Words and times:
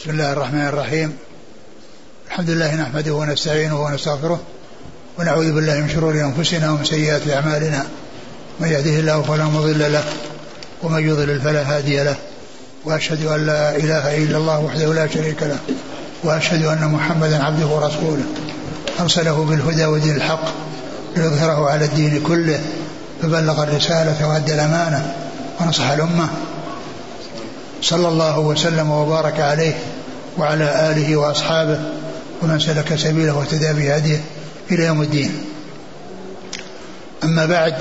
بسم 0.00 0.10
الله 0.10 0.32
الرحمن 0.32 0.66
الرحيم. 0.66 1.16
الحمد 2.26 2.50
لله 2.50 2.74
نحمده 2.74 3.12
ونستعينه 3.12 3.84
ونستغفره 3.84 4.40
ونعوذ 5.18 5.52
بالله 5.52 5.74
من 5.80 5.88
شرور 5.88 6.14
أنفسنا 6.14 6.70
ومن 6.70 6.84
سيئات 6.84 7.28
أعمالنا. 7.28 7.86
من 8.60 8.68
يهده 8.68 8.90
الله 8.90 9.22
فلا 9.22 9.44
مضل 9.44 9.92
له 9.92 10.04
ومن 10.82 11.08
يضلل 11.08 11.40
فلا 11.40 11.76
هادي 11.76 12.04
له. 12.04 12.16
وأشهد 12.84 13.26
أن 13.26 13.46
لا 13.46 13.76
إله 13.76 14.16
إلا 14.16 14.38
الله 14.38 14.58
وحده 14.58 14.94
لا 14.94 15.06
شريك 15.06 15.42
له. 15.42 15.58
وأشهد 16.24 16.64
أن 16.64 16.88
محمدا 16.88 17.44
عبده 17.44 17.66
ورسوله. 17.66 18.24
أرسله 19.00 19.44
بالهدى 19.44 19.86
ودين 19.86 20.16
الحق 20.16 20.44
ليظهره 21.16 21.70
على 21.70 21.84
الدين 21.84 22.22
كله. 22.22 22.60
فبلغ 23.22 23.62
الرسالة 23.62 24.28
وأدى 24.28 24.54
الأمانة 24.54 25.14
ونصح 25.60 25.90
الأمة. 25.90 26.28
صلى 27.86 28.08
الله 28.08 28.38
وسلم 28.38 28.90
وبارك 28.90 29.40
عليه 29.40 29.74
وعلى 30.38 30.90
آله 30.90 31.16
وأصحابه 31.16 31.80
ومن 32.42 32.60
سلك 32.60 32.96
سبيله 32.96 33.36
واهتدى 33.36 33.72
بهديه 33.72 34.20
إلى 34.70 34.84
يوم 34.84 35.02
الدين. 35.02 35.44
أما 37.24 37.46
بعد 37.46 37.74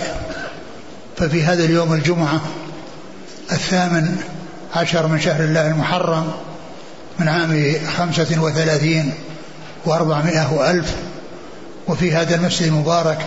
ففي 1.18 1.44
هذا 1.44 1.64
اليوم 1.64 1.94
الجمعة 1.94 2.42
الثامن 3.52 4.18
عشر 4.76 5.08
من 5.08 5.20
شهر 5.22 5.44
الله 5.44 5.68
المحرم 5.68 6.32
من 7.20 7.28
عام 7.28 7.76
خمسة 7.98 8.42
وثلاثين 8.42 9.14
وأربعمائة 9.86 10.54
وألف 10.54 10.96
وفي 11.88 12.14
هذا 12.14 12.36
المسجد 12.36 12.68
المبارك 12.68 13.18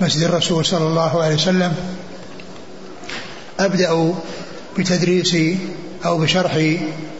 مسجد 0.00 0.22
الرسول 0.22 0.64
صلى 0.64 0.86
الله 0.86 1.22
عليه 1.22 1.34
وسلم 1.34 1.74
أبدأ 3.60 4.14
بتدريس 4.78 5.36
أو 6.04 6.18
بشرح 6.18 6.76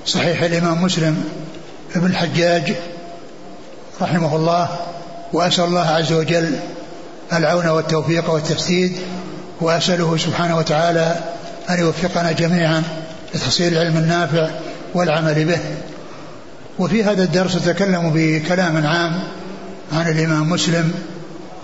صحيح 0.07 0.43
الإمام 0.43 0.83
مسلم 0.83 1.25
ابن 1.97 2.07
الحجاج 2.07 2.75
رحمه 4.01 4.37
الله 4.37 4.69
وأسأل 5.33 5.65
الله 5.65 5.87
عز 5.87 6.13
وجل 6.13 6.59
العون 7.33 7.67
والتوفيق 7.67 8.31
والتسديد 8.31 8.93
وأسأله 9.61 10.17
سبحانه 10.17 10.57
وتعالى 10.57 11.17
أن 11.71 11.79
يوفقنا 11.79 12.33
جميعا 12.33 12.83
لتحصيل 13.35 13.73
العلم 13.73 13.97
النافع 13.97 14.51
والعمل 14.95 15.45
به. 15.45 15.59
وفي 16.79 17.05
هذا 17.05 17.23
الدرس 17.23 17.57
نتكلم 17.57 18.11
بكلام 18.15 18.87
عام 18.87 19.23
عن 19.93 20.09
الإمام 20.09 20.51
مسلم 20.51 20.93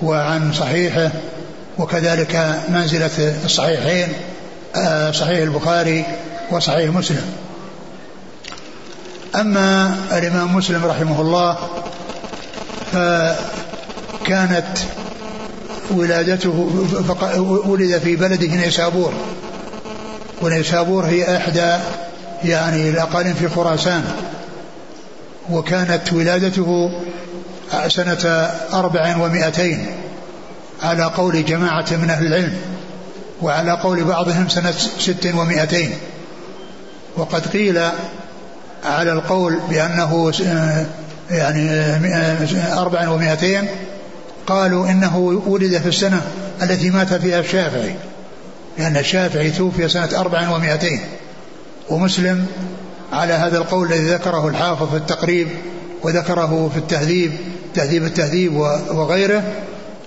وعن 0.02 0.52
صحيحه 0.52 1.10
وكذلك 1.78 2.60
منزلة 2.68 3.34
الصحيحين 3.44 4.08
صحيح 5.12 5.38
البخاري 5.38 6.04
وصحيح 6.52 6.90
مسلم. 6.90 7.32
أما 9.34 9.96
الإمام 10.12 10.56
مسلم 10.56 10.84
رحمه 10.84 11.20
الله 11.20 11.58
فكانت 12.92 14.78
ولادته 15.90 16.70
ولد 17.66 17.98
في 17.98 18.16
بلده 18.16 18.56
نيسابور. 18.56 19.12
ونيسابور 20.42 21.04
هي 21.04 21.36
إحدى 21.36 21.76
يعني 22.44 22.90
الأقاليم 22.90 23.34
في 23.34 23.48
خراسان. 23.48 24.04
وكانت 25.50 26.12
ولادته 26.12 26.90
سنة 27.88 28.50
أربع 28.72 29.16
ومائتين 29.16 29.86
على 30.82 31.04
قول 31.04 31.44
جماعة 31.44 31.86
من 31.90 32.10
أهل 32.10 32.26
العلم 32.26 32.56
وعلى 33.42 33.72
قول 33.82 34.04
بعضهم 34.04 34.48
سنة 34.48 34.70
ست 34.98 35.26
ومائتين 35.34 35.92
وقد 37.16 37.46
قيل 37.46 37.80
على 38.84 39.12
القول 39.12 39.58
بأنه 39.70 40.32
يعني 41.30 41.70
أربع 42.72 43.08
ومائتين 43.08 43.68
قالوا 44.46 44.90
إنه 44.90 45.42
ولد 45.46 45.78
في 45.78 45.88
السنة 45.88 46.20
التي 46.62 46.90
مات 46.90 47.14
فيها 47.14 47.40
الشافعي 47.40 47.94
لأن 48.78 48.96
الشافعي 48.96 49.50
توفي 49.50 49.88
سنة 49.88 50.08
أربع 50.18 50.50
ومائتين 50.50 51.00
ومسلم 51.90 52.46
على 53.12 53.32
هذا 53.32 53.58
القول 53.58 53.92
الذي 53.92 54.10
ذكره 54.10 54.48
الحافظ 54.48 54.90
في 54.90 54.96
التقريب 54.96 55.48
وذكره 56.02 56.70
في 56.72 56.78
التهذيب 56.78 57.32
تهذيب 57.74 58.04
التهذيب 58.04 58.56
وغيره 58.90 59.42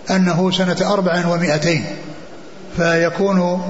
أنه 0.09 0.51
سنة 0.51 0.93
أربع 0.93 1.27
ومائتين 1.27 1.85
فيكون 2.77 3.61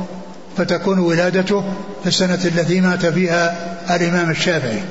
فتكون 0.57 0.99
ولادته 0.99 1.63
في 2.03 2.07
السنة 2.07 2.39
التي 2.45 2.81
مات 2.81 3.05
فيها 3.05 3.75
الإمام 3.95 4.29
الشافعي. 4.29 4.83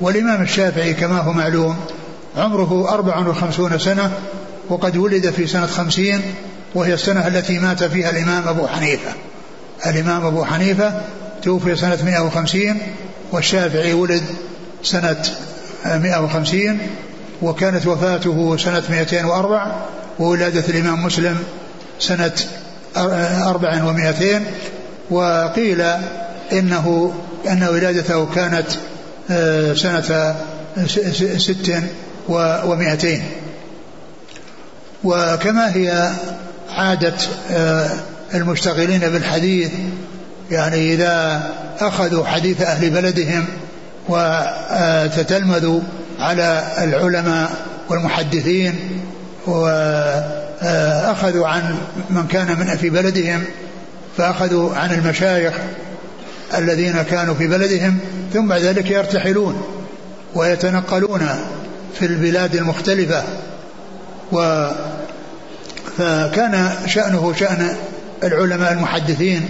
والإمام 0.00 0.42
الشافعي 0.42 0.94
كما 0.94 1.18
هو 1.18 1.32
معلوم 1.32 1.76
عمره 2.36 2.88
أربع 2.88 3.18
وخمسون 3.18 3.78
سنة 3.78 4.12
وقد 4.68 4.96
ولد 4.96 5.30
في 5.30 5.46
سنة 5.46 5.66
خمسين 5.66 6.20
وهي 6.74 6.94
السنة 6.94 7.26
التي 7.26 7.58
مات 7.58 7.84
فيها 7.84 8.10
الإمام 8.10 8.48
أبو 8.48 8.66
حنيفة. 8.66 9.10
الإمام 9.86 10.26
أبو 10.26 10.44
حنيفة 10.44 11.00
توفي 11.42 11.76
سنة 11.76 11.98
150 12.04 12.78
والشافعي 13.32 13.92
ولد 13.92 14.22
سنة 14.82 15.22
150 15.84 16.78
وكانت 17.42 17.86
وفاته 17.86 18.56
سنة 18.56 18.82
204 18.90 19.86
وولادة 20.18 20.64
الإمام 20.68 21.04
مسلم 21.04 21.38
سنة 21.98 22.32
أربع 23.46 23.84
ومائتين 23.84 24.44
وقيل 25.10 25.82
إنه 26.52 27.12
أن 27.48 27.62
ولادته 27.62 28.26
كانت 28.34 28.66
سنة 29.78 30.36
ست 31.36 31.82
ومائتين 32.64 33.22
وكما 35.04 35.76
هي 35.76 36.10
عادة 36.70 37.14
المشتغلين 38.34 39.00
بالحديث 39.00 39.70
يعني 40.50 40.94
إذا 40.94 41.42
أخذوا 41.80 42.26
حديث 42.26 42.62
أهل 42.62 42.90
بلدهم 42.90 43.44
وتتلمذوا 44.08 45.80
على 46.20 46.62
العلماء 46.78 47.50
والمحدثين 47.88 48.74
وأخذوا 49.46 51.46
عن 51.46 51.78
من 52.10 52.26
كان 52.26 52.58
من 52.58 52.76
في 52.76 52.90
بلدهم 52.90 53.44
فأخذوا 54.18 54.74
عن 54.74 54.92
المشايخ 54.92 55.54
الذين 56.58 57.02
كانوا 57.02 57.34
في 57.34 57.46
بلدهم 57.46 57.98
ثم 58.32 58.48
بعد 58.48 58.60
ذلك 58.60 58.90
يرتحلون 58.90 59.62
ويتنقلون 60.34 61.28
في 61.98 62.06
البلاد 62.06 62.54
المختلفة. 62.54 63.22
و 64.32 64.68
فكان 65.98 66.70
شأنه 66.86 67.34
شأن 67.38 67.76
العلماء 68.24 68.72
المحدثين 68.72 69.48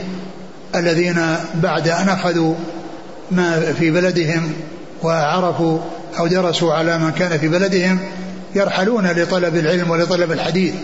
الذين 0.75 1.37
بعد 1.55 1.89
أن 1.89 2.09
أخذوا 2.09 2.55
ما 3.31 3.73
في 3.79 3.91
بلدهم 3.91 4.53
وعرفوا 5.03 5.79
أو 6.19 6.27
درسوا 6.27 6.75
على 6.75 6.99
من 6.99 7.11
كان 7.11 7.39
في 7.39 7.49
بلدهم 7.49 7.99
يرحلون 8.55 9.07
لطلب 9.07 9.57
العلم 9.57 9.91
ولطلب 9.91 10.33
الحديث. 10.33 10.75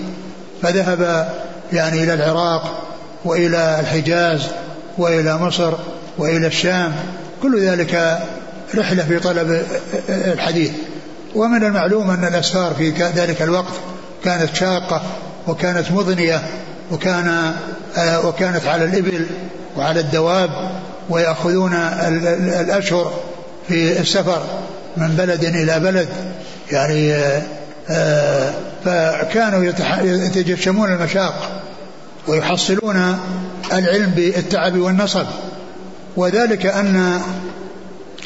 فذهب 0.63 1.29
يعني 1.73 2.03
إلى 2.03 2.15
العراق 2.15 2.94
وإلى 3.25 3.81
الحجاز 3.81 4.43
وإلى 4.99 5.39
مصر 5.39 5.73
وإلى 6.19 6.47
الشام 6.47 6.93
كل 7.43 7.61
ذلك 7.61 8.19
رحلة 8.75 9.05
في 9.05 9.19
طلب 9.19 9.63
الحديث. 10.09 10.71
ومن 11.35 11.65
المعلوم 11.65 12.11
أن 12.11 12.25
الأسفار 12.25 12.75
في 12.75 12.91
ذلك 12.91 13.43
الوقت 13.43 13.73
كانت 14.25 14.55
شاقة 14.55 15.03
وكانت 15.47 15.93
مضنية 15.93 16.43
وكان 16.93 17.55
وكانت 18.25 18.67
على 18.67 18.85
الإبل 18.85 19.27
وعلى 19.77 20.01
الدواب 20.01 20.51
ويأخذون 21.11 21.75
الأشهر 22.61 23.13
في 23.69 24.01
السفر 24.01 24.43
من 24.97 25.09
بلد 25.09 25.45
إلى 25.45 25.81
بلد. 25.81 26.09
يعني 26.73 27.15
فكانوا 28.85 29.65
يتجشمون 30.03 30.93
المشاق. 30.93 31.63
ويحصلون 32.29 33.19
العلم 33.73 34.11
بالتعب 34.11 34.79
والنصب. 34.79 35.27
وذلك 36.17 36.67
أن 36.67 37.21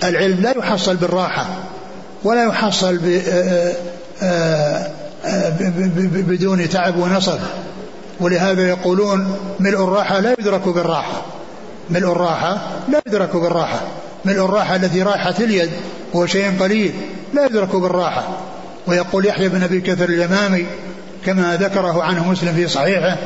العلم 0.05 0.41
لا 0.41 0.59
يحصل 0.59 0.97
بالراحة 0.97 1.47
ولا 2.25 2.45
يحصل 2.45 2.99
بدون 6.27 6.69
تعب 6.69 6.97
ونصب. 6.97 7.39
ولهذا 8.21 8.69
يقولون 8.69 9.37
ملء 9.61 9.85
الراحة 9.85 10.21
لا 10.21 10.35
يدرك 10.39 10.69
بالراحة. 10.69 11.23
ملء 11.91 12.13
الراحة 12.13 12.59
لا 12.89 13.03
يدرك 13.07 13.37
بالراحة. 13.37 13.81
ملء 14.25 14.45
الراحة 14.45 14.77
التي 14.77 15.03
راحة 15.03 15.35
اليد 15.41 15.71
هو 16.17 16.27
شيء 16.27 16.53
قليل 16.61 16.93
لا 17.35 17.47
يدرك 17.47 17.77
بالراحة. 17.77 18.29
ويقول 18.87 19.27
يحيى 19.27 19.49
بن 19.49 19.63
أبي 19.63 19.81
كثر 19.81 20.09
اليمامي 20.09 20.67
كما 21.27 21.57
ذكره 21.57 22.03
عنه 22.03 22.31
مسلم 22.31 22.55
في 22.55 22.69
صحيحه 22.69 23.17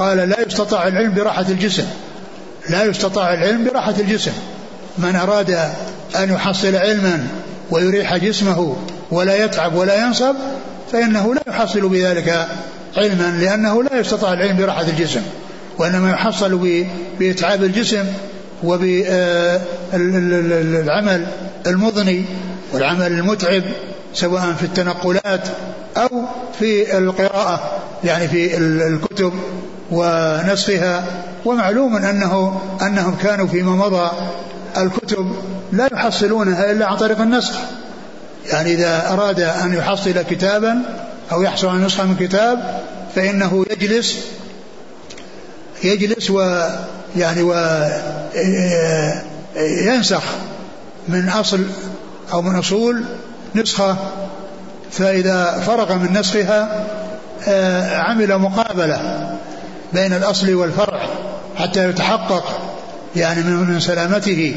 قال 0.00 0.16
لا 0.16 0.40
يستطاع 0.46 0.88
العلم 0.88 1.14
براحة 1.14 1.44
الجسم. 1.48 1.86
لا 2.70 2.84
يستطاع 2.84 3.34
العلم 3.34 3.64
براحة 3.64 3.94
الجسم. 3.98 4.32
من 4.98 5.16
أراد 5.16 5.50
أن 6.16 6.32
يحصل 6.32 6.76
علما 6.76 7.26
ويريح 7.70 8.16
جسمه 8.16 8.76
ولا 9.10 9.44
يتعب 9.44 9.74
ولا 9.74 10.06
ينصب 10.06 10.34
فإنه 10.92 11.34
لا 11.34 11.42
يحصل 11.48 11.88
بذلك 11.88 12.46
علما 12.96 13.38
لأنه 13.40 13.82
لا 13.82 14.00
يستطيع 14.00 14.32
العلم 14.32 14.56
براحة 14.56 14.82
الجسم. 14.82 15.22
وإنما 15.78 16.10
يحصل 16.10 16.84
بإتعاب 17.18 17.64
الجسم 17.64 18.04
وبالعمل 18.64 19.96
المضني 21.66 22.24
والعمل 22.72 23.06
المتعب 23.06 23.62
سواء 24.14 24.52
في 24.52 24.62
التنقلات 24.62 25.48
أو 25.96 26.24
في 26.58 26.98
القراءة 26.98 27.78
يعني 28.04 28.28
في 28.28 28.56
الكتب 28.56 29.32
ونسخها 29.90 31.04
ومعلوم 31.44 31.96
أنه 31.96 32.60
أنهم 32.82 33.16
كانوا 33.22 33.46
فيما 33.46 33.72
مضى 33.72 34.10
الكتب 34.76 35.36
لا 35.72 35.88
يحصلونها 35.92 36.70
إلا 36.70 36.86
عن 36.86 36.96
طريق 36.96 37.20
النسخ. 37.20 37.54
يعني 38.52 38.74
إذا 38.74 39.12
أراد 39.12 39.40
أن 39.40 39.74
يحصل 39.74 40.22
كتابا 40.22 40.78
أو 41.32 41.42
يحصل 41.42 41.68
على 41.68 41.78
نسخة 41.78 42.04
من 42.04 42.16
كتاب 42.16 42.80
فإنه 43.14 43.64
يجلس 43.70 44.18
يجلس 45.84 46.30
و 46.30 46.64
يعني 47.16 47.42
وينسخ 49.56 50.22
من 51.08 51.28
أصل 51.28 51.60
أو 52.32 52.42
من 52.42 52.56
أصول 52.56 53.04
نسخة. 53.54 53.96
فإذا 54.90 55.62
فرغ 55.66 55.94
من 55.94 56.18
نسخها 56.18 56.86
عمل 57.94 58.38
مقابلة. 58.38 59.30
بين 59.92 60.12
الأصل 60.12 60.54
والفرع 60.54 61.00
حتى 61.56 61.88
يتحقق 61.88 62.60
يعني 63.16 63.42
من 63.42 63.80
سلامته 63.80 64.54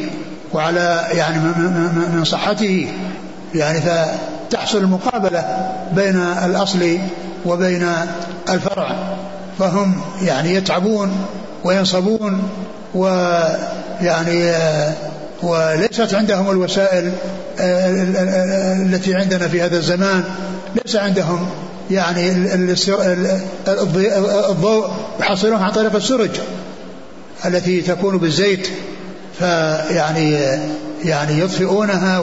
وعلى 0.54 1.08
يعني 1.12 1.38
من 2.14 2.24
صحته. 2.26 2.88
يعني 3.56 3.80
فتحصل 3.82 4.78
المقابلة 4.78 5.72
بين 5.96 6.16
الأصل 6.46 6.98
وبين 7.46 7.88
الفرع. 8.50 9.16
فهم 9.60 10.02
يعني 10.22 10.54
يتعبون 10.54 11.26
وينصبون 11.64 12.50
ويعني 12.96 14.54
وليست 15.44 16.14
عندهم 16.14 16.52
الوسائل 16.52 17.12
التي 17.60 19.16
عندنا 19.16 19.48
في 19.48 19.62
هذا 19.62 19.78
الزمان. 19.78 20.24
ليس 20.86 20.96
عندهم 20.96 21.50
يعني 21.92 22.32
الضوء 24.50 24.92
يحصلونه 25.20 25.64
عن 25.64 25.72
طريق 25.72 25.96
السرج 25.96 26.30
التي 27.46 27.82
تكون 27.82 28.18
بالزيت 28.18 28.68
فيعني 29.40 30.32
يعني 31.06 31.40
يطفئونها 31.40 32.20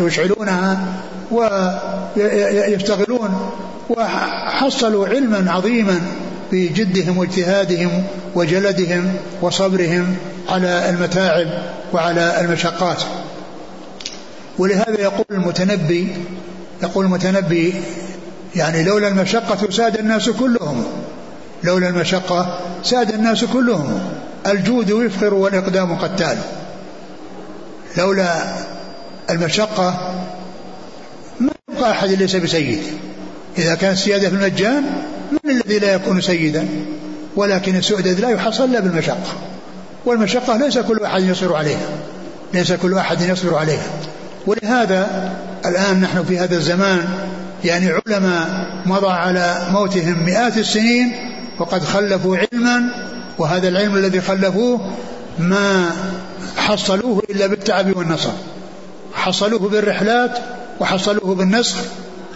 ويشعلونها 0.00 0.86
ويشتغلون 1.30 3.50
وحصلوا 3.90 5.08
علما 5.08 5.52
عظيما 5.52 6.00
بجدهم 6.52 7.18
واجتهادهم 7.18 8.04
وجلدهم 8.34 9.14
وصبرهم 9.42 10.16
على 10.48 10.90
المتاعب 10.90 11.46
وعلى 11.92 12.40
المشقات. 12.40 13.02
ولهذا 14.58 15.00
يقول 15.00 15.24
المتنبي 15.30 16.08
يقول 16.82 17.04
المتنبي 17.04 17.74
يعني 18.56 18.84
لولا 18.84 19.08
المشقة 19.08 19.70
ساد 19.70 19.98
الناس 19.98 20.30
كلهم. 20.30 20.84
لولا 21.64 21.88
المشقة 21.88 22.60
ساد 22.82 23.10
الناس 23.10 23.44
كلهم. 23.44 24.00
الجود 24.46 24.90
يفقر 24.90 25.34
والإقدام 25.34 25.94
قتال. 25.94 26.38
لولا 27.96 28.42
المشقة 29.30 30.14
ما 31.40 31.50
يبقى 31.72 31.90
أحد 31.90 32.08
ليس 32.08 32.36
بسيد. 32.36 32.82
إذا 33.58 33.74
كان 33.74 33.92
السيادة 33.92 34.28
في 34.28 34.34
المجان 34.34 34.84
من 35.32 35.50
الذي 35.50 35.78
لا 35.78 35.92
يكون 35.92 36.20
سيدا؟ 36.20 36.68
ولكن 37.36 37.76
السؤدد 37.76 38.20
لا 38.20 38.28
يحصل 38.28 38.64
إلا 38.64 38.80
بالمشقة. 38.80 39.32
والمشقة 40.06 40.56
ليس 40.56 40.78
كل 40.78 41.02
أحد 41.04 41.22
يصبر 41.22 41.56
عليها. 41.56 41.88
ليس 42.54 42.72
كل 42.72 42.98
أحد 42.98 43.20
يصبر 43.20 43.54
عليها. 43.58 43.86
ولهذا 44.46 45.30
الآن 45.66 46.00
نحن 46.00 46.24
في 46.24 46.38
هذا 46.38 46.56
الزمان 46.56 47.08
يعني 47.64 47.90
علماء 47.90 48.48
مضى 48.86 49.10
على 49.10 49.66
موتهم 49.72 50.24
مئات 50.26 50.56
السنين 50.56 51.29
وقد 51.60 51.84
خلفوا 51.84 52.36
علما 52.36 52.82
وهذا 53.38 53.68
العلم 53.68 53.96
الذي 53.96 54.20
خلفوه 54.20 54.90
ما 55.38 55.90
حصلوه 56.56 57.22
إلا 57.30 57.46
بالتعب 57.46 57.96
والنصر. 57.96 58.30
حصلوه 59.14 59.68
بالرحلات 59.68 60.38
وحصلوه 60.80 61.34
بالنسخ 61.34 61.76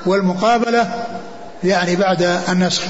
والمقابلة 0.06 1.04
يعني 1.64 1.96
بعد 1.96 2.22
النسخ 2.48 2.82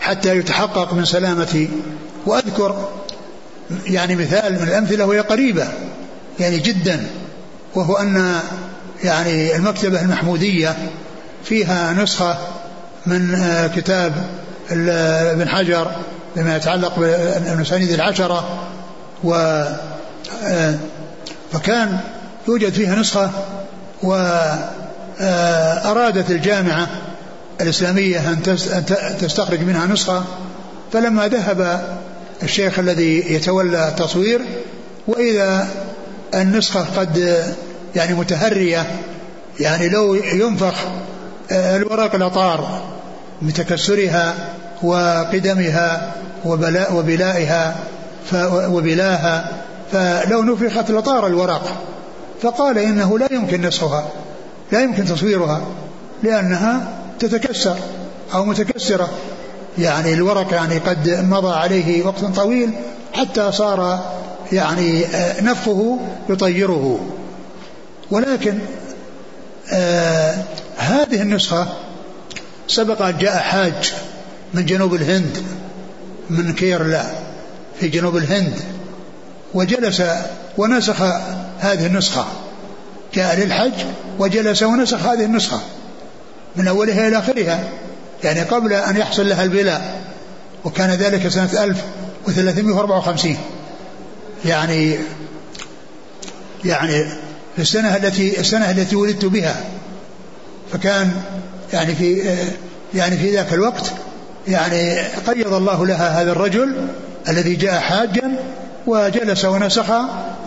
حتى 0.00 0.36
يتحقق 0.36 0.94
من 0.94 1.04
سلامة 1.04 1.68
وأذكر 2.26 2.88
يعني 3.86 4.16
مثال 4.16 4.52
من 4.52 4.68
الأمثلة 4.68 5.04
وهي 5.04 5.20
قريبة 5.20 5.68
يعني 6.40 6.58
جدا 6.58 7.06
وهو 7.74 7.94
أن 7.94 8.40
يعني 9.04 9.56
المكتبة 9.56 10.00
المحمودية 10.00 10.76
فيها 11.44 11.92
نسخة 11.92 12.38
من 13.06 13.34
آه، 13.34 13.66
كتاب 13.66 14.26
ابن 14.70 15.48
حجر 15.48 15.90
بما 16.36 16.56
يتعلق 16.56 16.98
بالمسانيد 16.98 17.90
العشرة 17.90 18.68
و 19.24 19.34
آه، 20.44 20.74
فكان 21.52 21.98
يوجد 22.48 22.72
فيها 22.72 22.94
نسخة 22.96 23.30
وأرادت 24.02 24.30
الجامعة 26.30 26.88
الإسلامية 27.60 28.18
أن 28.18 28.42
تستخرج 29.20 29.60
منها 29.60 29.86
نسخة 29.86 30.24
فلما 30.92 31.28
ذهب 31.28 31.88
الشيخ 32.42 32.78
الذي 32.78 33.32
يتولى 33.34 33.88
التصوير 33.88 34.40
وإذا 35.06 35.68
النسخة 36.34 36.84
قد 36.96 37.44
يعني 37.96 38.14
متهرية 38.14 38.86
يعني 39.60 39.88
لو 39.88 40.14
ينفخ 40.14 40.74
آه، 41.50 41.76
الورق 41.76 42.14
الأطار 42.14 42.82
بتكسرها 43.42 44.34
وقدمها 44.82 46.12
وبلاء 46.44 46.94
وبلائها 46.94 47.76
وبلاها 48.44 49.52
فلو 49.92 50.42
نفخت 50.42 50.90
لطار 50.90 51.26
الورق 51.26 51.86
فقال 52.42 52.78
إنه 52.78 53.18
لا 53.18 53.28
يمكن 53.30 53.62
نسخها 53.66 54.08
لا 54.72 54.80
يمكن 54.80 55.04
تصويرها 55.04 55.60
لأنها 56.22 56.88
تتكسر 57.18 57.76
أو 58.34 58.44
متكسرة. 58.44 59.08
يعني 59.78 60.12
الورق 60.12 60.52
يعني 60.52 60.78
قد 60.78 61.24
مضى 61.30 61.54
عليه 61.54 62.06
وقت 62.06 62.24
طويل 62.24 62.70
حتى 63.12 63.52
صار 63.52 64.00
يعني 64.52 65.04
آه، 65.04 65.40
نفخه 65.42 65.98
يطيره. 66.28 67.00
ولكن 68.10 68.58
آه 69.72 70.34
هذه 70.76 71.22
النسخة 71.22 71.66
سبق 72.68 73.02
أن 73.02 73.18
جاء 73.18 73.38
حاج 73.38 73.92
من 74.54 74.66
جنوب 74.66 74.94
الهند 74.94 75.38
من 76.30 76.54
كيرلا 76.54 77.04
في 77.80 77.88
جنوب 77.88 78.16
الهند 78.16 78.54
وجلس 79.54 80.02
ونسخ 80.58 81.02
هذه 81.58 81.86
النسخة. 81.86 82.26
جاء 83.14 83.40
للحج 83.40 83.72
وجلس 84.18 84.62
ونسخ 84.62 85.06
هذه 85.06 85.24
النسخة 85.24 85.60
من 86.56 86.68
أولها 86.68 87.08
إلى 87.08 87.18
آخرها 87.18 87.68
يعني 88.24 88.42
قبل 88.42 88.72
أن 88.72 88.96
يحصل 88.96 89.28
لها 89.28 89.44
البلاء 89.44 90.00
وكان 90.64 90.90
ذلك 90.90 91.28
سنة 91.28 91.64
1354 91.64 93.36
يعني 94.44 94.98
يعني 96.64 97.04
في 97.56 97.62
السنة 97.62 97.96
التي 97.96 98.40
السنة 98.40 98.70
التي 98.70 98.96
ولدت 98.96 99.24
بها 99.24 99.64
فكان 100.72 101.12
يعني 101.72 101.94
في 101.94 102.36
يعني 102.94 103.16
في 103.16 103.36
ذاك 103.36 103.52
الوقت 103.52 103.92
يعني 104.48 104.98
قيض 105.26 105.54
الله 105.54 105.86
لها 105.86 106.22
هذا 106.22 106.32
الرجل 106.32 106.76
الذي 107.28 107.54
جاء 107.54 107.80
حاجا 107.80 108.32
وجلس 108.86 109.44
ونسخ 109.44 109.86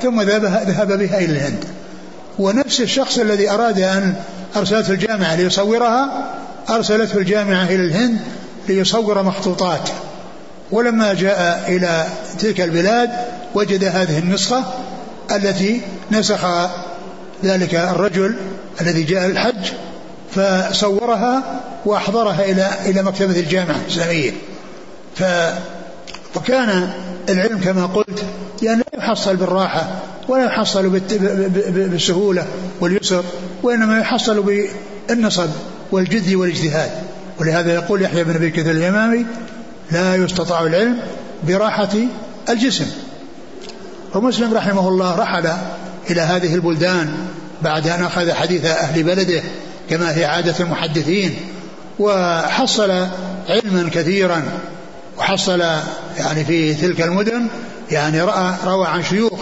ثم 0.01 0.21
ذهب 0.21 0.97
بها 0.97 1.17
إلى 1.17 1.25
الهند. 1.25 1.65
ونفس 2.39 2.81
الشخص 2.81 3.17
الذي 3.17 3.49
أراد 3.49 3.79
أن 3.79 4.13
أرسلته 4.55 4.91
الجامعة 4.91 5.35
ليصورها 5.35 6.09
أرسلته 6.69 7.17
الجامعة 7.17 7.63
إلى 7.63 7.85
الهند 7.85 8.19
ليصور 8.69 9.23
مخطوطات. 9.23 9.89
ولما 10.71 11.13
جاء 11.13 11.63
إلى 11.67 12.05
تلك 12.39 12.61
البلاد 12.61 13.09
وجد 13.55 13.83
هذه 13.83 14.19
النسخة 14.19 14.63
التي 15.31 15.81
نسخ 16.11 16.45
ذلك 17.43 17.75
الرجل 17.75 18.35
الذي 18.81 19.03
جاء 19.03 19.27
للحج 19.27 19.71
فصورها 20.36 21.62
وأحضرها 21.86 22.45
إلى 22.45 22.69
إلى 22.86 23.03
مكتبة 23.03 23.39
الجامعة 23.39 23.75
الإسلامية. 23.75 24.31
ف 25.15 25.24
وكان 26.36 26.89
العلم 27.29 27.59
كما 27.59 27.86
قلت 27.86 28.25
يعني 28.62 28.83
لا 28.93 29.00
يحصل 29.00 29.36
بالراحة 29.36 29.89
ولا 30.27 30.45
يحصل 30.45 30.89
بالسهولة 31.69 32.45
واليسر 32.81 33.24
وإنما 33.63 34.00
يحصل 34.00 34.43
بالنصب 35.09 35.50
والجد 35.91 36.33
والاجتهاد 36.33 36.91
ولهذا 37.39 37.74
يقول 37.74 38.01
يحيى 38.01 38.24
بن 38.24 38.36
أبي 38.36 38.51
كثير 38.51 38.71
اليمامي 38.71 39.25
لا 39.91 40.15
يستطاع 40.15 40.62
العلم 40.62 40.98
براحة 41.48 41.89
الجسم 42.50 42.86
ومسلم 44.15 44.53
رحمه 44.53 44.88
الله 44.88 45.15
رحل 45.15 45.50
إلى 46.09 46.21
هذه 46.21 46.55
البلدان 46.55 47.13
بعد 47.62 47.88
أن 47.88 48.03
أخذ 48.03 48.31
حديث 48.31 48.65
أهل 48.65 49.03
بلده 49.03 49.41
كما 49.89 50.17
هي 50.17 50.25
عادة 50.25 50.55
المحدثين 50.60 51.36
وحصل 52.00 52.91
علما 53.50 53.89
كثيرا 53.93 54.43
وحصل 55.17 55.60
يعني 56.17 56.46
في 56.46 56.74
تلك 56.74 57.01
المدن 57.01 57.48
يعني 57.91 58.22
رأى 58.22 58.53
روى 58.65 58.88
عن 58.88 59.03
شيوخ 59.03 59.39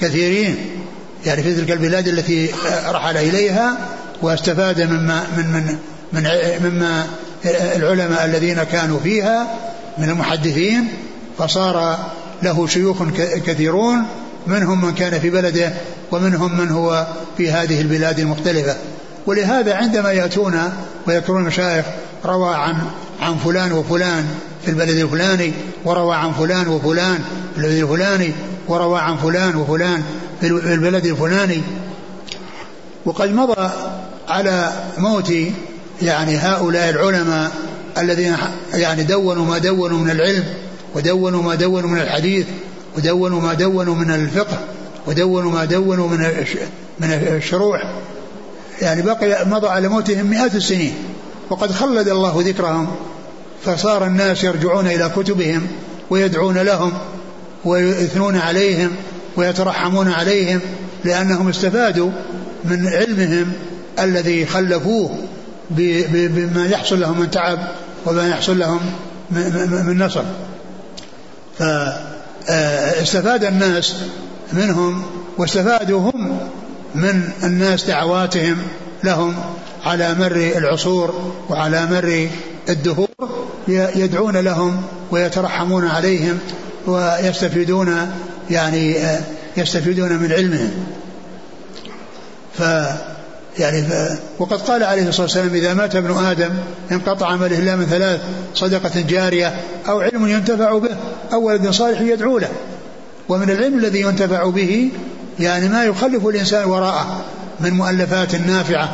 كثيرين 0.00 0.56
يعني 1.26 1.42
في 1.42 1.54
تلك 1.54 1.70
البلاد 1.70 2.08
التي 2.08 2.50
رحل 2.88 3.16
إليها 3.16 3.78
واستفاد 4.22 4.80
مما 4.80 5.26
من 5.36 5.46
من 5.46 5.78
من 6.12 6.28
مما 6.62 7.06
العلماء 7.76 8.24
الذين 8.24 8.62
كانوا 8.62 9.00
فيها 9.00 9.46
من 9.98 10.08
المحدثين 10.08 10.88
فصار 11.38 11.98
له 12.42 12.66
شيوخ 12.66 13.02
كثيرون 13.46 14.06
منهم 14.46 14.84
من 14.84 14.94
كان 14.94 15.20
في 15.20 15.30
بلده 15.30 15.72
ومنهم 16.12 16.58
من 16.58 16.70
هو 16.70 17.06
في 17.36 17.50
هذه 17.50 17.80
البلاد 17.80 18.18
المختلفة. 18.18 18.76
ولهذا 19.28 19.74
عندما 19.74 20.12
يأتون 20.12 20.60
ويذكرون 21.06 21.42
المشايخ 21.42 21.84
روى 22.24 22.54
عن 22.54 22.76
عن 23.20 23.36
فلان 23.36 23.72
وفلان 23.72 24.26
في 24.64 24.70
البلد 24.70 24.98
الفلاني 24.98 25.52
وروى 25.84 26.16
عن 26.16 26.32
فلان 26.32 26.68
وفلان 26.68 27.24
في 27.54 27.60
البلد 27.60 27.78
الفلاني 27.82 28.32
وروى 28.68 29.00
عن 29.00 29.16
فلان 29.16 29.56
وفلان 29.56 30.02
في 30.40 30.46
البلد 30.46 31.06
الفلاني. 31.06 31.62
وقد 33.04 33.30
مضى 33.30 33.70
على 34.28 34.72
موت 34.98 35.32
يعني 36.02 36.36
هؤلاء 36.36 36.90
العلماء 36.90 37.52
الذين 37.98 38.36
يعني 38.74 39.02
دونوا 39.02 39.44
ما 39.44 39.58
دونوا 39.58 39.98
من 39.98 40.10
العلم 40.10 40.44
ودونوا 40.94 41.42
ما 41.42 41.54
دونوا 41.54 41.90
من 41.90 42.00
الحديث 42.00 42.46
ودونوا 42.96 43.40
ما 43.40 43.54
دونوا 43.54 43.94
من 43.94 44.10
الفقه 44.10 44.58
ودونوا 45.06 45.52
ما 45.52 45.64
دونوا 45.64 46.08
من 46.08 46.44
من 47.00 47.12
الشروح 47.12 47.80
يعني 48.82 49.02
بقي 49.02 49.46
مضى 49.46 49.68
على 49.68 49.88
موتهم 49.88 50.26
مئات 50.26 50.54
السنين 50.54 50.94
وقد 51.50 51.72
خلد 51.72 52.08
الله 52.08 52.42
ذكرهم. 52.46 52.88
فصار 53.64 54.06
الناس 54.06 54.44
يرجعون 54.44 54.86
إلى 54.86 55.10
كتبهم 55.16 55.66
ويدعون 56.10 56.58
لهم 56.58 56.92
ويثنون 57.64 58.36
عليهم 58.36 58.90
ويترحمون 59.36 60.08
عليهم 60.08 60.60
لأنهم 61.04 61.48
استفادوا 61.48 62.10
من 62.64 62.86
علمهم 62.86 63.52
الذي 63.98 64.46
خلفوه 64.46 65.18
بما 65.70 66.66
يحصل 66.66 67.00
لهم 67.00 67.20
من 67.20 67.30
تعب 67.30 67.58
وما 68.06 68.28
يحصل 68.28 68.58
لهم 68.58 68.80
من 69.86 69.98
نصر 69.98 70.22
فاستفاد 71.58 73.44
الناس 73.44 73.94
منهم 74.52 75.02
واستفادوا 75.38 76.00
هم 76.00 76.37
من 76.94 77.30
الناس 77.42 77.84
دعواتهم 77.84 78.56
لهم 79.04 79.34
على 79.84 80.14
مر 80.14 80.52
العصور 80.56 81.32
وعلى 81.50 81.86
مر 81.86 82.28
الدهور 82.68 83.08
يدعون 83.68 84.36
لهم 84.36 84.82
ويترحمون 85.10 85.86
عليهم 85.86 86.38
ويستفيدون 86.86 88.10
يعني 88.50 88.96
يستفيدون 89.56 90.12
من 90.12 90.32
علمهم. 90.32 90.70
ف 92.58 92.62
يعني 93.58 93.82
ف 93.82 94.18
وقد 94.38 94.60
قال 94.60 94.82
عليه 94.82 95.08
الصلاة 95.08 95.22
والسلام 95.22 95.54
إذا 95.54 95.74
مات 95.74 95.96
ابن 95.96 96.24
آدم 96.24 96.50
انقطع 96.92 97.26
عمله 97.26 97.58
إلا 97.58 97.76
من 97.76 97.86
ثلاث 97.86 98.20
صدقة 98.54 99.00
جارية 99.00 99.60
أو 99.88 100.00
علم 100.00 100.28
ينتفع 100.28 100.78
به 100.78 100.96
أو 101.32 101.42
ولد 101.42 101.70
صالح 101.70 102.00
يدعو 102.00 102.38
له. 102.38 102.50
ومن 103.28 103.50
العلم 103.50 103.78
الذي 103.78 104.00
ينتفع 104.00 104.50
به 104.50 104.90
يعني 105.40 105.68
ما 105.68 105.84
يخلف 105.84 106.26
الإنسان 106.26 106.64
وراءه 106.64 107.24
من 107.60 107.70
مؤلفات 107.70 108.34
نافعة 108.34 108.88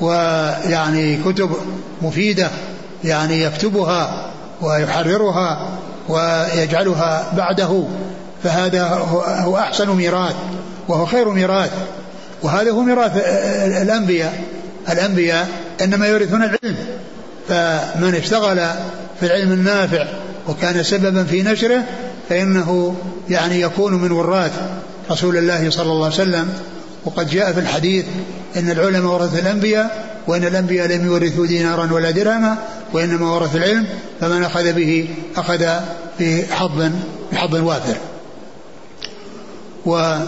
ويعني 0.00 1.16
كتب 1.16 1.50
مفيدة 2.02 2.50
يعني 3.04 3.42
يكتبها 3.42 4.30
ويحررها 4.60 5.68
ويجعلها 6.08 7.32
بعده 7.36 7.84
فهذا 8.44 8.84
هو 9.44 9.58
أحسن 9.58 9.90
ميراث 9.90 10.34
وهو 10.88 11.06
خير 11.06 11.28
ميراث. 11.30 11.70
وهذا 12.42 12.70
هو 12.70 12.82
ميراث 12.82 13.12
الأنبياء. 13.82 14.44
الأنبياء 14.90 15.48
إنما 15.82 16.06
يورثون 16.06 16.42
العلم 16.42 16.76
فمن 17.48 18.14
اشتغل 18.14 18.56
في 19.20 19.26
العلم 19.26 19.52
النافع 19.52 20.06
وكان 20.48 20.82
سببا 20.82 21.24
في 21.24 21.42
نشره 21.42 21.84
فإنه 22.28 22.96
يعني 23.30 23.60
يكون 23.60 23.94
من 23.94 24.12
وراث. 24.12 24.52
رسول 25.10 25.36
الله 25.36 25.70
صلى 25.70 25.92
الله 25.92 26.04
عليه 26.04 26.14
وسلم 26.14 26.48
وقد 27.04 27.30
جاء 27.30 27.52
في 27.52 27.60
الحديث 27.60 28.04
إن 28.56 28.70
العلماء 28.70 29.12
ورث 29.12 29.38
الأنبياء 29.38 30.18
وإن 30.26 30.44
الأنبياء 30.44 30.88
لم 30.88 31.06
يورثوا 31.06 31.46
دينارا 31.46 31.92
ولا 31.92 32.10
درهما 32.10 32.58
وإنما 32.92 33.32
ورث 33.32 33.56
العلم 33.56 33.86
فمن 34.20 34.44
أخذ 34.44 34.72
به 34.72 35.08
أخذ 35.36 35.66
بحظ 36.20 36.90
بحظ 37.32 37.54
وافر. 37.54 37.96
و 39.86 40.18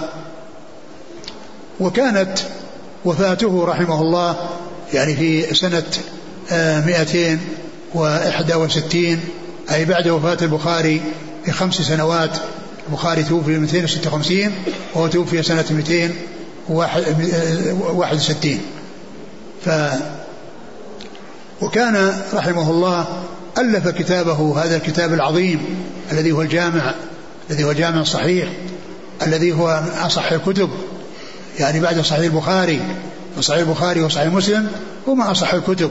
وكانت 1.80 2.38
وفاته 3.04 3.64
رحمه 3.64 4.02
الله 4.02 4.36
يعني 4.94 5.16
في 5.16 5.54
سنة 5.54 5.82
261 6.50 8.94
آه، 8.94 9.18
أي 9.74 9.84
بعد 9.84 10.08
وفاة 10.08 10.38
البخاري 10.42 11.00
بخمس 11.46 11.74
سنوات 11.74 12.30
البخاري 12.90 13.22
توفي 13.22 13.58
256 13.58 14.52
وهو 14.94 15.06
توفي 15.06 15.42
سنة 15.42 15.64
261 15.70 18.60
ف 19.64 19.70
وكان 21.60 22.20
رحمه 22.34 22.70
الله 22.70 23.06
ألف 23.58 23.88
كتابه 23.88 24.64
هذا 24.64 24.76
الكتاب 24.76 25.14
العظيم 25.14 25.60
الذي 26.12 26.32
هو 26.32 26.42
الجامع 26.42 26.94
الذي 27.50 27.64
هو 27.64 27.72
جامع 27.72 28.04
صحيح 28.04 28.48
الذي 29.26 29.52
هو 29.52 29.82
أصح 29.98 30.32
الكتب 30.32 30.70
يعني 31.58 31.80
بعد 31.80 32.00
صحيح 32.00 32.24
البخاري 32.24 32.80
وصحيح 33.38 33.60
البخاري 33.60 34.02
وصحيح 34.02 34.32
مسلم 34.32 34.68
هما 35.06 35.30
أصح 35.30 35.54
الكتب 35.54 35.90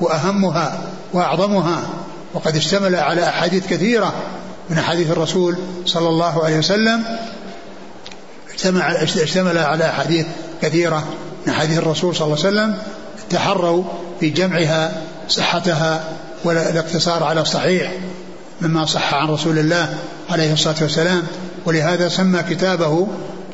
وأهمها 0.00 0.78
وأعظمها 1.12 1.88
وقد 2.34 2.56
اشتمل 2.56 2.96
على 2.96 3.28
أحاديث 3.28 3.66
كثيرة 3.66 4.14
من 4.70 4.78
أحاديث 4.78 5.10
الرسول 5.10 5.56
صلى 5.86 6.08
الله 6.08 6.44
عليه 6.44 6.58
وسلم 6.58 7.04
اشتمل 9.22 9.58
على 9.58 9.84
أحاديث 9.84 10.26
كثيرة 10.62 11.04
من 11.46 11.52
أحاديث 11.52 11.78
الرسول 11.78 12.16
صلى 12.16 12.26
الله 12.26 12.38
عليه 12.44 12.48
وسلم 12.48 12.78
تحروا 13.30 13.84
في 14.20 14.30
جمعها 14.30 15.02
صحتها 15.28 16.04
والاقتصار 16.44 17.22
على 17.22 17.40
الصحيح 17.40 17.92
مما 18.60 18.86
صح 18.86 19.14
عن 19.14 19.28
رسول 19.28 19.58
الله 19.58 19.94
عليه 20.30 20.52
الصلاة 20.52 20.76
والسلام. 20.82 21.22
ولهذا 21.66 22.08
سمى 22.08 22.42
كتابه 22.42 23.08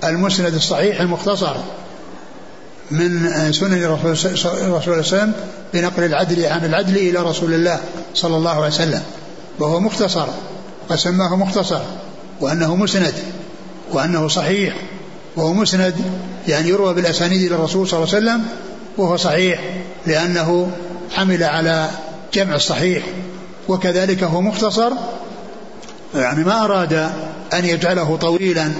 المسند 0.04 0.54
الصحيح 0.54 1.00
المختصر 1.00 1.56
من 2.90 3.28
سنن 3.52 3.82
الرسول 3.82 4.38
صلى 4.38 4.52
الله 4.52 4.82
عليه 4.86 4.98
وسلم 4.98 5.32
بنقل 5.74 6.04
العدل 6.04 6.46
عن 6.46 6.64
العدل 6.64 6.96
إلى 6.96 7.18
رسول 7.18 7.54
الله 7.54 7.80
صلى 8.14 8.36
الله 8.36 8.50
عليه 8.50 8.66
وسلم 8.66 9.02
وهو 9.58 9.80
مختصر. 9.80 10.26
قد 10.90 10.96
سماه 10.96 11.36
مختصر 11.36 11.80
وأنه 12.40 12.76
مسند 12.76 13.14
وأنه 13.92 14.28
صحيح 14.28 14.74
وهو 15.36 15.52
مسند 15.52 15.94
يعني 16.48 16.68
يروى 16.68 16.94
بالأسانيد 16.94 17.42
إلى 17.42 17.54
الرسول 17.54 17.88
صلى 17.88 17.98
الله 17.98 18.14
عليه 18.14 18.26
وسلم 18.26 18.46
وهو 18.98 19.16
صحيح 19.16 19.60
لأنه 20.06 20.70
حمل 21.10 21.44
على 21.44 21.90
جمع 22.34 22.54
الصحيح 22.54 23.04
وكذلك 23.68 24.22
هو 24.22 24.40
مختصر 24.40 24.92
يعني 26.14 26.44
ما 26.44 26.64
أراد 26.64 26.92
أن 27.52 27.64
يجعله 27.64 28.16
طويلا 28.16 28.72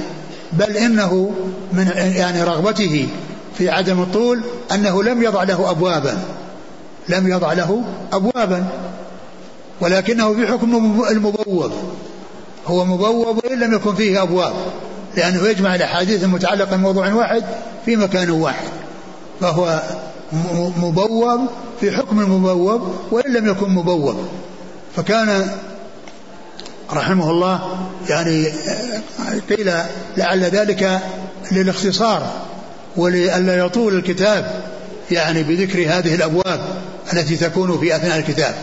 بل 0.52 0.76
إنه 0.76 1.32
من 1.72 1.92
يعني 1.96 2.42
رغبته 2.42 3.08
في 3.58 3.70
عدم 3.70 4.02
الطول 4.02 4.40
أنه 4.72 5.02
لم 5.02 5.22
يضع 5.22 5.42
له 5.42 5.70
أبوابا 5.70 6.18
لم 7.08 7.28
يضع 7.28 7.52
له 7.52 7.84
أبوابا. 8.12 8.66
ولكنه 9.80 10.34
في 10.34 10.46
حكم 10.46 11.02
المبوب 11.10 11.72
هو 12.66 12.84
مبوب 12.84 13.44
وإن 13.44 13.60
لم 13.60 13.74
يكن 13.74 13.94
فيه 13.94 14.22
أبواب 14.22 14.52
لأنه 15.16 15.48
يجمع 15.48 15.74
الأحاديث 15.74 16.24
المتعلقة 16.24 16.76
بموضوع 16.76 17.12
واحد 17.12 17.44
في 17.84 17.96
مكان 17.96 18.30
واحد. 18.30 18.68
فهو 19.40 19.82
مبوب 20.76 21.40
في 21.80 21.90
حكم 21.90 22.20
المبوب 22.20 22.94
وإن 23.10 23.32
لم 23.32 23.48
يكن 23.48 23.70
مبوب 23.70 24.28
فكان 24.96 25.50
رحمه 26.92 27.30
الله 27.30 27.78
يعني 28.08 28.46
قيل 29.50 29.72
لعل 30.16 30.44
ذلك 30.44 31.00
للاختصار 31.52 32.32
ولئلا 32.96 33.56
يطول 33.56 33.94
الكتاب 33.94 34.64
يعني 35.10 35.42
بذكر 35.42 35.78
هذه 35.78 36.14
الأبواب 36.14 36.60
التي 37.12 37.36
تكون 37.36 37.78
في 37.78 37.96
أثناء 37.96 38.18
الكتاب. 38.18 38.54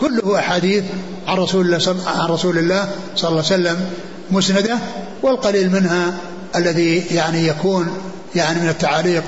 كله 0.00 0.38
أحاديث 0.38 0.84
عن 1.26 1.36
رسول 1.38 2.58
الله 2.58 2.88
صلى 3.16 3.28
الله 3.28 3.44
عليه 3.44 3.54
وسلم 3.54 3.90
مسندة 4.30 4.78
والقليل 5.22 5.70
منها 5.70 6.14
الذي 6.56 7.04
يعني 7.10 7.46
يكون 7.46 7.88
يعني 8.34 8.60
من 8.60 8.68
التعاليق 8.68 9.24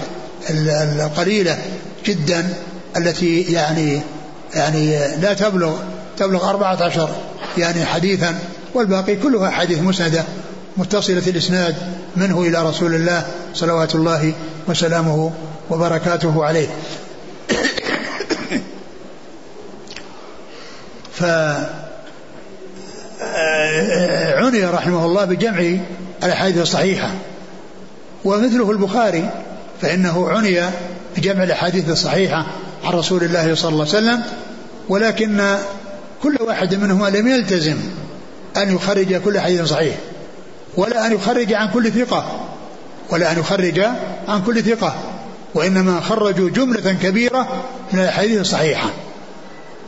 القليلة 0.51 1.59
جدا 2.07 2.55
التي 2.97 3.41
يعني 3.41 4.01
يعني 4.55 4.99
لا 5.17 5.35
تبلغ 5.35 5.73
تبلغ 6.17 6.51
أربعة 6.51 6.83
عشر 6.83 7.11
يعني 7.59 7.85
حديثا 7.85 8.39
والباقي 8.75 9.17
كلها 9.17 9.51
حديث 9.51 9.79
مسندة 9.79 10.25
متصلة 10.77 11.23
الإسناد 11.27 11.77
منه 12.17 12.43
إلى 12.43 12.69
رسول 12.69 12.95
الله 12.95 13.27
صلوات 13.55 13.95
الله 13.95 14.33
وسلامه 14.69 15.33
وبركاته 15.71 16.45
عليه. 16.45 16.69
ف 21.21 21.25
عني 24.41 24.65
رحمه 24.65 25.05
الله 25.05 25.25
بجمع 25.25 25.79
الأحاديث 26.23 26.63
الصحيحة. 26.63 27.11
ومثله 28.25 28.71
البخاري 28.71 29.31
فإنه 29.83 30.29
عني 30.29 30.61
بجمع 31.17 31.43
الأحاديث 31.43 31.89
الصحيحة 31.89 32.47
عن 32.85 32.93
رسول 32.93 33.25
الله 33.25 33.55
صلى 33.55 33.69
الله 33.69 33.87
عليه 33.89 33.99
وسلم 33.99 34.23
ولكن 34.89 35.57
كل 36.23 36.37
واحد 36.41 36.75
منهما 36.75 37.09
لم 37.09 37.29
يلتزم 37.29 37.77
أن 38.57 38.75
يخرج 38.75 39.15
كل 39.15 39.41
حديث 39.41 39.63
صحيح 39.63 39.97
ولا 40.77 41.07
أن 41.07 41.13
يخرج 41.13 41.53
عن 41.53 41.69
كل 41.69 41.93
ثقة 41.93 42.41
ولا 43.11 43.33
أن 43.33 43.39
يخرج 43.39 43.81
عن 44.29 44.43
كل 44.47 44.63
ثقة 44.63 44.95
وإنما 45.55 46.01
خرجوا 46.01 46.51
جملة 46.51 46.93
كبيرة 47.03 47.65
من 47.93 48.01
الأحاديث 48.01 48.41
الصحيحة. 48.41 48.91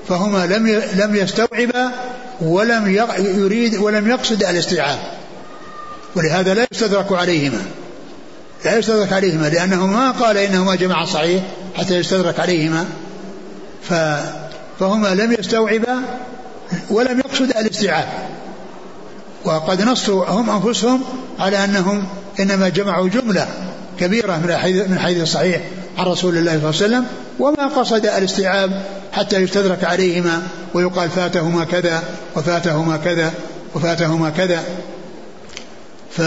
فهما 0.08 0.46
لم 0.46 0.66
لم 0.94 1.16
يستوعبا 1.16 1.90
ولم 2.40 2.88
يريد 3.18 3.76
ولم 3.76 4.10
يقصد 4.10 4.44
الاستيعاب. 4.44 4.98
ولهذا 6.16 6.54
لا 6.54 6.66
يستدرك 6.72 7.12
عليهما. 7.12 7.62
لا 8.64 8.78
يستدرك 8.78 9.12
عليهما 9.12 9.46
لأنه 9.46 9.86
ما 9.86 10.10
قال 10.10 10.36
إنهما 10.36 10.74
جمع 10.74 11.04
صحيح 11.04 11.42
حتى 11.74 11.94
يستدرك 11.94 12.40
عليهما. 12.40 12.86
ف 13.82 13.94
فهما 14.80 15.14
لم 15.14 15.32
يستوعبا 15.32 15.96
ولم 16.90 17.18
يقصد 17.18 17.56
الاستيعاب. 17.56 18.08
وقد 19.44 19.82
نصوا 19.82 20.24
هم 20.24 20.50
أنفسهم 20.50 21.04
على 21.38 21.64
أنهم 21.64 22.06
إنما 22.40 22.68
جمعوا 22.68 23.08
جملة 23.08 23.48
كبيرة 24.00 24.36
من 24.88 24.98
حديث 24.98 25.22
الصحيح 25.22 25.60
عن 25.98 26.06
رسول 26.06 26.36
الله 26.36 26.50
صلى 26.50 26.56
الله 26.56 26.66
عليه 26.66 26.76
وسلم 26.76 27.04
وما 27.38 27.66
قصد 27.66 28.06
الاستيعاب 28.06 28.82
حتى 29.12 29.36
يستدرك 29.36 29.84
عليهما 29.84 30.42
ويقال 30.74 31.10
فاتهما 31.10 31.64
كذا 31.64 32.02
وفاتهما 32.36 32.96
كذا 32.96 33.32
وفاتهما 33.74 34.30
كذا. 34.30 34.62
ف 36.10 36.22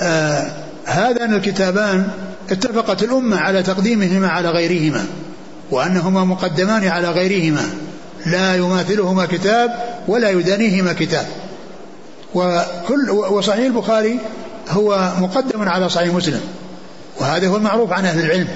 آه 0.00 0.52
هذان 0.84 1.34
الكتابان 1.34 2.08
اتفقت 2.50 3.02
الأمة 3.02 3.36
على 3.36 3.62
تقديمهما 3.62 4.28
على 4.28 4.50
غيرهما 4.50 5.06
وأنهما 5.70 6.24
مقدمان 6.24 6.88
على 6.88 7.10
غيرهما. 7.10 7.62
لا 8.26 8.56
يماثلهما 8.56 9.26
كتاب 9.26 9.98
ولا 10.08 10.30
يدانيهما 10.30 10.92
كتاب. 10.92 11.26
وكل 12.34 13.10
وصحيح 13.10 13.64
البخاري 13.64 14.18
هو 14.70 15.12
مقدم 15.18 15.68
على 15.68 15.88
صحيح 15.88 16.14
مسلم. 16.14 16.40
وهذا 17.20 17.48
هو 17.48 17.56
المعروف 17.56 17.92
عن 17.92 18.06
أهل 18.06 18.20
العلم. 18.20 18.48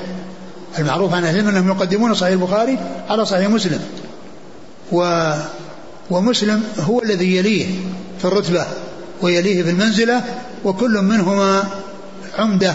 المعروف 0.78 1.14
عن 1.14 1.24
أهل 1.24 1.34
العلم 1.34 1.48
أنهم 1.48 1.68
يقدمون 1.68 2.14
صحيح 2.14 2.32
البخاري 2.32 2.78
على 3.10 3.26
صحيح 3.26 3.48
مسلم. 3.48 3.80
و 4.92 5.32
ومسلم 6.10 6.62
هو 6.80 7.02
الذي 7.02 7.36
يليه 7.36 7.66
في 8.18 8.24
الرتبة 8.24 8.66
ويليه 9.22 9.62
في 9.62 9.70
المنزلة 9.70 10.22
وكل 10.64 11.02
منهما 11.02 11.64
عمدة 12.38 12.74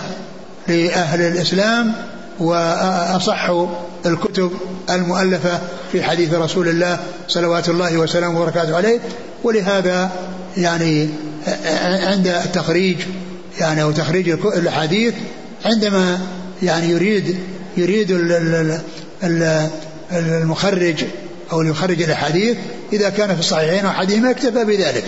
لأهل 0.68 1.22
الإسلام 1.22 1.94
وأصح 2.40 3.52
الكتب 4.06 4.52
المؤلفة 4.90 5.60
في 5.92 6.04
حديث 6.04 6.34
رسول 6.34 6.68
الله 6.68 7.00
صلوات 7.28 7.70
الله 7.70 7.98
وسلامه 7.98 8.42
وبركاته 8.42 8.76
عليه. 8.76 9.00
ولهذا 9.44 10.12
يعني 10.58 11.10
عند 12.06 12.28
التخريج 12.28 12.98
يعني 13.60 13.82
أو 13.82 13.92
تخريج 13.92 14.30
الأحاديث 14.30 15.14
عندما 15.66 16.20
يعني 16.64 16.90
يريد 16.90 17.38
يريد 17.78 18.12
المخرج 20.12 21.06
أو 21.52 21.62
يخرج 21.62 22.02
الأحاديث 22.02 22.58
إذا 22.94 23.10
كان 23.10 23.34
في 23.34 23.40
الصحيحين 23.40 23.86
أحدهما 23.86 24.32
اكتفى 24.32 24.66
بذلك. 24.66 25.06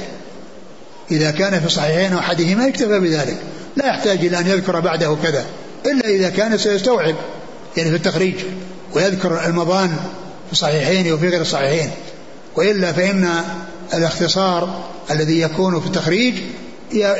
إذا 1.11 1.31
كان 1.31 1.59
في 1.59 1.65
الصحيحين 1.65 2.13
أو 2.13 2.19
أحدهما 2.19 2.67
اكتفى 2.67 2.99
بذلك. 2.99 3.37
لا 3.75 3.87
يحتاج 3.87 4.25
إلى 4.25 4.39
أن 4.39 4.47
يذكر 4.47 4.79
بعده 4.79 5.17
كذا 5.23 5.45
إلا 5.85 6.09
إذا 6.09 6.29
كان 6.29 6.57
سيستوعب 6.57 7.15
يعني 7.77 7.89
في 7.89 7.95
التخريج 7.95 8.35
ويذكر 8.93 9.45
المضان 9.45 9.89
في 10.47 10.51
الصحيحين 10.51 11.13
وفي 11.13 11.29
غير 11.29 11.41
الصحيحين 11.41 11.89
وإلا 12.55 12.91
فإن 12.91 13.43
الاختصار 13.93 14.89
الذي 15.11 15.41
يكون 15.41 15.79
في 15.79 15.87
التخريج 15.87 16.33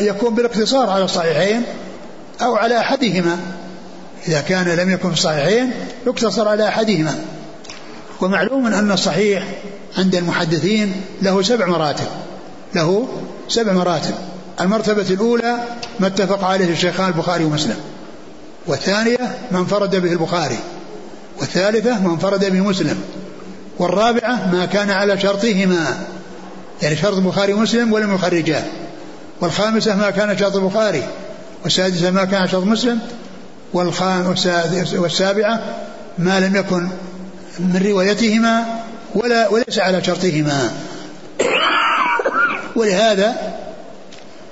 يكون 0.02 0.36
بالاقتصار 0.36 0.90
على 0.90 1.04
الصحيحين 1.04 1.64
أو 2.42 2.56
على 2.56 2.80
أحدهما. 2.80 3.38
إذا 4.28 4.42
كان 4.42 4.68
لم 4.68 4.90
يكن 4.90 5.10
في 5.10 5.14
الصحيحين 5.14 5.72
يقتصر 6.08 6.48
على 6.48 6.68
أحدهما. 6.68 7.16
ومعلوم 8.22 8.66
أن 8.68 8.92
الصحيح 8.92 9.44
عند 9.98 10.16
المحدثين 10.16 11.02
له 11.22 11.42
سبع 11.42 11.66
مراتب. 11.66 12.08
له 12.76 13.08
سبع 13.48 13.74
مراتب. 13.74 14.14
المرتبة 14.62 15.06
الأولى 15.10 15.56
ما 16.00 16.08
اتفق 16.08 16.44
عليه 16.44 16.72
الشيخان 16.72 17.08
البخاري 17.08 17.44
ومسلم. 17.44 17.78
والثانية 18.68 19.38
ما 19.52 19.60
انفرد 19.60 19.96
به 19.96 20.12
البخاري. 20.12 20.58
والثالثة 21.40 22.00
ما 22.00 22.12
انفرد 22.12 22.46
به 22.46 22.60
مسلم. 22.60 23.02
والرابعة 23.80 24.52
ما 24.52 24.66
كان 24.66 24.90
على 24.90 25.20
شرطهما. 25.20 26.06
يعني 26.82 26.96
شرط 26.96 27.16
البخاري 27.18 27.54
ومسلم 27.54 27.94
ولم 27.94 28.16
يخرجاه. 28.16 28.64
والخامسة 29.42 29.96
ما 29.96 30.10
كان 30.10 30.38
شرط 30.38 30.56
البخاري. 30.56 31.04
والسادسة 31.64 32.12
ما 32.12 32.26
كان 32.26 32.48
شرط 32.48 32.64
مسلم 32.64 33.00
والسابعة 34.94 35.76
ما 36.18 36.40
لم 36.40 36.56
يكن 36.56 36.88
من 37.60 37.82
روايتهما 37.86 38.66
ولا 39.16 39.48
وليس 39.48 39.80
على 39.80 40.04
شرطهما. 40.04 40.72
ولهذا 42.76 43.36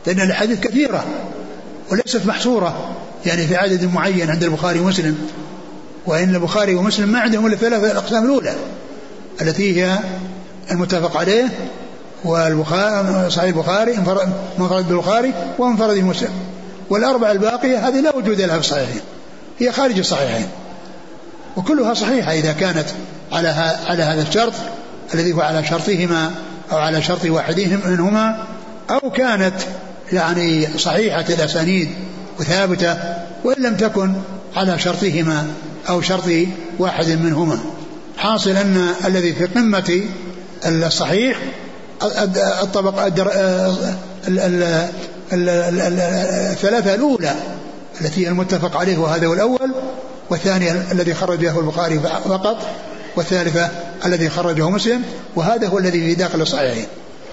لأن 0.08 0.22
الأحاديث 0.22 0.60
كثيرة 0.60 1.06
وليست 1.92 2.26
محصورة 2.26 2.96
يعني 3.26 3.48
في 3.48 3.56
عدد 3.56 3.94
معين 3.94 4.30
عند 4.30 4.44
البخاري 4.44 4.80
ومسلم. 4.80 5.18
وإن 6.06 6.36
البخاري 6.36 6.76
ومسلم 6.76 7.10
ما 7.10 7.20
عندهم 7.20 7.48
إلا 7.48 7.56
ثلاثة 7.56 7.92
الأقسام 7.92 8.26
الأولى 8.26 8.56
التي 9.42 9.84
هي 9.84 10.00
المتفق 10.72 11.18
عليه 11.18 11.50
والبخاري 12.24 13.30
صحيح 13.30 13.56
البخاري 13.56 13.98
منفرد 14.58 14.88
بالبخاري 14.88 15.34
ومنفرد 15.60 15.98
مسلم 15.98 16.30
والأربعة 16.90 17.32
الباقية 17.32 17.88
هذه 17.88 18.00
لا 18.00 18.16
وجود 18.16 18.42
لها 18.42 18.54
في 18.54 18.60
الصحيحين 18.60 19.02
هي 19.60 19.72
خارج 19.72 19.98
الصحيحين 19.98 20.48
وكلها 21.58 21.94
صحيحة 21.94 22.32
إذا 22.32 22.52
كانت 22.52 22.86
على 23.32 23.48
على 23.88 24.04
هذا 24.04 24.22
الشرط 24.22 24.54
الذي 25.14 25.34
هو 25.34 25.42
على 25.42 25.66
شرطهما 25.66 26.32
أو 26.72 26.78
على 26.78 27.02
شرط 27.02 27.26
واحدهم 27.26 27.82
منهما 27.86 28.44
أو 28.90 29.12
كانت 29.12 29.54
يعني 30.14 30.68
صحيحة 30.78 31.26
الأسانيد 31.30 31.90
وثابتة 32.40 32.98
وإن 33.44 33.64
لم 33.64 33.76
تكن 33.76 34.14
على 34.56 34.80
شرطهما 34.80 35.48
أو 35.90 36.02
شرط 36.02 36.30
واحد 36.80 37.08
منهما. 37.08 37.60
حاصل 38.18 38.50
أن 38.50 38.88
الذي 39.06 39.34
في 39.34 39.46
قمة 39.46 40.02
الصحيح 40.66 41.40
الطبق 42.64 43.10
الثلاثة 45.34 46.96
الأولى 46.96 47.36
التي 48.02 48.28
المتفق 48.28 48.78
عليه 48.78 48.98
وهذا 48.98 49.28
هو 49.28 49.34
الأول 49.34 49.72
والثاني 50.30 50.72
الذي 50.72 51.14
خرجه 51.14 51.60
البخاري 51.60 52.00
فقط 52.00 52.58
والثالثة 53.16 53.70
الذي 54.06 54.30
خرجه 54.30 54.70
مسلم 54.70 55.04
وهذا 55.36 55.68
هو 55.68 55.78
الذي 55.78 56.00
في 56.00 56.16
داخل 56.16 56.42
الصحيحين. 56.42 56.86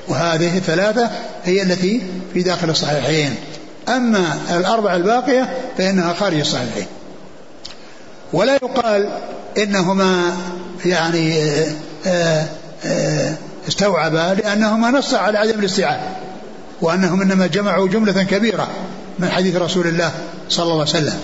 وهذه 0.08 0.56
الثلاثة 0.56 1.10
هي 1.44 1.62
التي 1.62 2.02
في 2.34 2.42
داخل 2.42 2.70
الصحيحين. 2.70 3.34
أما 3.88 4.38
الأربعة 4.50 4.96
الباقية 4.96 5.56
فإنها 5.78 6.14
خارج 6.14 6.38
الصحيحين. 6.38 6.86
ولا 8.32 8.54
يقال 8.54 9.08
إنهما 9.58 10.36
يعني 10.84 11.42
آه، 12.06 12.44
آه، 12.86 13.34
استوعبا 13.68 14.34
لأنهما 14.34 14.90
نص 14.90 15.14
على 15.14 15.38
عدم 15.38 15.58
الاستيعاب. 15.58 16.00
وأنهم 16.84 17.22
إنما 17.22 17.46
جمعوا 17.46 17.88
جملة 17.88 18.22
كبيرة 18.22 18.68
من 19.18 19.28
حديث 19.30 19.56
رسول 19.56 19.86
الله 19.86 20.12
صلى 20.48 20.64
الله 20.64 20.80
عليه 20.80 20.90
وسلم. 20.90 21.20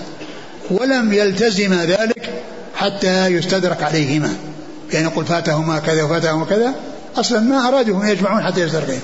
ولم 0.71 1.13
يلتزم 1.13 1.73
ذلك 1.73 2.29
حتى 2.75 3.27
يستدرك 3.27 3.83
عليهما. 3.83 4.33
يعني 4.93 5.05
يقول 5.05 5.25
فاتهما 5.25 5.79
كذا 5.79 6.03
وفاتهما 6.03 6.45
كذا. 6.45 6.73
أصلا 7.15 7.39
ما 7.39 7.67
أرادوا 7.67 8.03
أن 8.03 8.09
يجمعون 8.09 8.43
حتى 8.43 8.61
يستدرك 8.61 8.99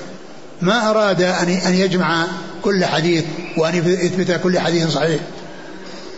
ما 0.62 0.90
أراد 0.90 1.22
أن 1.68 1.74
يجمع 1.74 2.26
كل 2.62 2.86
حديث 2.86 3.24
وأن 3.58 3.76
يثبت 3.76 4.40
كل 4.44 4.60
حديث 4.60 4.88
صحيح. 4.88 5.22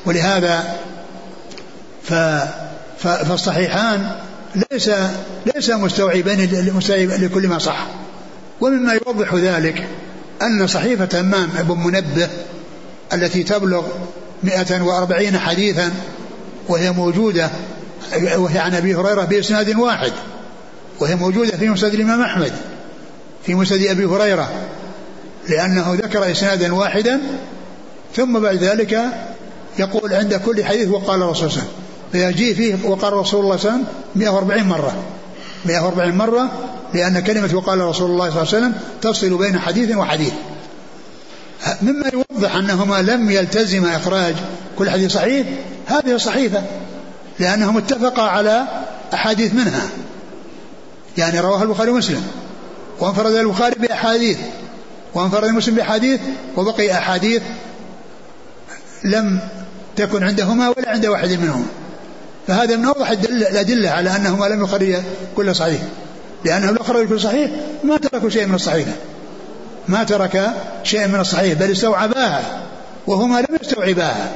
ولهذا 0.06 0.75
ف 2.04 2.13
فالصحيحان 2.99 4.12
ليس 4.71 4.91
ليس 5.56 5.69
مستوعبين 5.69 6.49
لكل 7.21 7.47
ما 7.47 7.60
صح. 7.60 7.88
ومما 8.62 8.93
يوضح 8.93 9.34
ذلك 9.36 9.88
أن 10.41 10.67
صحيفة 10.67 11.19
أمام 11.19 11.49
ابن 11.58 11.78
منبه 11.80 12.30
التي 13.13 13.43
تبلغ 13.43 13.84
140 14.43 15.39
حديثا 15.39 15.91
وهي 16.67 16.91
موجودة 16.91 17.49
وهي 18.36 18.60
عن 18.60 18.75
أبي 18.75 18.95
هريرة 18.95 19.25
بإسناد 19.25 19.75
واحد 19.75 20.12
وهي 20.99 21.15
موجودة 21.15 21.58
في 21.58 21.69
مسند 21.69 21.93
الإمام 21.93 22.21
أحمد 22.21 22.54
في 23.45 23.56
مسند 23.56 23.82
أبي 23.82 24.06
هريرة 24.06 24.49
لأنه 25.49 25.93
ذكر 25.93 26.32
إسنادا 26.32 26.73
واحدا 26.73 27.21
ثم 28.15 28.39
بعد 28.39 28.56
ذلك 28.56 28.99
يقول 29.80 30.13
عند 30.13 30.36
كل 30.36 30.65
حديث 30.65 30.88
وقال 30.89 31.21
الرسول 31.21 31.52
صلى 31.52 31.62
الله 31.62 31.69
عليه 32.13 32.28
وسلم 32.28 32.34
فيجيء 32.34 32.56
فيه 32.56 32.89
وقال 32.89 33.13
رسول 33.13 33.43
الله 33.43 33.58
صلى 33.58 33.71
الله 33.71 33.80
عليه 33.80 33.84
وسلم 33.84 33.86
140 34.15 34.63
مرة 34.63 34.93
140 35.65 36.12
مرة 36.15 36.49
لأن 36.93 37.19
كلمة 37.19 37.56
وقال 37.56 37.82
رسول 37.82 38.12
الله 38.12 38.30
صلى 38.30 38.41
الله 38.41 38.56
عليه 38.56 38.58
وسلم 38.58 38.73
تفصل 39.02 39.38
بين 39.38 39.60
حديث 39.60 39.95
وحديث. 39.95 40.34
مما 41.82 42.12
يوضح 42.13 42.56
أنهما 42.56 43.02
لم 43.02 43.32
يلتزم 43.32 43.86
إخراج 43.86 44.36
كل 44.78 44.89
حديث 44.89 45.13
صحيح 45.13 45.47
هذه 45.86 46.17
صحيفة 46.17 46.63
لأنهم 47.39 47.78
اتفقا 47.78 48.21
على 48.21 48.63
أحاديث 49.13 49.54
منها. 49.54 49.82
يعني 51.17 51.39
رواه 51.39 51.63
البخاري 51.63 51.91
ومسلم 51.91 52.28
وانفرد 52.99 53.34
البخاري 53.34 53.75
بأحاديث 53.75 54.38
وانفرد 55.13 55.49
مسلم 55.49 55.75
بأحاديث 55.75 56.19
وبقي 56.58 56.93
أحاديث 56.93 57.41
لم 59.04 59.39
تكن 59.95 60.23
عندهما 60.23 60.69
ولا 60.69 60.89
عند 60.89 61.06
واحد 61.06 61.32
منهم. 61.32 61.67
فهذا 62.47 62.75
من 62.75 62.86
أوضح 62.86 63.10
الأدلة 63.10 63.89
على 63.89 64.15
أنهما 64.15 64.45
لم 64.45 64.63
يخرجا 64.63 65.04
كل 65.36 65.56
صحيح. 65.56 65.82
لأنهم 66.45 66.75
لو 66.75 66.84
خرجوا 66.84 67.10
كل 67.10 67.19
صحيح 67.19 67.52
ما 67.84 67.97
تركوا 67.97 68.30
شيء 68.30 68.45
من 68.45 68.56
الصحيح. 68.56 68.88
ما 69.88 70.04
ترك 70.04 70.52
شيء 70.84 71.08
من 71.08 71.19
الصحيح 71.19 71.54
بل 71.54 71.71
استوعباها 71.71 72.41
وهما 73.08 73.39
لم 73.39 73.58
يستوعباها. 73.62 74.32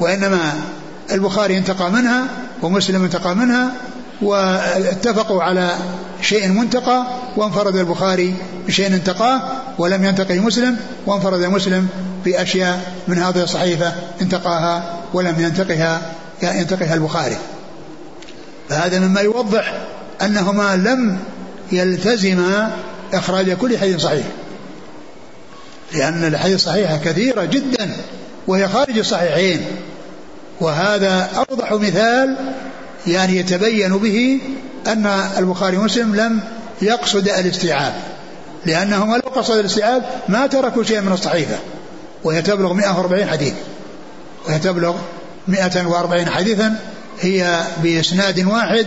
وإنما 0.00 0.54
البخاري 1.12 1.58
انتقى 1.58 1.90
منها 1.90 2.26
ومسلم 2.62 3.04
انتقى 3.04 3.36
منها 3.36 3.72
واتفقوا 4.22 5.42
على 5.42 5.76
شيء 6.22 6.48
منتقى 6.48 7.06
وانفرد 7.36 7.76
البخاري 7.76 8.34
بشيء 8.66 8.86
انتقاه 8.86 9.40
ولم 9.78 10.04
ينتقي 10.04 10.38
مسلم 10.38 10.76
وانفرد 11.06 11.40
مسلم 11.40 11.88
بأشياء 12.24 12.92
من 13.08 13.18
هذه 13.18 13.42
الصحيفة 13.42 13.92
انتقاها 14.22 14.96
ولم 15.14 15.40
ينتقها 15.40 16.02
ينتقها 16.42 16.94
البخاري. 16.94 17.36
فهذا 18.68 18.98
مما 18.98 19.20
يوضح 19.20 19.72
أنهما 20.22 20.76
لم 20.76 21.18
يلتزما 21.72 22.76
إخراج 23.14 23.52
كل 23.52 23.78
حديث 23.78 24.00
صحيح. 24.00 24.26
لأن 25.92 26.24
الحديث 26.24 26.54
الصحيحة 26.54 26.96
كثيرة 26.96 27.44
جدا 27.44 27.90
وهي 28.46 28.68
خارج 28.68 28.98
الصحيحين. 28.98 29.60
وهذا 30.60 31.30
أوضح 31.36 31.72
مثال 31.72 32.36
يعني 33.06 33.36
يتبين 33.36 33.96
به 33.96 34.40
أن 34.86 35.06
البخاري 35.38 35.76
ومسلم 35.76 36.16
لم 36.16 36.40
يقصد 36.82 37.28
الاستيعاب. 37.28 37.94
لأنهما 38.66 39.16
لو 39.16 39.30
قصد 39.30 39.58
الاستيعاب 39.58 40.02
ما 40.28 40.46
تركوا 40.46 40.82
شيئا 40.82 41.00
من 41.00 41.12
الصحيفة. 41.12 41.56
وهي 42.24 42.42
تبلغ 42.42 42.72
140 42.72 43.26
حديث. 43.26 43.54
وهي 44.46 44.58
تبلغ 44.58 44.96
140 45.48 46.26
حديثا 46.30 46.76
هي 47.20 47.62
بإسناد 47.82 48.46
واحد 48.46 48.86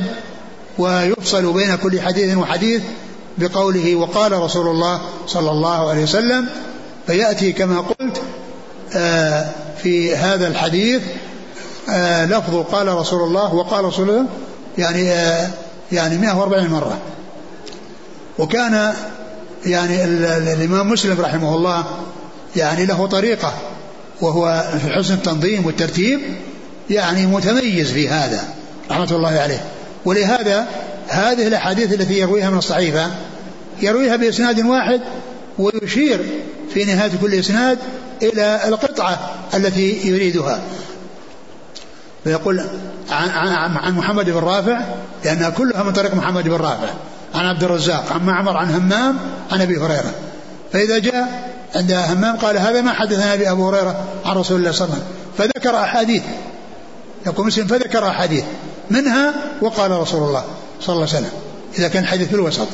ويفصل 0.79 1.53
بين 1.53 1.75
كل 1.75 2.01
حديث 2.01 2.37
وحديث 2.37 2.81
بقوله 3.37 3.95
وقال 3.95 4.31
رسول 4.31 4.67
الله 4.67 5.01
صلى 5.27 5.51
الله 5.51 5.89
عليه 5.89 6.03
وسلم 6.03 6.49
فيأتي 7.07 7.51
كما 7.51 7.79
قلت 7.79 8.21
آه، 8.95 9.45
في 9.83 10.15
هذا 10.15 10.47
الحديث 10.47 11.01
آه، 11.89 12.25
لفظ 12.25 12.55
قال 12.55 12.87
رسول 12.87 13.27
الله 13.27 13.55
وقال 13.55 13.85
رسول 13.85 14.09
الله 14.09 14.25
يعني 14.77 15.11
آه، 15.11 15.49
يعني 15.91 16.17
140 16.17 16.69
مرة. 16.69 16.97
وكان 18.39 18.93
يعني 19.65 20.03
الإمام 20.53 20.89
مسلم 20.89 21.21
رحمه 21.21 21.55
الله 21.55 21.85
يعني 22.55 22.85
له 22.85 23.07
طريقة 23.07 23.53
وهو 24.21 24.63
في 24.81 24.89
حسن 24.89 25.13
التنظيم 25.13 25.65
والترتيب 25.65 26.19
يعني 26.89 27.25
متميز 27.25 27.91
في 27.91 28.09
هذا 28.09 28.43
رحمة 28.91 29.11
الله 29.11 29.39
عليه. 29.39 29.78
ولهذا 30.09 30.67
هذه 31.07 31.47
الأحاديث 31.47 31.93
التي 31.93 32.19
يرويها 32.19 32.49
من 32.49 32.57
الصحيفة 32.57 33.07
يرويها 33.81 34.15
بإسناد 34.15 34.65
واحد 34.65 35.01
ويشير 35.59 36.25
في 36.73 36.85
نهاية 36.85 37.11
كل 37.21 37.33
إسناد 37.33 37.77
إلى 38.21 38.61
القطعة 38.67 39.19
التي 39.53 40.07
يريدها. 40.07 40.61
فيقول 42.23 42.65
عن, 43.09 43.93
محمد 43.93 44.25
بن 44.25 44.37
رافع 44.37 44.81
لأنها 45.25 45.49
كلها 45.49 45.83
من 45.83 45.93
طريق 45.93 46.15
محمد 46.15 46.43
بن 46.43 46.55
رافع 46.55 46.89
عن 47.35 47.45
عبد 47.45 47.63
الرزاق 47.63 48.13
عن 48.13 48.25
معمر 48.25 48.57
عن 48.57 48.73
همام 48.73 49.17
عن 49.51 49.61
أبي 49.61 49.77
هريرة. 49.77 50.13
فإذا 50.73 50.97
جاء 50.97 51.53
عند 51.75 51.91
همام 51.91 52.37
قال 52.37 52.57
هذا 52.57 52.81
ما 52.81 52.93
حدثنا 52.93 53.51
أبو 53.51 53.69
هريرة 53.69 54.03
عن 54.25 54.35
رسول 54.35 54.59
الله 54.59 54.71
صلى 54.71 54.85
الله 54.85 54.95
عليه 54.95 55.05
وسلم 55.05 55.13
فذكر 55.37 55.75
أحاديث. 55.83 56.23
يقول 57.25 57.47
مسلم 57.47 57.67
فذكر 57.67 58.07
أحاديث. 58.07 58.43
منها 58.89 59.33
وقال 59.61 59.91
رسول 59.91 60.27
الله 60.27 60.43
صلى 60.81 60.95
الله 60.95 61.07
عليه 61.07 61.17
وسلم. 61.17 61.31
إذا 61.77 61.87
كان 61.87 62.03
الحديث 62.03 62.27
في 62.27 62.35
الوسط 62.35 62.67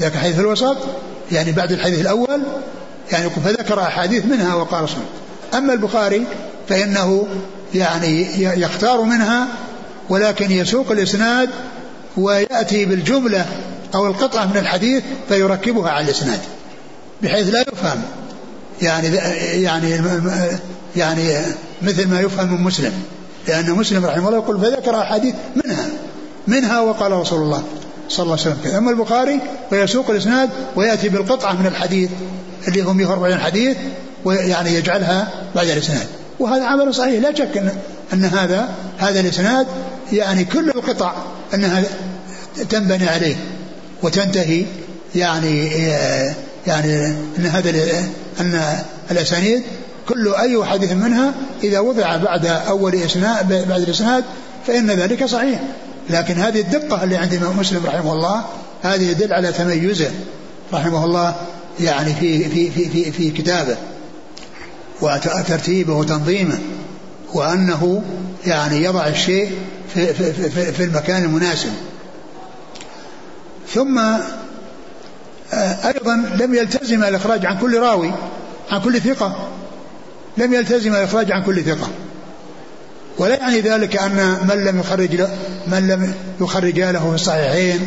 إذا 0.00 0.08
كان 0.08 0.18
الحديث 0.18 0.34
في 0.34 0.40
الوسط 0.40 0.76
يعني 1.32 1.52
بعد 1.52 1.72
الحديث 1.72 2.00
الأول 2.00 2.42
يعني 3.12 3.30
فذكر 3.30 3.82
أحاديث 3.82 4.24
منها 4.24 4.54
وقال 4.54 4.84
رسول 4.84 4.98
الله. 4.98 5.58
أما 5.58 5.72
البخاري 5.72 6.24
فإنه 6.68 7.26
يعني 7.74 8.42
يختار 8.42 9.02
منها 9.02 9.48
ولكن 10.08 10.50
يسوق 10.50 10.90
الإسناد 10.90 11.50
ويأتي 12.16 12.84
بالجملة 12.84 13.46
أو 13.94 14.06
القطعة 14.06 14.46
من 14.46 14.56
الحديث 14.56 15.02
فيركبها 15.28 15.90
على 15.90 16.04
الإسناد 16.04 16.40
بحيث 17.22 17.54
لا 17.54 17.60
يفهم. 17.72 18.02
يعني 18.82 19.08
يعني 19.62 20.00
يعني 20.96 21.22
مثل 21.82 22.08
ما 22.08 22.20
يفهم 22.20 22.54
من 22.54 22.62
مسلم. 22.62 22.92
لأن 23.48 23.70
مسلم 23.70 24.06
رحمه 24.06 24.28
الله 24.28 24.38
يقول 24.38 24.60
فذكر 24.60 25.00
أحاديث 25.00 25.34
منها 25.64 25.86
منها 26.46 26.80
وقال 26.80 27.12
رسول 27.12 27.42
الله 27.42 27.62
صلى 28.08 28.24
الله 28.24 28.32
عليه 28.32 28.42
وسلم 28.42 28.58
كذا. 28.64 28.78
أما 28.78 28.90
البخاري 28.90 29.40
فيسوق 29.70 30.10
الإسناد 30.10 30.50
ويأتي 30.76 31.08
بالقطعة 31.08 31.52
من 31.52 31.66
الحديث 31.66 32.10
اللي 32.68 32.80
هم 32.80 32.96
140 32.96 33.38
حديث 33.38 33.76
ويعني 34.24 34.74
يجعلها 34.74 35.28
بعد 35.54 35.68
الإسناد. 35.68 36.06
وهذا 36.38 36.64
عمل 36.64 36.94
صحيح. 36.94 37.22
لا 37.22 37.34
شك 37.34 37.56
أن, 37.56 37.70
أن 38.12 38.24
هذا 38.24 38.68
هذا 38.98 39.20
الإسناد 39.20 39.66
يعني 40.12 40.44
كل 40.44 40.68
القطع 40.68 41.14
أنها 41.54 41.82
تنبني 42.70 43.08
عليه 43.08 43.36
وتنتهي 44.02 44.64
يعني 45.14 45.66
يعني 46.66 47.06
إن 47.38 47.46
هذا 47.46 47.70
إن 48.40 48.60
الأسانيد 49.10 49.62
كل 50.08 50.34
أي 50.34 50.64
حديث 50.64 50.92
منها 50.92 51.34
إذا 51.64 51.80
وضع 51.80 52.16
بعد 52.16 52.46
أول 52.46 52.94
إسناد 52.94 53.68
بعد 53.68 53.80
الإسناد 53.80 54.24
فإن 54.66 54.90
ذلك 54.90 55.24
صحيح. 55.24 55.60
لكن 56.10 56.34
هذه 56.34 56.60
الدقة 56.60 57.04
اللي 57.04 57.16
عند 57.16 57.32
الإمام 57.32 57.58
مسلم 57.58 57.86
رحمه 57.86 58.12
الله 58.12 58.44
هذه 58.82 59.10
يدل 59.10 59.32
على 59.32 59.52
تميزه 59.52 60.10
رحمه 60.72 61.04
الله 61.04 61.36
يعني 61.80 62.14
في 62.14 62.44
في 62.48 62.70
في 62.70 62.88
في, 62.88 63.12
في 63.12 63.30
كتابه 63.30 63.76
وترتيبه 65.00 65.94
وتنظيمه 65.94 66.58
وأنه 67.34 68.02
يعني 68.46 68.82
يضع 68.82 69.06
الشيء 69.06 69.52
في, 69.94 70.14
في, 70.14 70.32
في, 70.32 70.72
في 70.72 70.84
المكان 70.84 71.24
المناسب. 71.24 71.72
ثم 73.74 73.98
آه، 75.52 75.88
أيضا 75.88 76.16
لم 76.40 76.54
يلتزم 76.54 77.04
الإخراج 77.04 77.46
عن 77.46 77.58
كل 77.58 77.78
راوي 77.78 78.12
عن 78.70 78.80
كل 78.80 79.00
ثقة. 79.00 79.48
لم 80.38 80.54
يلتزم 80.54 80.94
الإخراج 80.94 81.32
عن 81.32 81.42
كل 81.42 81.62
ثقة. 81.62 81.88
ولا 83.18 83.36
يعني 83.36 83.60
ذلك 83.60 83.96
أن 83.96 84.38
من 84.48 84.64
لم 84.64 84.80
يخرج 84.80 85.20
من 85.66 85.88
لم 85.88 86.14
يخرج 86.40 86.80
له 86.80 87.08
في 87.08 87.14
الصحيحين 87.14 87.80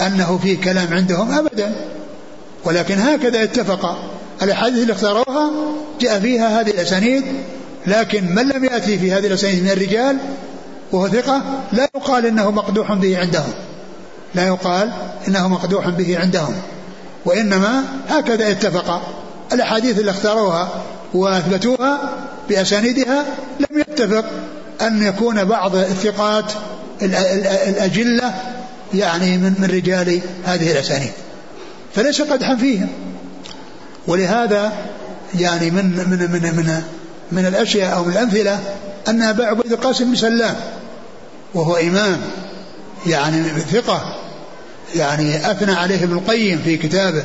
أنه 0.00 0.38
في 0.42 0.56
كلام 0.56 0.94
عندهم 0.94 1.38
أبدا. 1.38 1.72
ولكن 2.64 2.98
هكذا 2.98 3.42
اتفق. 3.42 3.98
الأحاديث 4.42 4.82
اللي 4.82 4.92
اختاروها 4.92 5.50
جاء 6.00 6.20
فيها 6.20 6.60
هذه 6.60 6.70
الأسانيد 6.70 7.24
لكن 7.86 8.34
من 8.34 8.48
لم 8.48 8.64
يأتي 8.64 8.98
في 8.98 9.12
هذه 9.12 9.26
الأسانيد 9.26 9.62
من 9.62 9.70
الرجال 9.70 10.16
وهو 10.92 11.08
ثقة 11.08 11.42
لا 11.72 11.88
يقال 11.96 12.26
إنه 12.26 12.50
مقدوح 12.50 12.92
به 12.92 13.18
عندهم. 13.18 13.52
لا 14.34 14.46
يقال 14.46 14.92
إنه 15.28 15.48
مقدوح 15.48 15.88
به 15.88 16.18
عندهم. 16.18 16.54
وإنما 17.24 17.84
هكذا 18.08 18.50
اتفق. 18.50 19.02
الأحاديث 19.52 19.98
اللي 19.98 20.10
اختاروها 20.10 20.68
وأثبتوها 21.14 22.00
بأسانيدها 22.48 23.24
لم 23.60 23.80
يتفق 23.80 24.24
أن 24.82 25.02
يكون 25.02 25.44
بعض 25.44 25.76
الثقات 25.76 26.52
الأجلة 27.02 28.34
يعني 28.94 29.38
من 29.38 29.54
من 29.58 29.70
رجال 29.70 30.20
هذه 30.44 30.72
الأسانيد. 30.72 31.12
فليس 31.94 32.22
قدحا 32.22 32.56
فيهم 32.56 32.88
ولهذا 34.06 34.72
يعني 35.38 35.70
من 35.70 35.84
من 35.84 36.18
من 36.32 36.56
من 36.56 36.82
من 37.32 37.46
الأشياء 37.46 37.96
أو 37.96 38.04
من 38.04 38.12
الأمثلة 38.12 38.60
أن 39.08 39.22
أبا 39.22 39.46
عبيد 39.46 39.72
القاسم 39.72 40.04
بن 40.04 40.16
سلام 40.16 40.56
وهو 41.54 41.76
إمام 41.76 42.20
يعني 43.06 43.42
ثقة 43.42 44.16
يعني 44.96 45.50
أثنى 45.50 45.72
عليه 45.72 46.04
ابن 46.04 46.12
القيم 46.12 46.58
في 46.64 46.76
كتابه 46.76 47.22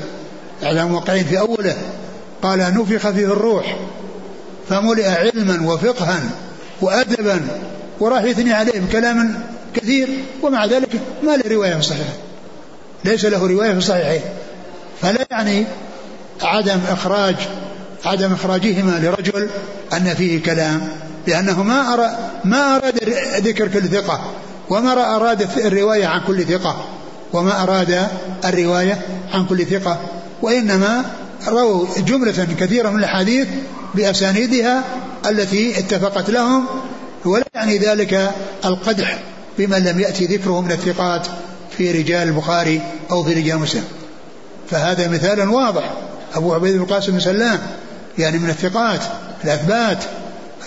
إعلام 0.63 0.87
الموقعين 0.87 1.25
في 1.25 1.39
أوله 1.39 1.75
قال 2.43 2.59
نفخ 2.59 3.09
فيه 3.09 3.25
الروح 3.25 3.77
فملئ 4.69 5.07
علما 5.07 5.73
وفقها 5.73 6.19
وأدبا 6.81 7.39
وراح 7.99 8.23
يثني 8.23 8.53
عليه 8.53 8.79
بكلام 8.79 9.43
كثير 9.75 10.09
ومع 10.41 10.65
ذلك 10.65 10.99
ما 11.23 11.37
له 11.37 11.55
رواية 11.55 11.73
في 11.73 11.79
الصحيح 11.79 12.07
ليس 13.05 13.25
له 13.25 13.47
رواية 13.47 13.71
في 13.71 13.77
الصحيحين 13.77 14.21
فلا 15.01 15.27
يعني 15.31 15.65
عدم 16.41 16.79
إخراج 16.89 17.35
عدم 18.05 18.33
إخراجهما 18.33 18.99
لرجل 18.99 19.49
أن 19.93 20.13
فيه 20.13 20.43
كلام 20.43 20.89
لأنه 21.27 21.63
ما 21.63 21.93
أراد 21.93 22.11
ما 22.45 22.75
أراد 22.75 23.03
ذكر 23.37 23.67
كل 23.67 23.81
ثقة 23.81 24.31
وما 24.69 25.15
أراد 25.15 25.47
الرواية 25.57 26.07
عن 26.07 26.21
كل 26.27 26.43
ثقة 26.43 26.85
وما 27.33 27.63
أراد 27.63 28.07
الرواية 28.45 29.01
عن 29.33 29.45
كل 29.45 29.65
ثقة 29.65 29.99
وإنما 30.41 31.05
رووا 31.47 31.85
جملة 31.97 32.47
كثيرة 32.59 32.89
من 32.89 32.99
الأحاديث 32.99 33.47
بأسانيدها 33.95 34.83
التي 35.29 35.79
اتفقت 35.79 36.29
لهم 36.29 36.65
ولا 37.25 37.45
يعني 37.55 37.77
ذلك 37.77 38.31
القدح 38.65 39.19
بمن 39.57 39.83
لم 39.83 39.99
يأتي 39.99 40.25
ذكره 40.25 40.61
من 40.61 40.71
الثقات 40.71 41.27
في 41.77 41.91
رجال 41.91 42.27
البخاري 42.27 42.81
أو 43.11 43.23
في 43.23 43.33
رجال 43.33 43.59
مسلم. 43.59 43.83
فهذا 44.69 45.07
مثال 45.07 45.49
واضح. 45.49 45.93
أبو 46.35 46.53
عبيد 46.53 46.75
بن 46.75 46.81
القاسم 46.81 47.11
بن 47.11 47.19
سلام 47.19 47.59
يعني 48.17 48.39
من 48.39 48.49
الثقات 48.49 49.01
الأثبات 49.43 50.03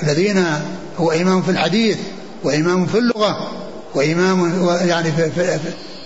الذين 0.03 0.45
هو 0.99 1.12
إمام 1.12 1.43
في 1.43 1.51
الحديث 1.51 1.99
وإمام 2.45 2.87
في 2.87 2.99
اللغة 2.99 3.51
وإمام 3.95 4.69
يعني 4.87 5.12
في, 5.12 5.59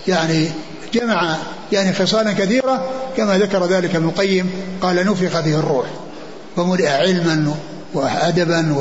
يعني 0.07 0.47
جمع 0.93 1.37
يعني 1.71 1.93
خصالا 1.93 2.33
كثيرة 2.33 2.89
كما 3.17 3.37
ذكر 3.37 3.65
ذلك 3.65 3.95
ابن 3.95 4.05
القيم 4.05 4.51
قال 4.81 4.95
نفخ 4.95 5.39
به 5.39 5.59
الروح 5.59 5.85
وملئ 6.57 6.87
علما 6.87 7.55
وأدبا 7.93 8.75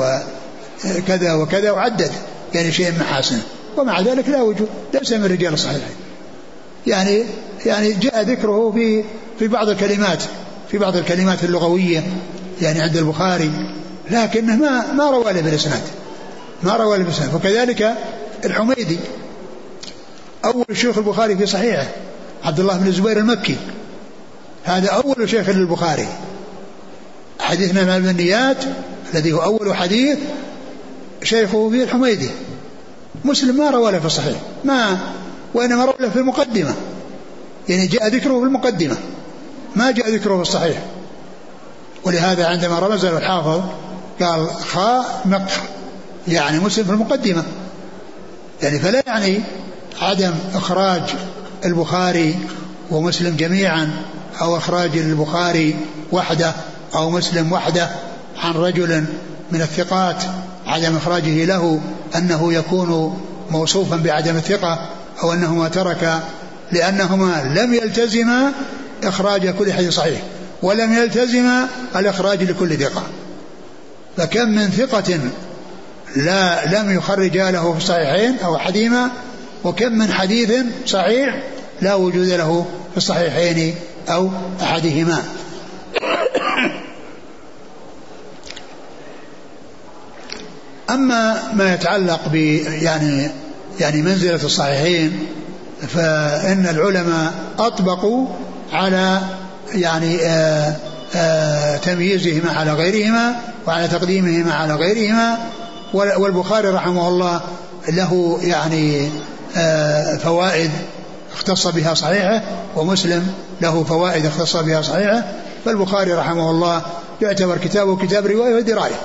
وكذا 0.85 1.35
وكذا 1.35 1.71
وعدد 1.71 2.13
يعني 2.55 2.73
شيء 2.73 2.93
محاسن 3.01 3.39
ومع 3.77 4.01
ذلك 4.01 4.29
لا 4.29 4.43
وجود 4.43 4.69
ليس 4.95 5.13
من 5.13 5.25
رجال 5.25 5.55
الصحيحين. 5.55 5.97
يعني 6.87 7.25
يعني 7.67 7.93
جاء 7.93 8.23
ذكره 8.23 8.71
في 8.75 9.05
في 9.39 9.49
بعض 9.49 9.69
الكلمات 9.69 10.23
في 10.71 10.79
بعض 10.79 10.97
الكلمات 10.97 11.45
اللغوية 11.45 12.03
يعني 12.63 12.81
عند 12.81 12.97
البخاري 12.97 13.51
لكنه 14.11 14.57
ما 14.57 14.93
ما 14.93 15.11
روى 15.11 15.33
له 15.33 15.41
بالإسناد 15.41 15.83
ما 16.63 16.77
روى 16.77 16.99
له 16.99 17.05
بالإسناد. 17.05 17.35
وكذلك 17.35 17.95
الحميدي 18.45 18.99
أول 20.45 20.65
شيخ 20.73 20.99
البخاري 20.99 21.37
في 21.37 21.47
صحيحه 21.47 21.87
عبد 22.45 22.61
الله 22.61 22.77
بن 22.77 22.87
الزبير 22.87 23.19
المكي. 23.19 23.57
هذا 24.65 24.89
أول 24.89 25.31
شيخ 25.31 25.49
للبخاري. 25.49 26.09
حديثنا 27.41 27.85
مع 27.85 27.97
النيات 27.97 28.57
الذي 29.15 29.33
هو 29.33 29.43
أول 29.43 29.77
حديث 29.77 30.19
شيخه 31.23 31.71
فيه 31.71 31.85
الحميدي 31.85 32.31
مسلم 33.25 33.57
ما 33.57 33.71
روى 33.71 33.93
له 33.93 33.99
في 33.99 34.07
الصحيح. 34.07 34.39
ما 34.65 34.99
وإنما 35.55 35.85
روى 35.85 35.95
له 36.01 36.09
في 36.09 36.19
المقدمة. 36.19 36.75
يعني 37.69 37.87
جاء 37.87 38.09
ذكره 38.09 38.39
في 38.39 38.45
المقدمة. 38.45 38.97
ما 39.77 39.91
جاء 39.91 40.11
ذكره 40.11 40.37
في 40.37 40.43
الصحيح. 40.43 40.83
ولهذا 42.05 42.47
عندما 42.47 42.79
رمز 42.79 43.05
الحافظ 43.05 43.61
قال 44.21 44.51
خاء 44.51 45.23
نق 45.27 45.51
يعني 46.29 46.59
مسلم 46.59 46.85
في 46.85 46.91
المقدمة. 46.91 47.43
يعني 48.63 48.79
فلا 48.79 49.03
يعني 49.07 49.41
عدم 50.01 50.35
إخراج 50.55 51.03
البخاري 51.65 52.39
ومسلم 52.91 53.37
جميعا 53.37 53.91
أو 54.41 54.57
إخراج 54.57 54.99
البخاري 54.99 55.77
وحده 56.13 56.53
أو 56.95 57.11
مسلم 57.11 57.53
وحده 57.53 57.89
عن 58.37 58.53
رجل 58.53 59.05
من 59.53 59.61
الثقات 59.61 60.23
عدم 60.67 60.97
إخراجه 60.97 61.45
له 61.45 61.81
أنه 62.17 62.53
يكون 62.53 63.21
موصوفا 63.51 63.97
بعدم 63.97 64.37
الثقة 64.37 64.89
أو 65.23 65.33
أنهما 65.33 65.69
ترك 65.69 66.23
لأنهما 66.73 67.55
لم 67.57 67.75
يلتزما 67.75 68.53
إخراج 69.05 69.49
كل 69.49 69.73
حديث 69.73 69.95
صحيح 69.95 70.21
ولم 70.63 70.93
يلتزم 70.93 71.51
الإخراج 71.97 72.43
لكل 72.43 72.77
ثقة. 72.77 73.03
فكم 74.17 74.49
من 74.49 74.71
ثقة 74.71 75.21
لا 76.17 76.67
لم 76.67 76.97
يخرج 76.97 77.39
له 77.39 77.73
في 77.73 77.79
الصحيحين 77.79 78.39
أو 78.45 78.57
أحدهما 78.57 79.11
وكم 79.65 79.93
من 79.93 80.13
حديث 80.13 80.53
صحيح 80.87 81.43
لا 81.83 81.95
وجود 81.95 82.29
له 82.29 82.67
في 82.91 82.97
الصحيحين 82.97 83.75
أو 84.09 84.31
أحدهما. 84.63 85.23
أما 90.91 91.53
ما 91.55 91.75
يتعلق 91.75 92.29
ب 92.29 92.35
يعني 92.83 93.31
يعني 93.81 94.03
منزلة 94.03 94.45
الصحيحين 94.45 95.27
فإن 95.89 96.67
العلماء 96.67 97.33
أطبقوا 97.59 98.29
على 98.73 99.21
يعني 99.75 100.19
آآ 100.23 100.77
آآ 101.15 101.77
تمييزهما 101.77 102.53
على 102.53 102.73
غيرهما 102.73 103.37
وعلى 103.67 103.89
تقديمهما 103.89 104.55
على 104.55 104.75
غيرهما 104.75 105.39
والبخاري 105.95 106.69
رحمه 106.69 107.09
الله 107.09 107.41
له 107.89 108.39
يعني 108.43 109.11
فوائد 110.19 110.71
اختص 111.33 111.67
بها 111.67 111.95
صحيحة 111.95 112.43
ومسلم 112.77 113.35
له 113.61 113.85
فوائد 113.85 114.27
اختص 114.27 114.57
بها 114.57 114.83
صحيحة 114.83 115.25
فالبخاري 115.65 116.13
رحمه 116.13 116.51
الله 116.51 116.83
يعتبر 117.23 117.59
كتابه 117.59 117.97
كتاب 117.97 118.27
رواية 118.27 118.55
ودراية. 118.55 119.01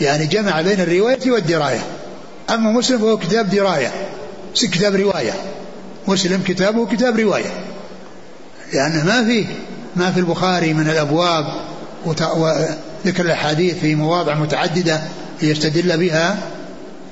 يعني 0.00 0.26
جمع 0.26 0.60
بين 0.60 0.80
الرواية 0.80 1.30
والدراية. 1.30 1.80
أما 2.50 2.70
مسلم 2.70 2.98
فهو 2.98 3.16
كتاب 3.16 3.50
دراية 3.50 3.92
كتاب 4.54 4.94
رواية. 4.94 5.32
مسلم 6.08 6.42
كتابه 6.46 6.86
كتاب 6.86 7.20
رواية. 7.20 7.52
لأنه 8.72 9.04
ما 9.04 9.24
في 9.24 9.46
ما 9.96 10.12
في 10.12 10.20
البخاري 10.20 10.74
من 10.74 10.88
الأبواب 10.88 11.44
وذكر 12.06 13.24
الأحاديث 13.24 13.78
في 13.78 13.94
مواضع 13.94 14.34
متعددة 14.34 15.00
ليستدل 15.42 15.96
بها 15.96 16.36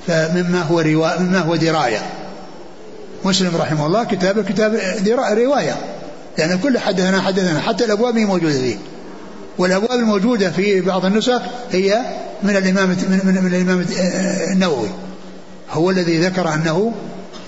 فمما 0.07 0.61
هو 0.61 0.79
رواية 0.79 1.19
مما 1.19 1.39
هو 1.39 1.55
دراية. 1.55 2.01
مسلم 3.25 3.57
رحمه 3.57 3.85
الله 3.85 4.03
كتاب 4.03 4.45
كتاب 4.45 4.79
رواية. 5.37 5.75
يعني 6.37 6.57
كل 6.57 6.79
حدثنا 6.79 7.21
حدثنا 7.21 7.59
حتى 7.59 7.85
الأبواب 7.85 8.15
موجودة 8.15 8.53
فيه. 8.53 8.75
والأبواب 9.57 9.99
الموجودة 9.99 10.51
في 10.51 10.81
بعض 10.81 11.05
النسخ 11.05 11.41
هي 11.71 11.99
من 12.43 12.57
الإمام 12.57 12.89
من, 12.89 13.21
من, 13.23 13.43
من 13.43 13.53
الإمام 13.53 13.85
النووي. 14.51 14.89
هو 15.71 15.89
الذي 15.89 16.21
ذكر 16.21 16.53
أنه 16.53 16.93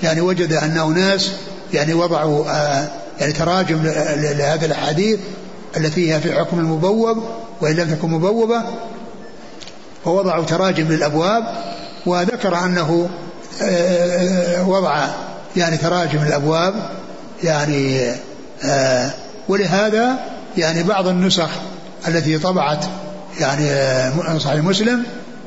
يعني 0.03 0.21
وجد 0.21 0.53
أن 0.53 0.77
أناس 0.77 1.31
يعني 1.73 1.93
وضعوا 1.93 2.45
آه 2.49 2.87
يعني 3.19 3.33
تراجم 3.33 3.83
لهذه 4.15 4.65
الأحاديث 4.65 5.19
التي 5.77 6.13
هي 6.13 6.21
في 6.21 6.33
حكم 6.33 6.59
المبوب 6.59 7.23
وإن 7.61 7.75
لم 7.75 7.95
تكن 7.95 8.09
مبوبة 8.09 8.63
فوضعوا 10.05 10.45
تراجم 10.45 10.87
للأبواب 10.87 11.43
وذكر 12.05 12.57
أنه 12.57 13.09
آه، 13.61 13.65
آه، 13.65 14.69
وضع 14.69 15.07
يعني 15.57 15.77
تراجم 15.77 16.21
الأبواب 16.21 16.73
يعني 17.43 18.11
آه، 18.63 19.11
ولهذا 19.47 20.19
يعني 20.57 20.83
بعض 20.83 21.07
النسخ 21.07 21.49
التي 22.07 22.37
طبعت 22.37 22.85
يعني 23.39 23.69
صحيح 24.39 24.63
مسلم 24.63 25.03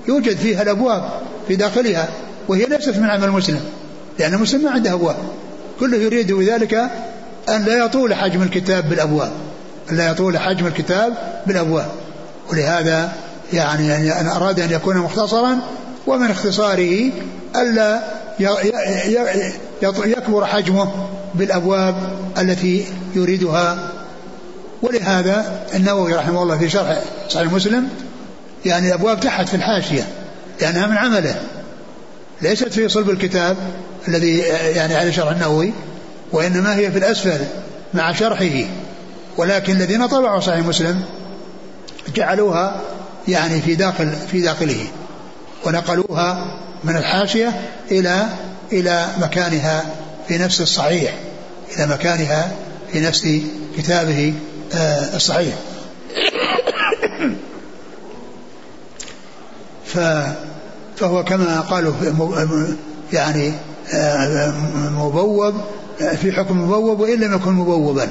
يوجد 0.08 0.36
فيها 0.36 0.62
الأبواب 0.62 1.10
في 1.48 1.56
داخلها 1.56 2.08
وهي 2.48 2.64
ليست 2.64 2.96
من 2.96 3.10
عمل 3.10 3.30
مسلم 3.30 3.60
لأن 4.18 4.38
مسلم 4.38 4.64
ما 4.64 4.70
عنده 4.70 4.92
أبواب. 4.92 5.16
كله 5.80 5.96
يريد 5.96 6.32
بذلك 6.32 6.74
أن 7.48 7.64
لا 7.64 7.84
يطول 7.84 8.14
حجم 8.14 8.42
الكتاب 8.42 8.88
بالأبواب 8.88 9.30
لا 9.90 10.10
يطول 10.10 10.38
حجم 10.38 10.66
الكتاب 10.66 11.14
بالأبواب. 11.46 11.88
ولهذا 12.52 13.12
يعني 13.52 14.20
أن 14.20 14.26
أراد 14.26 14.60
أن 14.60 14.70
يكون 14.70 14.96
مختصرا 14.96 15.58
ومن 16.06 16.30
اختصاره 16.30 17.10
ألا 17.56 18.00
يكبر 19.82 20.46
حجمه 20.46 21.08
بالأبواب 21.34 22.18
التي 22.38 22.84
يريدها. 23.14 23.92
ولهذا 24.82 25.66
النووي 25.74 26.14
رحمه 26.14 26.42
الله 26.42 26.58
في 26.58 26.68
شرح 26.68 26.98
صحيح 27.28 27.52
مسلم 27.52 27.88
يعني 28.66 28.88
الأبواب 28.88 29.20
تحت 29.20 29.48
في 29.48 29.54
الحاشية 29.54 30.08
لأنها 30.60 30.86
من 30.86 30.96
عمله. 30.96 31.40
ليست 32.42 32.68
في 32.68 32.88
صلب 32.88 33.10
الكتاب 33.10 33.56
الذي 34.08 34.38
يعني 34.76 34.94
على 34.94 35.12
شرح 35.12 35.30
النووي 35.30 35.72
وإنما 36.32 36.76
هي 36.76 36.92
في 36.92 36.98
الأسفل 36.98 37.40
مع 37.94 38.12
شرحه. 38.12 38.66
ولكن 39.36 39.72
الذين 39.72 40.06
طبعوا 40.06 40.40
صحيح 40.40 40.66
مسلم 40.66 41.02
جعلوها 42.14 42.80
يعني 43.28 43.60
في 43.60 43.74
داخل 43.74 44.12
في 44.30 44.40
داخله 44.40 44.86
ونقلوها 45.66 46.58
من 46.84 46.96
الحاشية 46.96 47.60
إلى 47.90 48.26
إلى 48.72 49.06
مكانها 49.20 49.84
في 50.28 50.38
نفس 50.38 50.60
الصحيح 50.60 51.14
إلى 51.76 51.86
مكانها 51.86 52.52
في 52.92 53.00
نفس 53.00 53.28
كتابه 53.76 54.34
آه، 54.74 55.16
الصحيح. 55.16 55.54
فهو 59.86 61.24
كما 61.24 61.60
قالوا 61.60 61.92
يعني 63.12 63.52
آه، 63.94 64.52
مبوب 64.90 65.54
في 65.98 66.32
حكم 66.32 66.60
مبوب 66.60 67.00
وإن 67.00 67.20
لم 67.20 67.34
يكن 67.34 67.52
مبوبا. 67.52 68.08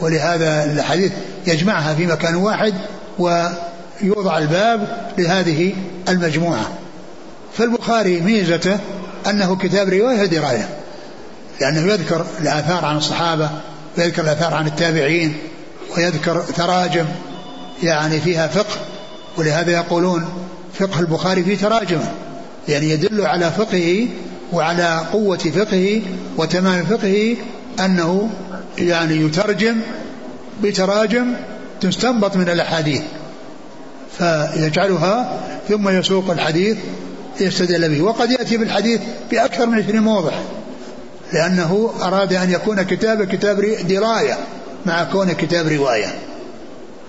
ولهذا 0.00 0.64
الحديث 0.64 1.12
يجمعها 1.46 1.94
في 1.94 2.06
مكان 2.06 2.34
واحد 2.34 2.74
ويوضع 3.18 4.38
الباب 4.38 5.08
لهذه 5.18 5.74
المجموعة. 6.08 6.70
فالبخاري 7.52 8.20
ميزته 8.20 8.78
أنه 9.30 9.56
كتاب 9.56 9.88
رواية 9.88 10.24
دراية 10.26 10.68
لأنه 11.60 11.92
يذكر 11.92 12.26
الآثار 12.40 12.84
عن 12.84 12.96
الصحابة 12.96 13.50
ويذكر 13.98 14.22
الآثار 14.22 14.54
عن 14.54 14.66
التابعين 14.66 15.36
ويذكر 15.96 16.40
تراجم 16.40 17.04
يعني 17.82 18.20
فيها 18.20 18.46
فقه 18.46 18.76
ولهذا 19.36 19.72
يقولون 19.72 20.28
فقه 20.74 21.00
البخاري 21.00 21.44
فيه 21.44 21.56
تراجم 21.56 22.00
يعني 22.68 22.90
يدل 22.90 23.26
على 23.26 23.50
فقهه 23.50 24.06
وعلى 24.52 25.00
قوة 25.12 25.38
فقهه 25.38 26.00
وتمام 26.36 26.84
فقهه 26.84 27.36
أنه 27.80 28.30
يعني 28.78 29.16
يترجم 29.16 29.80
بتراجم 30.62 31.34
تستنبط 31.80 32.36
من 32.36 32.48
الأحاديث 32.48 33.02
فيجعلها 34.18 35.40
ثم 35.68 35.88
يسوق 35.88 36.30
الحديث 36.30 36.76
يستدل 37.40 37.88
به. 37.88 38.02
وقد 38.02 38.30
يأتي 38.30 38.56
بالحديث 38.56 39.00
بأكثر 39.30 39.66
من 39.66 39.78
20 39.78 40.00
موضع 40.00 40.32
لأنه 41.32 41.92
أراد 42.02 42.32
أن 42.32 42.50
يكون 42.50 42.82
كتاب 42.82 43.24
كتاب 43.24 43.60
دراية 43.88 44.38
مع 44.86 45.04
كون 45.04 45.32
كتاب 45.32 45.68
رواية. 45.68 46.14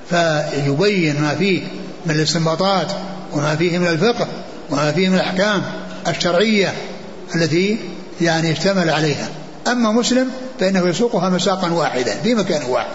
فيبين 0.09 1.21
ما 1.21 1.35
فيه 1.35 1.61
من 2.05 2.15
الاستنباطات 2.15 2.91
وما 3.33 3.55
فيه 3.55 3.77
من 3.77 3.87
الفقه 3.87 4.27
وما 4.71 4.91
فيه 4.91 5.09
من 5.09 5.15
الأحكام 5.15 5.63
الشرعية 6.07 6.73
التي 7.35 7.77
يعني 8.21 8.51
اشتمل 8.51 8.89
عليها. 8.89 9.29
أما 9.67 9.91
مسلم 9.91 10.31
فإنه 10.59 10.87
يسوقها 10.87 11.29
مساقا 11.29 11.71
واحدا 11.71 12.15
في 12.23 12.35
مكان 12.35 12.61
واحد. 12.69 12.91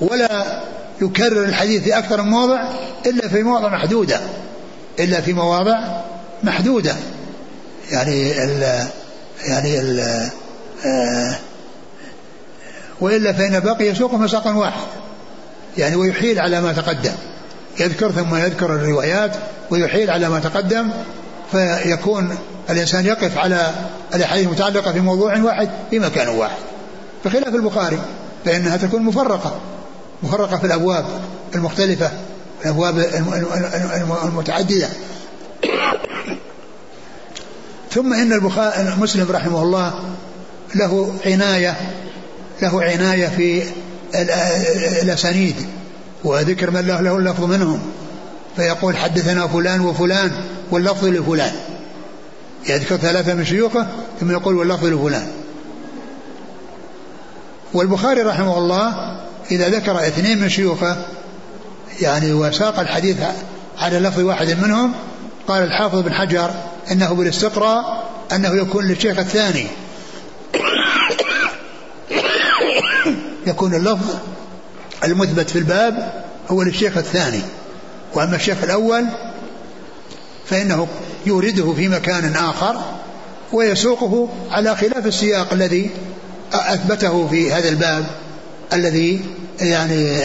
ولا 0.00 0.62
يكرر 1.02 1.44
الحديث 1.44 1.82
في 1.82 1.98
أكثر 1.98 2.22
من 2.22 2.30
موضع 2.30 2.62
إلا 3.06 3.28
في 3.28 3.42
مواضع 3.42 3.68
محدودة. 3.68 4.20
إلا 4.98 5.20
في 5.20 5.32
مواضع 5.32 5.78
محدودة. 6.42 6.96
يعني 7.90 8.44
ال 8.44 8.86
يعني 9.44 9.80
ال 9.80 10.00
آه 10.86 11.36
وإلا 13.00 13.32
فإن 13.32 13.60
بقي 13.60 13.86
يسوق 13.86 14.14
مساقا 14.14 14.52
واحد. 14.56 14.86
يعني 15.78 15.96
ويحيل 15.96 16.40
على 16.40 16.60
ما 16.60 16.72
تقدم. 16.72 17.12
يذكر 17.80 18.12
ثم 18.12 18.34
يذكر 18.34 18.74
الروايات 18.74 19.36
ويحيل 19.70 20.10
على 20.10 20.28
ما 20.28 20.38
تقدم 20.38 20.90
فيكون 21.52 22.38
الإنسان 22.70 23.06
يقف 23.06 23.38
على 23.38 23.70
الأحاديث 24.14 24.46
المتعلقة 24.46 24.92
في 24.92 25.00
موضوع 25.00 25.38
واحد 25.38 25.68
في 25.90 25.98
مكان 25.98 26.28
واحد. 26.28 26.58
بخلاف 27.24 27.54
البخاري 27.54 27.98
فإنها 28.44 28.76
تكون 28.76 29.02
مفرقة. 29.02 29.60
مفرقة 30.22 30.56
في 30.56 30.64
الأبواب 30.64 31.04
المختلفة. 31.54 32.10
الأبواب 32.64 32.98
المتعددة 34.24 34.88
ثم 37.90 38.14
إن 38.14 38.32
البخاري 38.32 38.94
مسلم 39.00 39.26
رحمه 39.30 39.62
الله 39.62 40.14
له 40.74 41.14
عناية 41.26 41.76
له 42.62 42.82
عناية 42.82 43.28
في 43.28 43.62
الأسانيد 45.02 45.56
وذكر 46.24 46.70
من 46.70 46.80
له 46.80 47.16
اللفظ 47.16 47.44
منهم 47.44 47.80
فيقول 48.56 48.96
حدثنا 48.96 49.46
فلان 49.46 49.80
وفلان 49.80 50.30
واللفظ 50.70 51.04
لفلان. 51.04 51.52
يذكر 52.68 52.96
ثلاثة 52.96 53.34
من 53.34 53.44
شيوخه 53.44 53.86
ثم 54.20 54.30
يقول 54.30 54.56
واللفظ 54.56 54.84
لفلان. 54.84 55.26
والبخاري 57.74 58.22
رحمه 58.22 58.58
الله 58.58 59.16
إذا 59.50 59.68
ذكر 59.68 60.06
اثنين 60.06 60.38
من 60.38 60.48
شيوخه 60.48 60.96
يعني 62.00 62.32
وساق 62.32 62.78
الحديث 62.80 63.16
على 63.78 63.98
لفظ 63.98 64.20
واحد 64.20 64.50
منهم 64.50 64.94
قال 65.48 65.62
الحافظ 65.62 65.98
بن 65.98 66.12
حجر 66.12 66.50
إنه 66.90 67.12
بالاستقراء 67.12 68.10
أنه 68.32 68.48
يكون 68.48 68.84
للشيخ 68.84 69.18
الثاني. 69.18 69.66
يكون 73.46 73.74
اللفظ 73.74 74.14
المثبت 75.04 75.50
في 75.50 75.58
الباب 75.58 76.24
هو 76.48 76.62
للشيخ 76.62 76.96
الثاني. 76.96 77.40
وأما 78.14 78.36
الشيخ 78.36 78.56
الأول 78.62 79.04
فإنه 80.46 80.88
يورده 81.26 81.72
في 81.72 81.88
مكان 81.88 82.36
آخر 82.36 82.80
ويسوقه 83.52 84.28
على 84.50 84.76
خلاف 84.76 85.06
السياق 85.06 85.52
الذي 85.52 85.90
أثبته 86.52 87.28
في 87.28 87.52
هذا 87.52 87.68
الباب 87.68 88.06
الذي 88.72 89.20
يعني 89.60 90.22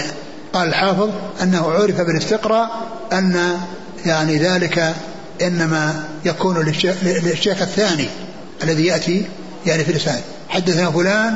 قال 0.54 0.68
الحافظ 0.68 1.10
أنه 1.42 1.72
عرف 1.72 2.02
بالاستقراء 2.02 2.70
أن 3.14 3.58
يعني 4.06 4.38
ذلك 4.38 4.96
إنما 5.42 6.04
يكون 6.26 6.66
للشيخ 7.06 7.62
الثاني 7.62 8.10
الذي 8.64 8.86
يأتي 8.86 9.26
يعني 9.66 9.84
في 9.84 9.92
الإسناد. 9.92 10.22
حدثنا 10.50 10.92
فلان 10.92 11.36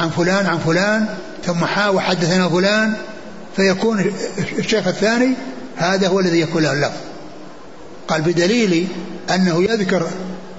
عن 0.00 0.10
فلان 0.10 0.46
عن 0.46 0.58
فلان 0.58 1.06
ثم 1.46 1.64
حا 1.64 1.88
وحدثنا 1.88 2.48
فلان 2.48 2.94
فيكون 3.56 4.12
الشيخ 4.58 4.86
الثاني 4.86 5.34
هذا 5.76 6.08
هو 6.08 6.20
الذي 6.20 6.40
يكون 6.40 6.62
له 6.62 6.72
اللفظ. 6.72 7.00
قال 8.08 8.22
بدليل 8.22 8.88
أنه 9.34 9.62
يذكر 9.62 10.06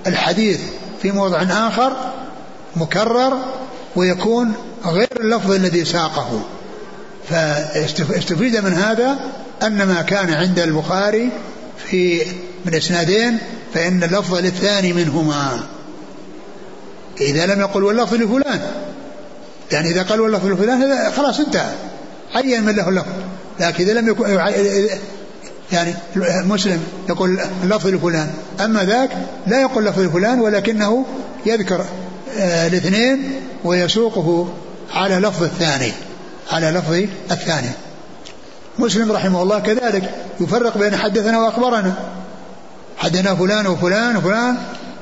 الحديث 0.08 0.60
في 1.02 1.12
موضع 1.12 1.42
آخر 1.42 1.94
مكرر 2.76 3.38
ويكون 3.96 4.54
غير 4.86 5.10
اللفظ 5.20 5.52
الذي 5.52 5.86
ساقه. 5.86 6.42
فاستفيد 7.30 8.58
من 8.58 8.74
هذا 8.74 9.20
أن 9.63 9.84
ما 9.84 10.02
كان 10.02 10.34
عند 10.34 10.60
البخاري 10.60 11.30
في 11.86 12.22
من 12.66 12.76
إسنادين 12.76 13.38
فإن 13.74 14.04
اللفظ 14.04 14.36
للثاني 14.36 14.94
منهما. 14.94 15.60
إذا 17.22 17.46
لم 17.46 17.60
يقل 17.60 17.84
واللفظ 17.84 18.13
لفلان. 18.13 18.62
يعني 19.72 19.89
إذا 19.89 20.04
قال 20.04 20.22
واللفظ 20.22 20.45
لفلان 20.45 21.12
خلاص 21.12 21.39
انتهى. 21.39 21.72
عين 22.36 22.64
من 22.64 22.76
له 22.76 22.89
اللفظ. 22.89 23.12
لكن 23.60 23.84
إذا 23.84 23.93
لم 23.93 24.08
يكن 24.08 24.30
يعني 25.72 25.93
مسلم 26.26 26.84
يقول 27.10 27.39
اللفظ 27.64 27.88
لفلان. 27.88 28.30
أما 28.60 28.84
ذاك 28.84 29.10
لا 29.47 29.62
يقول 29.62 29.86
لفظ 29.86 29.99
لفلان 29.99 30.39
ولكنه 30.39 31.06
يذكر 31.45 31.86
آه، 32.38 32.68
الاثنين 32.68 33.41
ويسوقه 33.64 34.54
على 34.93 35.16
لفظ 35.16 35.43
الثاني. 35.43 35.91
على 36.52 36.72
لفظ 36.72 36.93
الثاني. 37.32 37.70
مسلم 38.80 39.12
رحمه 39.12 39.41
الله 39.41 39.60
كذلك 39.60 40.12
يفرق 40.39 40.78
بين 40.78 40.95
حدثنا 40.95 41.39
وأخبرنا. 41.39 41.93
حدثنا 42.98 43.36
فلان 43.36 43.68
وفلان 43.68 44.18
وفلان 44.18 44.58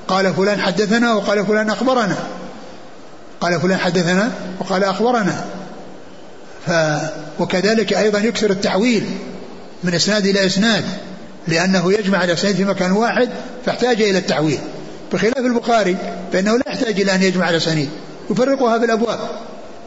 قال 0.08 0.34
فلان 0.34 0.62
حدثنا 0.62 1.14
وقال 1.14 1.46
فلان 1.46 1.70
أخبرنا. 1.70 2.16
قال 3.42 3.62
فلان 3.62 3.78
حدثنا 3.78 4.32
وقال 4.60 4.84
أخبرنا. 4.84 5.46
ف 6.68 6.72
وكذلك 7.40 7.94
أيضا 7.94 8.20
يكثر 8.20 8.50
التحويل 8.50 9.06
من 9.84 9.94
إسناد 9.94 10.26
إلى 10.26 10.46
إسناد 10.46 10.84
لأنه 11.48 11.94
يجمع 11.94 12.24
الأسناد 12.24 12.56
في 12.56 12.66
مكان 12.66 12.92
واحد 12.92 13.30
فاحتاج 13.66 14.02
إلى 14.02 14.18
التحويل. 14.18 14.60
بخلاف 15.14 15.38
البخاري 15.38 15.98
فإنه 16.34 16.58
لا 16.58 16.64
يحتاج 16.68 17.02
إلى 17.02 17.16
أن 17.16 17.24
يجمع 17.24 17.50
الأسانيد. 17.50 17.90
يفرقها 18.30 18.80
في 18.80 18.86
الأبواب. 18.86 19.20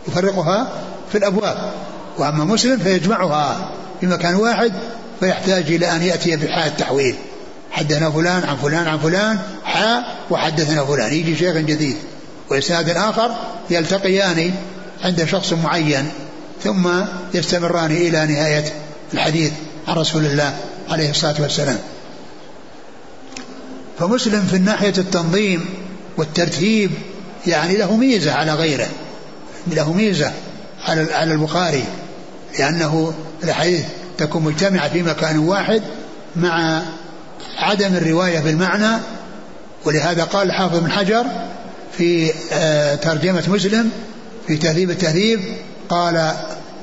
يفرقها 0.09 0.69
في 1.13 1.19
الأبواب. 1.19 1.73
وأما 2.19 2.45
مسلم 2.45 2.79
فيجمعها 2.79 3.73
في 4.01 4.07
مكان 4.07 4.35
واحد 4.35 4.73
فيحتاج 5.21 5.73
إلى 5.73 5.93
أن 5.93 6.03
يأتي 6.03 6.37
بحال 6.37 6.67
التحويل. 6.67 7.15
حدثنا 7.71 8.11
فلان 8.11 8.45
عن 8.45 8.57
فلان 8.57 8.89
عن 8.89 8.99
فلان 8.99 9.39
حاء 9.65 10.17
وحدثنا 10.31 10.85
فلان. 10.85 11.13
يجي 11.13 11.37
شيخ 11.37 11.57
جديد. 11.57 11.97
وإسناد 12.51 12.89
آخر 12.89 13.37
يلتقيان 13.71 14.55
عند 15.05 15.25
شخص 15.25 15.53
معين 15.53 16.11
ثم 16.65 16.89
يستمران 17.35 17.91
إلى 17.91 18.27
نهاية 18.27 18.65
الحديث 19.15 19.53
عن 19.89 19.97
رسول 19.97 20.27
الله 20.27 20.57
عليه 20.89 21.11
الصلاة 21.11 21.35
والسلام. 21.39 21.79
فمسلم 23.99 24.49
في 24.51 24.59
ناحية 24.59 24.95
التنظيم 24.99 25.65
والترتيب 26.17 26.91
يعني 27.47 27.77
له 27.77 27.97
ميزة 27.97 28.33
على 28.33 28.55
غيره. 28.55 28.89
له 29.67 29.93
ميزة. 29.93 30.33
على 30.89 31.15
على 31.15 31.33
البخاري 31.33 31.85
لأنه 32.59 33.13
الأحاديث 33.45 33.85
تكون 34.19 34.43
مجتمعة 34.43 34.89
في 34.89 35.03
مكان 35.03 35.39
واحد 35.39 35.83
مع 36.37 36.83
عدم 37.59 37.95
الرواية 37.95 38.41
بالمعنى 38.41 38.99
ولهذا 39.85 40.25
قال 40.25 40.47
الحافظ 40.47 40.79
بن 40.79 40.91
حجر 40.91 41.27
في 41.99 42.33
آه، 42.53 42.95
ترجمة 42.95 43.45
مسلم 43.49 43.91
في 44.47 44.57
تهذيب 44.57 44.91
التهذيب 44.91 45.41
قال 45.89 46.33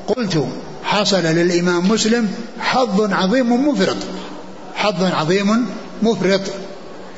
قلت 0.08 0.48
حصل 0.84 1.24
للإمام 1.24 1.88
مسلم 1.92 2.28
حظ 2.60 3.14
عظيم 3.14 3.68
مفرط 3.68 3.98
حظ 4.76 5.04
عظيم 5.04 5.66
مفرط 6.02 6.42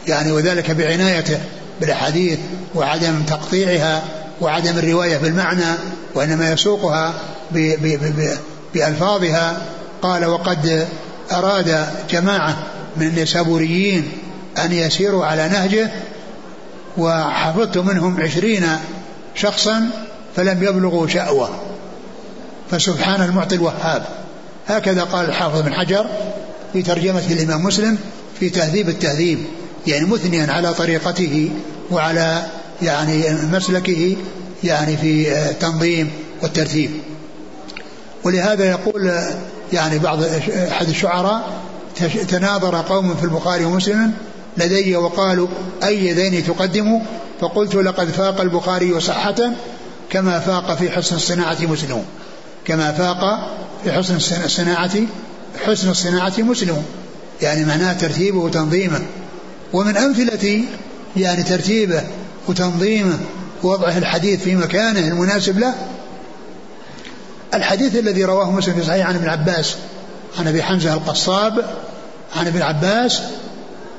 يعني 0.08 0.32
وذلك 0.32 0.72
بعنايته. 0.72 1.40
بالأحاديث 1.82 2.40
وعدم 2.76 3.24
تقطيعها 3.28 4.04
وعدم 4.42 4.78
الرواية 4.78 5.18
بالمعنى 5.18 5.74
وإنما 6.16 6.52
يسوقها 6.52 7.14
بألفاظها. 8.74 9.58
قال 10.02 10.26
وقد 10.26 10.88
أراد 11.32 11.88
جماعة 12.10 12.58
من 12.98 13.08
النسابوريين 13.08 14.12
أن 14.58 14.72
يسيروا 14.72 15.26
على 15.26 15.50
نهجه 15.50 15.92
وحفظت 16.98 17.78
منهم 17.78 18.22
عشرين 18.22 18.68
شخصا 19.36 19.90
فلم 20.36 20.64
يبلغوا 20.64 21.08
شأوة. 21.08 21.50
فسبحان 22.72 23.22
المعطي 23.22 23.56
الوهاب. 23.56 24.06
هكذا 24.68 25.04
قال 25.04 25.30
الحافظ 25.30 25.62
بن 25.62 25.74
حجر 25.74 26.06
في 26.74 26.82
ترجمة 26.82 27.24
الإمام 27.30 27.64
مسلم 27.64 27.98
في 28.40 28.50
تهذيب 28.50 28.90
التهذيب. 28.90 29.40
يعني 29.88 30.06
مثنيا 30.06 30.54
على 30.54 30.74
طريقته 30.74 31.50
وعلى 31.92 32.46
يعني 32.82 33.24
مسلكه 33.52 34.16
يعني 34.64 34.98
في 34.98 35.34
التنظيم 35.50 36.12
والترتيب. 36.42 36.90
ولهذا 38.24 38.66
يقول 38.66 39.12
يعني 39.74 40.00
بعض 40.00 40.20
أحد 40.72 40.90
الشعراء 40.90 41.62
تناظر 42.28 42.76
قوم 42.76 43.16
في 43.16 43.24
البخاري 43.24 43.66
ومسلم 43.66 44.14
لدي 44.58 44.96
وقالوا 44.96 45.48
أي 45.84 46.14
ذين 46.14 46.46
تقدم؟ 46.46 47.02
فقلت 47.42 47.76
لقد 47.76 48.08
فاق 48.08 48.42
البخاري 48.42 49.00
صحة 49.00 49.36
كما 50.10 50.40
فاق 50.40 50.76
في 50.76 50.92
حسن 50.92 51.16
الصناعة 51.16 51.58
مسلم. 51.62 52.04
كما 52.66 52.92
فاق 52.92 53.50
في 53.84 53.92
حسن 53.92 54.16
الصناعة 54.46 54.92
حسن 55.66 55.90
الصناعة 55.90 56.34
مسلم. 56.38 56.84
يعني 57.42 57.66
معناه 57.66 57.94
ترتيبه 57.94 58.38
وتنظيمه. 58.38 59.02
ومن 59.74 59.98
أمثلة 59.98 60.64
يعني 61.18 61.44
ترتيبه 61.44 62.04
وتنظيمه 62.48 63.20
ووضعه 63.64 63.98
الحديث 63.98 64.44
في 64.44 64.56
مكانه 64.56 65.08
المناسب 65.08 65.60
له 65.60 65.74
الحديث 67.54 67.96
الذي 67.96 68.26
رواه 68.26 68.52
مسلم 68.52 68.74
في 68.74 68.84
صحيح 68.84 69.08
عن 69.08 69.16
ابن 69.16 69.30
عباس 69.30 69.76
عن 70.40 70.48
أبي 70.48 70.64
حمزة 70.64 70.94
القصاب 70.94 71.66
عن 72.36 72.48
ابن 72.48 72.62
عباس 72.62 73.22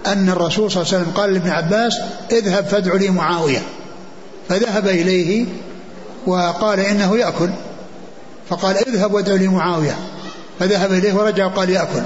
أن 0.06 0.28
الرسول 0.28 0.70
صلى 0.70 0.82
الله 0.82 0.94
عليه 0.94 1.02
وسلم 1.02 1.14
قال 1.16 1.32
لابن 1.32 1.50
عباس 1.50 1.98
اذهب 2.32 2.66
فادع 2.66 2.94
لي 2.94 3.10
معاوية. 3.10 3.62
فذهب 4.48 4.88
إليه 4.88 5.46
وقال 6.26 6.80
إنه 6.80 7.16
يأكل. 7.16 7.50
فقال 8.48 8.76
اذهب 8.76 9.14
وادع 9.14 9.32
لي 9.32 9.48
معاوية. 9.48 9.96
فذهب 10.60 10.92
إليه 10.92 11.14
ورجع 11.14 11.46
وقال 11.46 11.70
يأكل. 11.70 12.02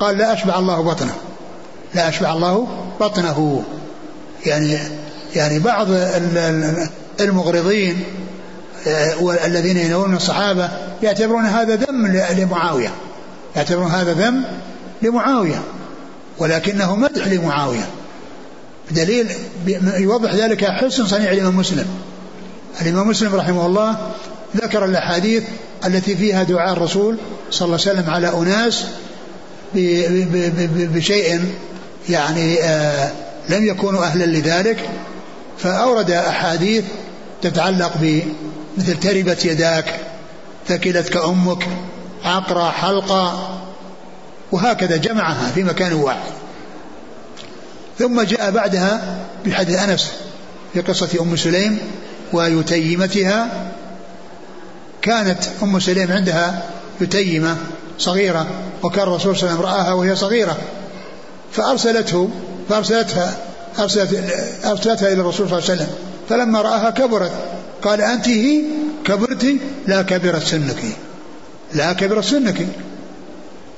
قال 0.00 0.18
لا 0.18 0.32
أشبع 0.32 0.58
الله 0.58 0.82
بطنه. 0.82 1.14
لا 1.94 2.08
أشبع 2.08 2.32
الله 2.32 2.81
بطنه. 3.02 3.62
يعني 4.46 4.78
يعني 5.36 5.58
بعض 5.58 5.88
المغرضين 7.20 8.04
والذين 9.20 9.78
آه، 9.78 9.84
ينولون 9.84 10.16
الصحابة 10.16 10.70
يعتبرون 11.02 11.44
هذا 11.44 11.76
ذم 11.76 12.06
لمعاوية. 12.36 12.90
يعتبرون 13.56 13.90
هذا 13.90 14.12
ذم 14.12 14.44
لمعاوية 15.02 15.62
ولكنه 16.38 16.96
مدح 16.96 17.26
لمعاوية. 17.26 17.86
بدليل 18.90 19.26
يوضح 19.96 20.34
ذلك 20.34 20.64
حسن 20.64 21.06
صنيع 21.06 21.32
الإمام 21.32 21.56
مسلم. 21.56 21.86
الإمام 22.82 23.08
مسلم 23.08 23.34
رحمه 23.34 23.66
الله 23.66 23.96
ذكر 24.56 24.84
الأحاديث 24.84 25.42
التي 25.86 26.16
فيها 26.16 26.42
دعاء 26.42 26.72
الرسول 26.72 27.16
صلى 27.50 27.66
الله 27.66 27.78
عليه 27.86 27.90
وسلم 28.00 28.10
على 28.10 28.28
أناس 28.28 28.84
بشيء 30.94 31.40
يعني 32.08 32.62
آه 32.62 33.12
لم 33.48 33.66
يكونوا 33.66 34.04
أهلا 34.04 34.24
لذلك 34.24 34.88
فأورد 35.58 36.10
أحاديث 36.10 36.84
تتعلق 37.42 37.92
بمثل 38.00 39.00
تربت 39.00 39.44
يداك 39.44 40.00
ثكلتك 40.68 41.16
أمك 41.16 41.68
عقرة 42.24 42.70
حلقة 42.70 43.48
وهكذا 44.52 44.96
جمعها 44.96 45.50
في 45.54 45.62
مكان 45.62 45.92
واحد. 45.92 46.32
ثم 47.98 48.22
جاء 48.22 48.50
بعدها 48.50 49.16
بحديث 49.44 49.78
أنس 49.78 50.12
في 50.72 50.80
قصة 50.80 51.08
أم 51.20 51.36
سليم 51.36 51.78
ويتيمتها. 52.32 53.48
كانت 55.02 55.38
أم 55.62 55.80
سليم 55.80 56.12
عندها 56.12 56.62
يتيمة 57.00 57.56
صغيرة 57.98 58.46
وكان 58.82 59.02
الرسول 59.02 59.36
صلى 59.36 59.50
الله 59.50 59.58
عليه 59.58 59.68
وسلم 59.68 59.86
رآها 59.86 59.92
وهي 59.92 60.16
صغيرة. 60.16 60.58
فأرسلته 61.52 62.30
فأرسلتها 62.68 63.36
أرسلت 63.78 64.34
أرسلتها 64.64 65.12
إلى 65.12 65.20
الرسول 65.20 65.48
صلى 65.48 65.58
الله 65.58 65.70
عليه 65.70 65.82
وسلم. 65.82 65.90
فلما 66.28 66.62
رآها 66.62 66.90
كبرت. 66.90 67.32
قال 67.82 68.00
أنت 68.00 68.28
هي؟ 68.28 68.60
كبرت. 69.04 69.46
لا 69.86 70.02
كبرت 70.02 70.42
سنك. 70.42 70.82
لا 71.74 71.92
كبرت 71.92 72.24
سنك. 72.24 72.66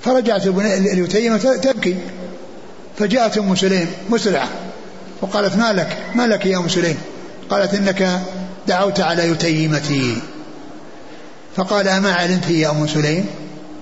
فرجعت 0.02 0.46
اليتيمة 0.46 1.36
تبكي. 1.36 1.96
فجاءت 2.98 3.38
أم 3.38 3.56
سليم 3.56 3.86
مسرعة. 4.10 4.48
وقالت 5.22 5.56
ما 5.56 5.72
لك؟ 5.72 5.98
ما 6.14 6.26
لك 6.26 6.46
يا 6.46 6.58
أم 6.58 6.68
سليم؟ 6.68 6.96
قالت 7.50 7.74
إنك 7.74 8.20
دعوت 8.68 9.00
على 9.00 9.28
يتيمتي. 9.28 10.16
فقال 11.56 11.88
أما 11.88 12.12
علمت 12.12 12.50
يا 12.50 12.70
أم 12.70 12.86
سليم 12.86 13.26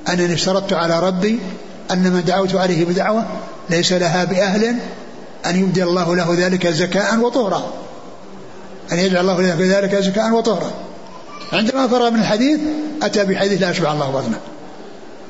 أنني 0.09 0.35
اشترطت 0.35 0.73
على 0.73 1.01
ربي 1.01 1.39
أن 1.93 2.13
من 2.13 2.25
دعوت 2.25 2.55
عليه 2.55 2.85
بدعوة 2.85 3.27
ليس 3.71 3.93
لها 3.93 4.25
بأهل 4.25 4.77
أن 5.47 5.57
يبدل 5.57 5.83
الله 5.83 6.17
له 6.17 6.35
ذلك 6.39 6.67
زكاء 6.67 7.19
وطهرا. 7.19 7.73
أن 8.93 8.99
يجعل 8.99 9.21
الله 9.21 9.41
له 9.41 9.57
ذلك 9.79 9.95
زكاء 9.95 10.33
وطهرا. 10.33 10.71
عندما 11.53 11.89
فرغ 11.89 12.11
من 12.11 12.21
الحديث 12.21 12.61
أتى 13.03 13.25
بحديث 13.25 13.63
لا 13.63 13.71
أشبع 13.71 13.93
الله 13.93 14.11
بطنه. 14.11 14.39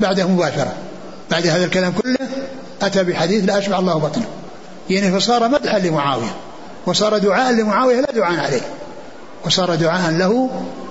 بعده 0.01 0.29
مباشرة. 0.29 0.73
بعد 1.31 1.47
هذا 1.47 1.65
الكلام 1.65 1.93
كله 1.93 2.29
أتى 2.83 3.05
بحديث 3.05 3.45
لا 3.45 3.59
أشبع 3.59 3.79
الله 3.79 3.95
بطنه. 3.95 4.27
يعني 4.91 5.13
فصار 5.13 5.49
مدحا 5.49 5.79
لمعاوية. 5.79 6.35
وصار 6.87 7.19
دعاء 7.19 7.53
لمعاوية 7.53 8.01
لا 8.01 8.13
دعاء 8.13 8.41
عليه. 8.41 8.61
وصار 9.45 9.75
دعاء 9.75 10.11
له 10.11 10.51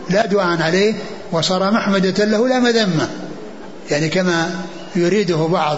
لا 0.10 0.26
دعاء 0.26 0.62
عليه. 0.62 0.94
وصار 1.32 1.72
محمدة 1.72 2.26
له 2.26 2.48
لا 2.48 2.60
مذمة. 2.60 3.10
يعني 3.92 4.10
كما 4.10 4.52
يريده 4.96 5.36
بعض 5.36 5.78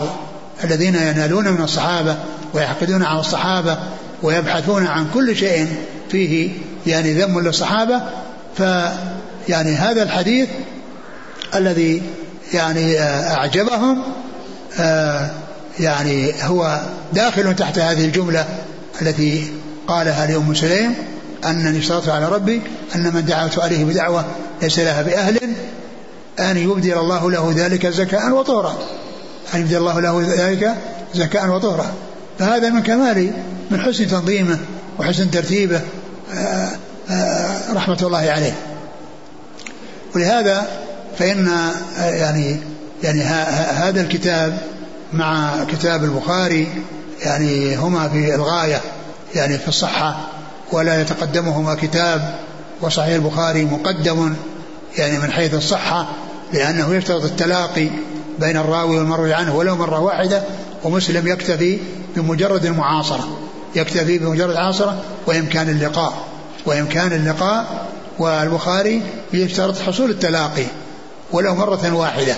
الذين 0.63 0.95
ينالون 0.95 1.47
من 1.47 1.61
الصحابة 1.61 2.15
ويحقدون 2.53 3.03
على 3.03 3.19
الصحابة 3.19 3.77
ويبحثون 4.23 4.87
عن 4.87 5.07
كل 5.13 5.35
شيء 5.35 5.67
فيه 6.11 6.51
يعني 6.87 7.13
ذم 7.13 7.39
للصحابة 7.39 8.01
ف 8.57 8.61
يعني 9.49 9.75
هذا 9.75 10.03
الحديث 10.03 10.49
الذي 11.55 12.01
يعني 12.53 12.99
آه، 12.99 13.33
أعجبهم 13.33 14.03
آه، 14.79 15.29
يعني 15.79 16.33
هو 16.43 16.81
داخل 17.13 17.55
تحت 17.55 17.79
هذه 17.79 18.05
الجملة 18.05 18.45
التي 19.01 19.51
قالها 19.87 20.27
لأم 20.27 20.55
سليم 20.55 20.95
أنني 21.45 21.79
اشترطت 21.79 22.09
على 22.09 22.25
ربي 22.25 22.61
أن 22.95 23.13
من 23.13 23.25
دعوت 23.25 23.59
عليه 23.59 23.85
بدعوة 23.85 24.25
ليس 24.61 24.79
لها 24.79 25.01
بأهل 25.01 25.39
أن 26.39 26.57
يبدل 26.57 26.97
الله 26.97 27.31
له 27.31 27.53
ذلك 27.55 27.87
زكاء 27.87 28.31
وطهرا. 28.31 28.77
أن 29.53 29.59
يبدل 29.59 29.77
الله 29.77 29.99
له 29.99 30.35
ذلك 30.37 30.75
زكاء 31.15 31.49
وطهرا. 31.49 31.93
فهذا 32.39 32.69
من 32.69 32.83
كمال 32.83 33.31
من 33.71 33.81
حسن 33.81 34.07
تنظيمه 34.07 34.59
وحسن 34.99 35.31
ترتيبه 35.31 35.81
آه، 36.33 36.69
آه، 37.09 37.73
رحمة 37.73 37.97
الله 38.01 38.17
عليه. 38.17 38.55
ولهذا 40.15 40.67
فإن 41.19 41.49
يعني 41.97 42.59
يعني 43.03 43.21
هذا 43.73 44.01
الكتاب 44.01 44.57
مع 45.13 45.63
كتاب 45.63 46.03
البخاري 46.03 46.67
يعني 47.21 47.75
هما 47.75 48.09
في 48.09 48.35
الغاية 48.35 48.81
يعني 49.35 49.57
في 49.57 49.67
الصحة 49.67 50.27
ولا 50.71 51.01
يتقدمهما 51.01 51.75
كتاب 51.75 52.35
وصحيح 52.81 53.15
البخاري 53.15 53.65
مقدم 53.65 54.33
يعني 54.97 55.17
من 55.17 55.31
حيث 55.31 55.53
الصحة 55.53 56.09
لأنه 56.53 56.95
يشترط 56.95 57.23
التلاقي 57.23 57.89
بين 58.39 58.57
الراوي 58.57 58.97
والمروي 58.97 59.33
عنه 59.33 59.55
ولو 59.55 59.75
مرة 59.75 59.99
واحدة 59.99 60.43
ومسلم 60.83 61.27
يكتفي 61.27 61.79
بمجرد 62.15 62.65
المعاصرة. 62.65 63.37
يكتفي 63.75 64.17
بمجرد 64.17 64.49
العاصرة 64.49 65.03
وإمكان 65.27 65.69
اللقاء. 65.69 66.13
وإمكان 66.65 67.13
اللقاء 67.13 67.87
والبخاري 68.19 69.01
يشترط 69.33 69.79
حصول 69.79 70.09
التلاقي 70.09 70.65
ولو 71.31 71.55
مرة 71.55 71.93
واحدة. 71.93 72.35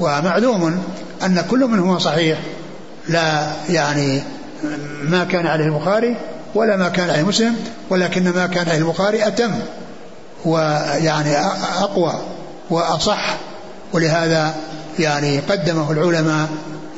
ومعلوم 0.00 0.82
أن 1.22 1.44
كل 1.50 1.66
منهما 1.66 1.98
صحيح 1.98 2.38
لا 3.08 3.52
يعني 3.68 4.22
ما 5.02 5.24
كان 5.24 5.46
عليه 5.46 5.64
البخاري 5.64 6.16
ولا 6.54 6.76
ما 6.76 6.88
كان 6.88 7.10
عليه 7.10 7.22
مسلم 7.22 7.56
ولكن 7.90 8.24
ما 8.32 8.46
كان 8.46 8.68
عليه 8.68 8.78
البخاري 8.78 9.26
أتم. 9.26 9.52
ويعني 10.46 11.36
أقوى 11.78 12.20
وأصح 12.70 13.36
ولهذا 13.92 14.54
يعني 14.98 15.38
قدمه 15.38 15.92
العلماء 15.92 16.48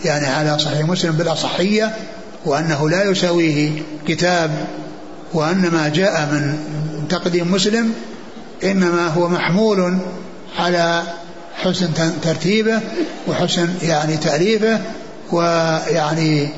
يعني 0.04 0.26
على 0.26 0.58
صحيح 0.58 0.88
مسلم 0.88 1.12
بالأصحية 1.12 1.96
وأنه 2.44 2.90
لا 2.90 3.04
يساويه 3.04 3.82
كتاب 4.08 4.50
وأن 5.32 5.70
ما 5.72 5.88
جاء 5.88 6.20
من 6.32 6.58
تقديم 7.08 7.52
مسلم 7.52 7.92
إنما 8.64 9.06
هو 9.06 9.28
محمول 9.28 9.98
على 10.58 11.02
حسن 11.54 11.88
ترتيبه 12.22 12.80
وحسن 13.28 13.68
يعني 13.82 14.16
تأليفه 14.16 14.80
ويعني 15.32 16.48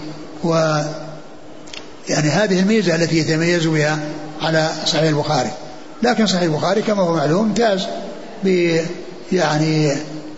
و 0.44 0.54
يعني 2.08 2.28
هذه 2.28 2.60
الميزة 2.60 2.94
التي 2.94 3.18
يتميز 3.18 3.66
بها 3.66 3.98
على 4.42 4.70
صحيح 4.86 5.02
البخاري. 5.02 5.50
لكن 6.02 6.26
صحيح 6.26 6.42
البخاري 6.42 6.82
كما 6.82 7.02
هو 7.02 7.14
معلوم 7.14 7.46
امتاز 7.46 7.86
ب 8.44 8.76
يعني 9.32 9.92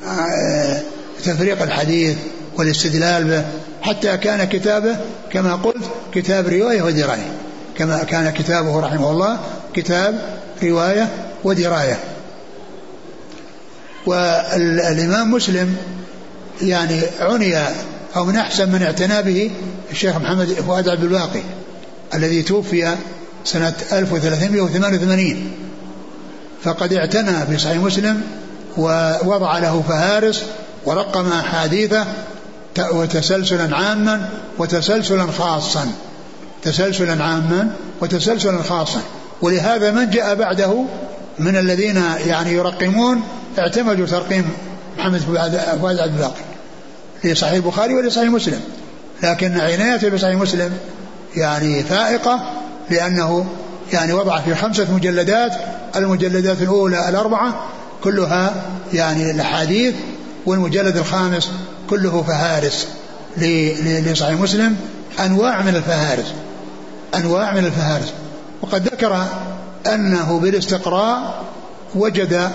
آه، 0.06 0.80
تفريق 1.24 1.62
الحديث 1.62 2.16
والاستدلال 2.56 3.24
به. 3.24 3.44
حتى 3.82 4.16
كان 4.16 4.44
كتابه 4.44 4.96
كما 5.30 5.54
قلت 5.54 5.84
كتاب 6.14 6.48
رواية 6.48 6.82
ودراية. 6.82 7.32
كما 7.78 8.04
كان 8.04 8.30
كتابه 8.30 8.80
رحمه 8.80 9.10
الله 9.10 9.40
كتاب 9.74 10.38
رواية 10.62 11.08
ودراية. 11.44 11.98
والإمام 14.06 15.30
مسلم 15.30 15.76
يعني 16.62 17.00
عني 17.20 17.54
أو 18.16 18.24
من 18.24 18.36
أحسن 18.36 18.72
من 18.72 18.82
اعتنى 18.82 19.22
به 19.22 19.50
الشيخ 19.90 20.16
محمد 20.16 20.52
فؤاد 20.52 20.88
عبد 20.88 21.02
الباقي 21.02 21.40
الذي 22.14 22.42
توفي 22.42 22.96
سنة 23.44 23.74
1388 23.92 25.52
فقد 26.62 26.92
اعتنى 26.92 27.54
بصحيح 27.54 27.76
مسلم 27.76 28.22
ووضع 28.76 29.58
له 29.58 29.82
فهارس 29.88 30.42
ورقم 30.86 31.32
أحاديثه 31.32 32.06
وتسلسلا 32.78 33.76
عاما 33.76 34.28
وتسلسلا 34.58 35.26
خاصا. 35.38 35.92
تسلسلا 36.62 37.24
عاما 37.24 37.70
وتسلسلا 38.00 38.62
خاصا. 38.62 39.00
ولهذا 39.42 39.90
من 39.90 40.10
جاء 40.10 40.34
بعده 40.34 40.84
من 41.38 41.56
الذين 41.56 42.02
يعني 42.26 42.52
يرقمون 42.52 43.22
اعتمدوا 43.58 44.06
ترقيم 44.06 44.50
محمد 44.98 45.20
فؤاد 45.20 45.98
عبد 45.98 46.12
الباقي 46.12 46.42
لصحيح 47.24 47.52
البخاري 47.52 47.94
ولصحيح 47.94 48.28
مسلم. 48.28 48.60
لكن 49.22 49.60
عنايته 49.60 50.08
بصحيح 50.08 50.36
مسلم 50.36 50.72
يعني 51.36 51.82
فائقة 51.82 52.61
لأنه 52.92 53.46
يعني 53.92 54.12
وضع 54.12 54.40
في 54.40 54.54
خمسة 54.54 54.94
مجلدات 54.94 55.52
المجلدات 55.96 56.62
الأولى 56.62 57.08
الأربعة 57.08 57.66
كلها 58.04 58.54
يعني 58.92 59.30
الأحاديث 59.30 59.94
والمجلد 60.46 60.96
الخامس 60.96 61.50
كله 61.90 62.22
فهارس 62.22 62.88
لصحيح 64.06 64.40
مسلم 64.40 64.76
أنواع 65.24 65.62
من 65.62 65.76
الفهارس 65.76 66.32
أنواع 67.14 67.54
من 67.54 67.64
الفهارس. 67.64 68.12
وقد 68.62 68.86
ذكر 68.86 69.26
أنه 69.86 70.38
بالاستقراء 70.38 71.44
وجد 71.94 72.50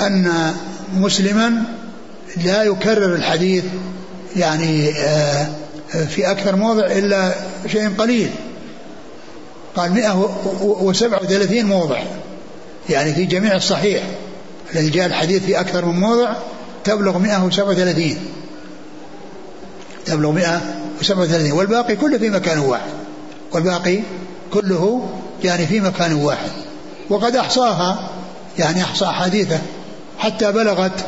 أن 0.00 0.54
مسلما 0.96 1.62
لا 2.44 2.62
يكرر 2.62 3.14
الحديث 3.14 3.64
يعني 4.36 4.90
آه، 4.90 5.46
في 6.08 6.30
أكثر 6.30 6.56
موضع 6.56 6.86
إلا 6.86 7.34
شيء 7.66 7.88
قليل. 7.98 8.30
قال 9.78 9.92
137 9.92 11.64
موضع. 11.64 11.98
يعني 12.90 13.14
في 13.14 13.24
جميع 13.24 13.56
الصحيح. 13.56 14.02
الذي 14.74 14.90
جاء 14.90 15.06
الحديث 15.06 15.44
في 15.44 15.60
أكثر 15.60 15.84
من 15.84 16.00
موضع 16.00 16.32
تبلغ 16.84 17.18
137 17.18 18.16
تبلغ 20.06 20.30
137 20.30 21.52
والباقي 21.52 21.96
كله 21.96 22.18
في 22.18 22.30
مكان 22.30 22.58
واحد. 22.58 22.90
والباقي 23.52 23.98
كله 24.52 25.08
يعني 25.44 25.66
في 25.66 25.80
مكان 25.80 26.12
واحد. 26.12 26.50
وقد 27.10 27.36
أحصاها 27.36 28.10
يعني 28.58 28.82
أحصى 28.82 29.06
حديثه. 29.06 29.58
حتى 30.18 30.52
بلغت 30.52 31.04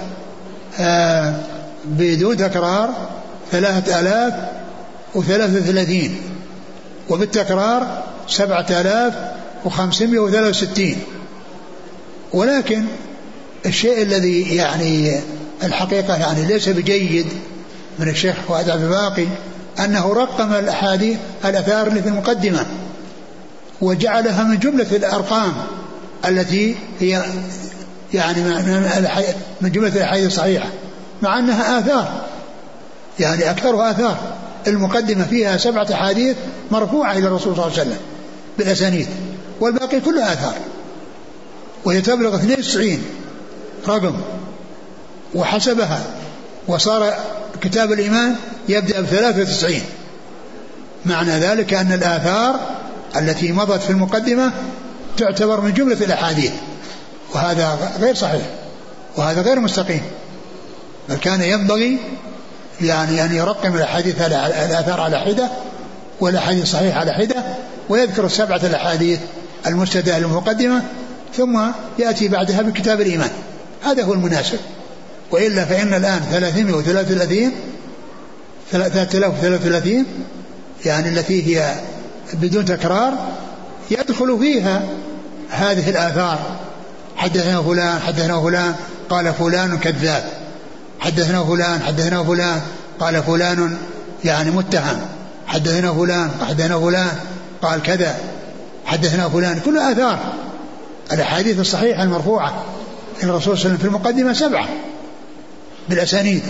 آه 0.81 1.35
بدون 1.85 2.37
تكرار 2.37 3.09
ثلاثة 3.53 4.01
آلاف 4.01 4.35
وثلاثة 5.15 5.57
وثلاثين. 5.57 6.17
وبالتكرار 7.09 8.03
سبعة 8.31 8.67
آلاف 8.71 9.15
وخمسمائة 9.65 10.19
وثلاثة 10.19 10.49
وستين. 10.49 10.99
ولكن 12.33 12.85
الشيء 13.67 14.03
الذي 14.03 14.57
يعني 14.57 15.21
الحقيقة 15.63 16.17
يعني 16.17 16.47
ليس 16.47 16.69
بجيد 16.69 17.27
من 17.99 18.09
الشيخ 18.09 18.37
فؤاد 18.49 18.71
عبد 18.71 18.83
الباقي 18.83 19.27
أنه 19.85 20.13
رقم 20.13 20.53
الأحاديث 20.53 21.19
الأثار 21.45 21.87
اللي 21.87 22.03
في 22.03 22.09
المقدمة 22.09 22.67
وجعلها 23.81 24.45
من 24.45 24.59
جملة 24.59 24.97
الأرقام 24.97 25.53
التي 26.29 26.77
هي 27.01 27.23
يعني 28.15 28.43
من 29.61 29.73
جملة 29.73 29.97
الأحاديث 29.97 30.27
الصحيحة 30.27 30.69
مع 31.23 31.39
أنها 31.39 31.79
آثار. 31.79 32.23
يعني 33.21 33.51
أكثرها 33.51 33.91
آثار. 33.91 34.19
المقدمة 34.67 35.25
فيها 35.25 35.57
سبعة 35.57 35.87
أحاديث 35.93 36.37
مرفوعة 36.71 37.13
إلى 37.13 37.27
الرسول 37.27 37.57
صلى 37.57 37.67
الله 37.67 37.79
عليه 37.79 37.83
وسلم. 37.83 37.99
بالأسانيد 38.59 39.09
والباقي 39.61 40.01
كله 40.01 40.33
آثار. 40.33 40.55
وهي 41.85 42.01
تبلغ 42.01 42.35
92 42.35 43.05
رقم. 43.89 44.15
وحسبها 45.35 46.05
وصار 46.69 47.15
كتاب 47.61 47.93
الإيمان 47.93 48.37
يبدأ 48.69 49.01
ب 49.01 49.07
93 49.07 49.83
معنى 51.07 51.31
ذلك 51.31 51.75
أن 51.75 51.93
الآثار 51.93 52.61
التي 53.17 53.53
مضت 53.53 53.83
في 53.83 53.91
المقدمة 53.91 54.53
تعتبر 55.17 55.61
من 55.61 55.73
جملة 55.73 56.05
الأحاديث. 56.05 56.53
وهذا 57.35 57.79
غير 58.01 58.15
صحيح 58.15 58.43
وهذا 59.17 59.43
غير 59.43 59.61
مستقيم. 59.61 60.03
بل 61.09 61.17
كان 61.17 61.43
ينبغي 61.43 61.99
يعني 62.81 63.25
أن 63.25 63.35
يرقم 63.35 63.75
الأحاديث 63.75 64.21
الآثار 64.21 65.01
على 65.01 65.21
حدة 65.21 65.49
والأحاديث 66.21 66.63
الصحيحة 66.63 67.01
على 67.01 67.13
حدة 67.13 67.45
ويذكر 67.89 68.27
السبعة 68.27 68.61
الأحاديث 68.65 69.21
المستدى 69.67 70.17
المقدمة 70.17 70.83
ثم 71.37 71.61
يأتي 71.99 72.29
بعدها 72.29 72.63
بكتاب 72.63 73.01
الإيمان. 73.01 73.31
هذا 73.85 74.03
هو 74.03 74.13
المناسب. 74.13 74.59
وإلا 75.31 75.65
فإن 75.65 75.95
الآن 75.95 76.21
333 76.31 77.53
3033 78.73 80.07
يعني 80.85 81.09
التي 81.09 81.57
هي 81.57 81.75
بدون 82.33 82.65
تكرار 82.65 83.13
يدخل 83.91 84.39
فيها 84.39 84.83
هذه 85.51 85.91
الآثار. 85.91 86.39
حدثنا 87.17 87.63
فلان 87.63 87.99
حدثنا 87.99 88.41
فلان 88.41 88.75
قال 89.11 89.35
فلان 89.35 89.79
كذاب. 89.79 90.25
حدثنا 91.01 91.45
فلان 91.45 91.83
حدثنا 91.83 92.25
فلان 92.25 92.61
قال 93.01 93.23
فلان 93.23 93.77
يعني 94.25 94.51
متهم. 94.51 95.01
حدثنا 95.51 95.93
فلان 95.93 96.31
حدثنا 96.49 96.81
فلان 96.81 97.11
قال 97.63 97.83
كذا 97.83 98.17
حدثنا 98.87 99.29
فلان 99.29 99.61
كل 99.65 99.79
آثار. 99.79 100.19
الأحاديث 101.13 101.61
الصحيحة 101.61 102.03
المرفوعة 102.03 102.65
الرسول 103.23 103.43
صلى 103.43 103.53
الله 103.53 103.61
عليه 103.61 103.61
وسلم 103.61 103.77
في 103.77 103.85
المقدمة 103.85 104.33
سبعة 104.33 104.69
بالأسانيد. 105.89 106.43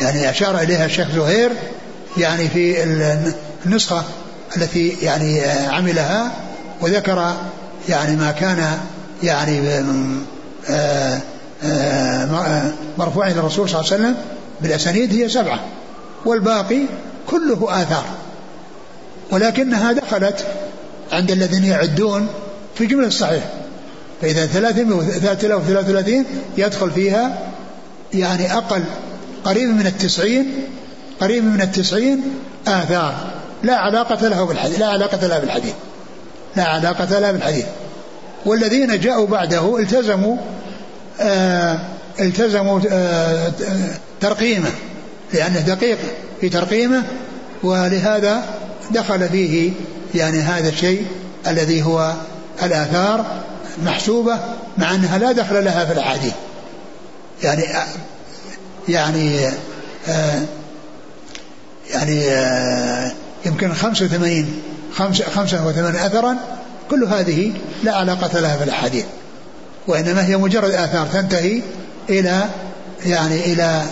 يعني 0.00 0.30
أشار 0.30 0.58
إليها 0.58 0.86
الشيخ 0.86 1.08
زهير 1.14 1.50
يعني 2.16 2.48
في 2.48 2.84
النسخة 3.66 4.04
التي 4.56 4.88
يعني 5.02 5.40
عملها 5.68 6.32
وذكر 6.80 7.34
يعني 7.88 8.16
ما 8.16 8.30
كان 8.30 8.78
يعني 9.22 9.60
آه، 10.70 11.20
آه، 11.64 12.72
مرفوعين 12.98 13.36
للرسول 13.36 13.68
صلى 13.68 13.80
الله 13.80 13.92
عليه 13.92 14.02
وسلم 14.02 14.16
بالأسانيد 14.60 15.14
هي 15.14 15.28
سبعة. 15.28 15.60
والباقي 16.24 16.80
كله 17.30 17.82
آثار. 17.82 18.04
ولكنها 19.30 19.92
دخلت 19.92 20.46
عند 21.12 21.30
الذين 21.30 21.64
يعدون 21.64 22.28
في 22.74 22.86
جملة 22.86 23.06
الصحيح. 23.06 23.44
فإذا 24.22 24.46
3033 24.46 26.24
يدخل 26.56 26.90
فيها 26.90 27.38
يعني 28.14 28.52
أقل 28.54 28.82
قريب 29.44 29.68
من 29.68 29.86
التسعين 29.86 30.46
قريب 31.20 31.44
من 31.44 31.60
التسعين 31.60 32.22
آثار. 32.66 33.14
لا 33.62 33.76
علاقة 33.76 34.28
له 34.28 34.44
بالحديث 34.44 34.78
لا 34.78 34.86
علاقة 34.86 35.26
لها 35.26 35.38
بالحديث. 35.38 35.74
لا 36.56 36.64
علاقة 36.64 37.18
لها 37.18 37.32
بالحديث. 37.32 37.64
والذين 38.46 39.00
جاءوا 39.00 39.26
بعده 39.26 39.78
التزموا 39.78 40.36
آه 41.20 41.80
التزموا 42.20 42.80
آه 42.90 43.52
ترقيمه. 44.20 44.70
لأنه 45.32 45.60
دقيق 45.60 45.98
في 46.40 46.48
ترقيمه 46.48 47.02
ولهذا 47.62 48.44
دخل 48.90 49.28
فيه 49.28 49.72
يعني 50.14 50.40
هذا 50.40 50.68
الشيء 50.68 51.06
الذي 51.46 51.82
هو 51.82 52.12
الآثار 52.62 53.42
محسوبة 53.84 54.38
مع 54.78 54.94
أنها 54.94 55.18
لا 55.18 55.32
دخل 55.32 55.64
لها 55.64 55.84
في 55.84 55.92
الأحاديث. 55.92 56.32
يعني 57.42 57.64
يعني 58.88 59.50
يعني 61.90 62.24
يمكن 63.46 63.74
85 63.74 64.62
85 65.32 65.96
أثرا 65.96 66.36
كل 66.90 67.04
هذه 67.04 67.52
لا 67.82 67.96
علاقة 67.96 68.40
لها 68.40 68.56
في 68.56 68.64
الأحاديث. 68.64 69.04
وإنما 69.86 70.26
هي 70.26 70.36
مجرد 70.36 70.70
آثار 70.70 71.06
تنتهي 71.06 71.62
إلى 72.08 72.44
يعني 73.06 73.52
إلى 73.52 73.82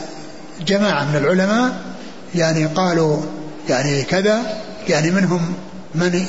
جماعة 0.67 1.05
من 1.05 1.17
العلماء 1.17 1.77
يعني 2.35 2.67
قالوا 2.67 3.21
يعني 3.69 4.03
كذا 4.03 4.43
يعني 4.89 5.11
منهم 5.11 5.55
من 5.95 6.25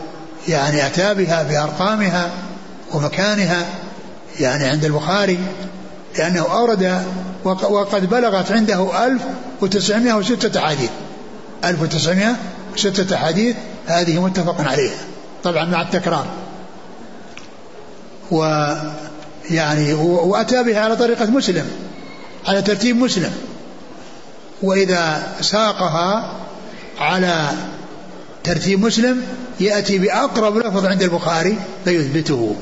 يعني 0.48 0.88
أتى 0.88 1.14
بها 1.14 1.44
بأرقامها 1.44 2.32
ومكانها 2.94 3.66
يعني 4.40 4.66
عند 4.66 4.86
البخاري 4.86 5.40
لأنه 6.18 6.42
أورد 6.42 7.04
وقد 7.44 8.10
بلغت 8.10 8.52
عنده 8.52 9.06
1906 9.06 10.60
حديث 10.60 10.90
1906 11.66 13.18
حديث 13.18 13.56
هذه 13.88 14.22
متفق 14.22 14.62
عليها 14.62 15.02
طبعا 15.44 15.66
مع 15.66 15.82
التكرار. 15.82 16.26
ويعني 18.32 19.94
وأتى 19.94 20.64
بها 20.64 20.80
على 20.80 20.96
طريقة 20.96 21.26
مسلم 21.26 21.66
على 22.48 22.62
ترتيب 22.62 22.98
مسلم. 22.98 23.32
وإذا 24.62 25.34
ساقها 25.42 26.38
على 27.00 27.50
ترتيب 28.44 28.80
مسلم 28.86 29.22
يأتي 29.60 29.98
بأقرب 29.98 30.58
لفظ 30.58 30.86
عند 30.86 31.04
البخاري 31.04 31.58
فيثبته. 31.86 32.56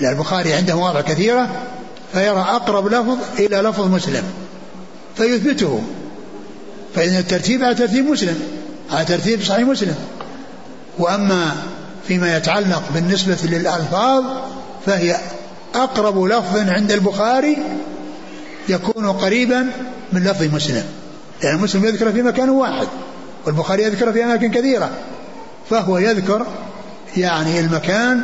لأن 0.00 0.12
البخاري 0.12 0.52
عنده 0.52 0.76
مواضع 0.76 1.00
كثيرة 1.00 1.48
فيرى 2.12 2.40
أقرب 2.40 2.86
لفظ 2.86 3.18
إلى 3.38 3.56
لفظ 3.56 3.94
مسلم 3.94 4.22
فيثبته. 5.16 5.82
فإن 6.94 7.16
الترتيب 7.16 7.62
على 7.62 7.74
ترتيب 7.74 8.04
مسلم 8.04 8.40
على 8.90 9.04
ترتيب 9.04 9.42
صحيح 9.42 9.68
مسلم. 9.68 9.94
وأما 10.98 11.56
فيما 12.08 12.36
يتعلق 12.36 12.82
بالنسبة 12.94 13.38
للألفاظ 13.44 14.24
فهي 14.86 15.16
أقرب 15.74 16.24
لفظ 16.24 16.58
عند 16.68 16.92
البخاري 16.92 17.56
يكون 18.68 19.12
قريبا 19.12 19.66
من 20.12 20.24
لفظ 20.24 20.54
مسلم. 20.54 20.84
لأن 21.42 21.58
مسلم 21.58 21.84
يذكر 21.84 22.12
في 22.12 22.22
مكان 22.22 22.48
واحد 22.48 22.88
والبخاري 23.46 23.82
يذكر 23.82 24.12
في 24.12 24.24
أماكن 24.24 24.50
كثيرة. 24.50 24.90
فهو 25.70 25.98
يذكر 25.98 26.46
يعني 27.16 27.60
المكان 27.60 28.22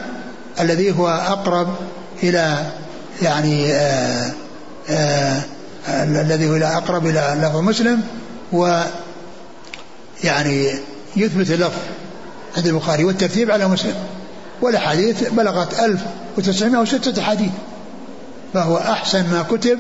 الذي 0.61 0.98
هو 0.98 1.08
أقرب 1.08 1.68
إلى 2.22 2.72
يعني 3.22 3.72
آآ 3.72 4.32
آآ 4.90 5.42
الذي 6.04 6.48
هو 6.50 6.56
أقرب 6.56 7.06
إلى 7.06 7.36
لفظ 7.42 7.56
مسلم 7.56 8.02
و 8.52 8.82
يعني 10.24 10.70
يثبت 11.16 11.50
اللفظ 11.50 11.78
عند 12.56 12.66
البخاري 12.66 13.04
والترتيب 13.04 13.50
على 13.50 13.68
مسلم. 13.68 13.94
والأحاديث 14.62 15.28
بلغت 15.28 15.80
1906 15.80 17.22
حديث 17.22 17.50
فهو 18.54 18.76
أحسن 18.76 19.30
ما 19.30 19.42
كتب 19.42 19.78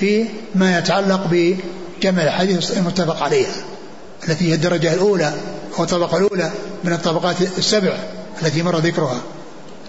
في 0.00 0.26
ما 0.54 0.78
يتعلق 0.78 1.20
بجمع 1.30 2.22
الحديث 2.22 2.78
المتفق 2.78 3.22
عليها 3.22 3.54
التي 4.28 4.50
هي 4.50 4.54
الدرجة 4.54 4.94
الأولى 4.94 5.32
أو 5.78 5.84
الطبقة 5.84 6.16
الأولى 6.16 6.50
من 6.84 6.92
الطبقات 6.92 7.36
السبع 7.58 7.92
التي 8.42 8.62
مر 8.62 8.78
ذكرها. 8.78 9.20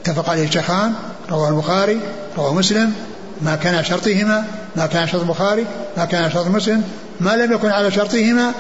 اتفق 0.02 0.30
عليه 0.30 0.48
الشيخان 0.48 0.94
رواه 1.30 1.50
البخاري 1.50 2.00
رواه 2.38 2.54
مسلم. 2.54 2.94
ما 3.42 3.56
كان 3.56 3.84
شرطهما 3.84 4.46
ما 4.76 4.86
كان 4.86 5.08
شرط 5.08 5.22
البخاري 5.22 5.66
ما 5.98 6.06
كان 6.06 6.32
شرط 6.32 6.48
مسلم. 6.48 6.84
ما 7.20 7.36
لم 7.36 7.52
يكن 7.52 7.70
على 7.70 7.92
شرطهما 7.92 8.52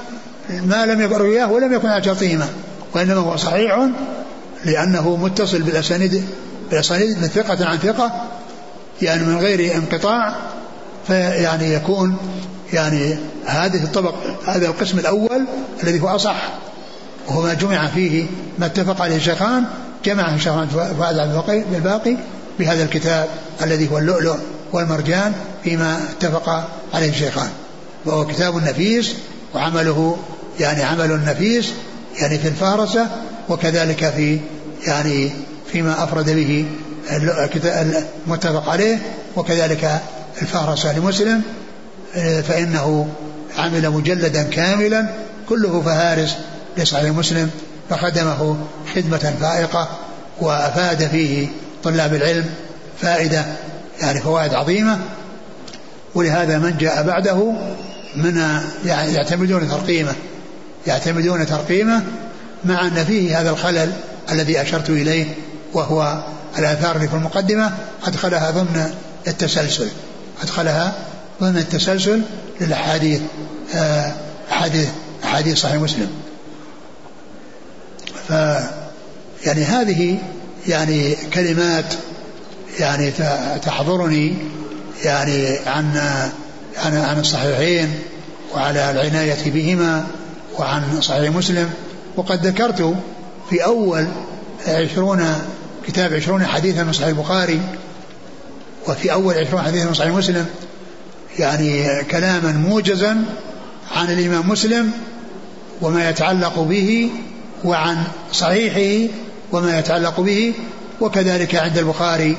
ما 0.50 0.86
لم 0.86 1.02
يكن 1.02 1.16
رواه 1.16 1.52
ولم 1.52 1.74
يكن 1.74 1.88
على 1.88 2.04
شرطهما 2.04 2.48
وإنما 2.94 3.20
هو 3.20 3.38
صحيح 3.38 3.90
لأنه 4.66 5.16
متصل 5.16 5.62
بالأسانيد 5.62 6.24
بالأسانيد 6.70 7.22
من 7.22 7.28
ثقة 7.28 7.66
عن 7.66 7.78
ثقة 7.78 8.12
يعني 9.02 9.24
من 9.24 9.38
غير 9.38 9.76
انقطاع 9.76 10.36
فيعني 11.08 11.74
يكون 11.74 12.18
يعني 12.74 13.18
هذه 13.46 13.84
الطبق 13.84 14.16
هذا 14.46 14.68
القسم 14.68 15.00
الأول 15.00 15.46
الذي 15.84 16.02
هو 16.02 16.08
أصح 16.08 16.50
وهو 17.28 17.42
ما 17.42 17.54
جمع 17.54 17.88
فيه 17.88 18.26
ما 18.60 18.66
اتفق 18.66 19.02
عليه 19.02 19.16
الشيخان 19.16 19.66
جمعه 20.06 20.36
الشيخان 20.36 20.68
فؤاد 20.68 21.66
بالباقي 21.72 22.18
بهذا 22.60 22.84
الكتاب 22.84 23.28
الذي 23.62 23.92
هو 23.92 23.98
اللؤلؤ 23.98 24.36
والمرجان 24.74 25.34
فيما 25.64 26.00
اتفق 26.12 26.68
عليه 26.94 27.10
الشيخان. 27.10 27.50
وهو 28.06 28.28
كتاب 28.28 28.56
نفيس 28.56 29.14
وعمله 29.56 30.18
يعني 30.60 30.84
عمل 30.84 31.26
نفيس 31.26 31.72
يعني 32.20 32.38
في 32.40 32.48
الفهرسة 32.48 33.08
وكذلك 33.50 34.10
في 34.10 34.40
يعني 34.88 35.32
فيما 35.72 36.04
أفرد 36.04 36.30
به 36.30 36.66
المتفق 38.28 38.70
عليه 38.70 38.98
وكذلك 39.36 40.02
الفهرسة 40.42 40.98
لمسلم 40.98 41.42
فإنه 42.48 43.08
عمل 43.58 43.90
مجلدا 43.90 44.44
كاملا 44.44 45.06
كله 45.50 45.82
فهارس 45.82 46.36
لصحيح 46.78 47.12
مسلم 47.12 47.50
فخدمه 47.92 48.58
خدمة 48.96 49.34
فائقة 49.42 49.90
وأفاد 50.40 51.08
فيه 51.08 51.48
طلاب 51.84 52.14
العلم 52.14 52.46
فائدة 53.02 53.46
يعني 54.02 54.20
فوائد 54.20 54.54
عظيمة. 54.54 55.00
ولهذا 56.16 56.60
من 56.60 56.78
جاء 56.78 57.04
بعده 57.04 57.54
من 58.16 58.62
يعني 58.86 59.14
يعتمدون 59.14 59.70
ترقيمه 59.70 60.14
يعتمدون 60.88 61.46
ترقيمه 61.46 62.02
مع 62.66 62.88
أن 62.88 63.06
فيه 63.06 63.42
هذا 63.42 63.50
الخلل 63.50 63.92
الذي 64.32 64.62
أشرت 64.62 64.90
إليه 64.90 65.26
وهو 65.74 66.24
الآثار 66.58 66.96
اللي 66.96 67.08
في 67.08 67.14
المقدمة 67.14 67.72
أدخلها 68.08 68.52
ضمن 68.52 68.94
التسلسل 69.28 69.88
أدخلها 70.44 70.94
ضمن 71.42 71.58
التسلسل 71.58 72.22
للأحاديث 72.62 73.22
آه، 73.76 74.12
أحاديث 74.52 74.90
أحاديث 75.24 75.58
صحيح 75.58 75.76
مسلم. 75.76 76.21
يعني 79.46 79.64
هذه 79.64 80.18
يعني 80.68 81.16
كلمات 81.34 81.94
يعني 82.80 83.12
تحضرني 83.62 84.34
يعني 85.04 85.58
عن 85.66 85.98
عن 86.78 86.98
عن 86.98 87.20
الصحيحين 87.20 87.90
وعلى 88.54 88.92
العناية 88.92 89.52
بهما 89.52 90.08
وعن 90.60 91.02
صحيح 91.02 91.36
مسلم. 91.36 91.70
وقد 92.16 92.46
ذكرت 92.46 92.96
في 93.50 93.66
أول 93.66 94.08
عشرون 94.68 95.36
كتاب 95.88 96.14
عشرون 96.14 96.46
حديثا 96.46 96.84
من 96.84 96.94
صحيح 96.94 97.08
البخاري 97.08 97.62
وفي 98.88 99.14
أول 99.14 99.38
عشرون 99.38 99.62
حديثا 99.62 99.86
من 99.86 99.94
صحيح 99.94 100.12
مسلم 100.12 100.46
يعني 101.40 102.04
كلاما 102.04 102.52
موجزا 102.52 103.24
عن 103.92 104.12
الإمام 104.12 104.50
مسلم 104.50 104.92
وما 105.82 106.10
يتعلق 106.10 106.60
به 106.60 107.12
وعن 107.64 108.04
صحيحه 108.32 109.14
وما 109.52 109.80
يتعلق 109.80 110.20
به 110.20 110.54
وكذلك 111.02 111.56
عند 111.56 111.78
البخاري 111.78 112.38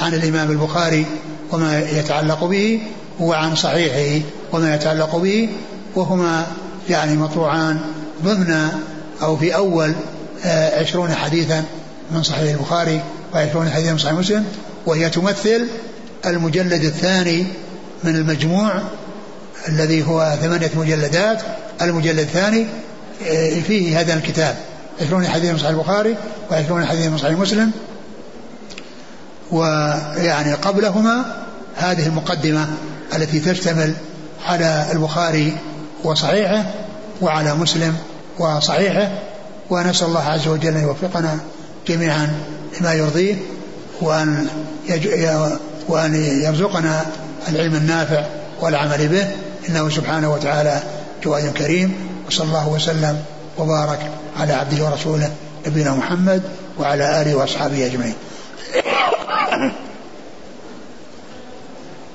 عن 0.00 0.14
الإمام 0.14 0.50
البخاري 0.50 1.06
وما 1.52 1.80
يتعلق 1.80 2.44
به 2.44 2.80
وعن 3.20 3.56
صحيحه 3.56 4.26
وما 4.52 4.74
يتعلق 4.74 5.16
به 5.16 5.48
وهما 5.94 6.46
يعني 6.90 7.16
مطروعان 7.16 7.80
ضمن 8.24 8.68
أو 9.22 9.36
في 9.36 9.54
أول 9.54 9.94
آه، 10.44 10.80
عشرون 10.80 11.14
حديثا 11.14 11.64
من 12.10 12.22
صحيح 12.22 12.52
البخاري 12.52 13.00
وعشرون 13.34 13.70
حديثا 13.70 13.92
من 13.92 13.98
صحيح 13.98 14.12
مسلم 14.12 14.44
وهي 14.86 15.10
تمثل 15.10 15.66
المجلد 16.26 16.84
الثاني 16.84 17.46
من 18.04 18.16
المجموع 18.16 18.72
الذي 19.68 20.06
هو 20.06 20.36
ثمانية 20.42 20.70
مجلدات 20.76 21.42
المجلد 21.82 22.18
الثاني 22.18 22.66
فيه 23.66 24.00
هذا 24.00 24.14
الكتاب 24.14 24.56
عشرون 25.02 25.26
حديث 25.26 25.50
من 25.50 25.58
صحيح 25.58 25.70
البخاري 25.70 26.16
وعشرون 26.50 26.86
حديث 26.86 27.06
من 27.06 27.18
صحيح 27.18 27.38
مسلم. 27.38 27.70
ويعني 29.52 30.54
قبلهما 30.54 31.24
هذه 31.76 32.06
المقدمة 32.06 32.68
التي 33.16 33.40
تشتمل 33.40 33.94
على 34.46 34.86
البخاري 34.92 35.56
وصحيحه 36.04 36.64
وعلى 37.20 37.54
مسلم 37.54 37.96
وصحيحه. 38.38 39.08
ونسأل 39.70 40.06
الله 40.06 40.28
عز 40.28 40.48
وجل 40.48 40.76
أن 40.76 40.82
يوفقنا 40.82 41.38
جميعا 41.88 42.32
لما 42.80 42.92
يرضيه 42.92 43.34
وأن, 44.00 44.48
وأن 45.88 46.14
يرزقنا 46.42 47.06
العلم 47.48 47.74
النافع 47.74 48.24
والعمل 48.60 49.08
به. 49.08 49.26
إنه 49.68 49.90
سبحانه 49.90 50.32
وتعالى 50.32 50.82
جواد 51.24 51.52
كريم. 51.52 52.13
وصلى 52.28 52.46
الله 52.46 52.68
وسلم 52.68 53.24
وبارك 53.58 54.10
على 54.36 54.52
عبده 54.52 54.84
ورسوله 54.84 55.32
نبينا 55.66 55.94
محمد 55.94 56.42
وعلى 56.78 57.22
آله 57.22 57.34
وأصحابه 57.34 57.86
أجمعين 57.86 58.14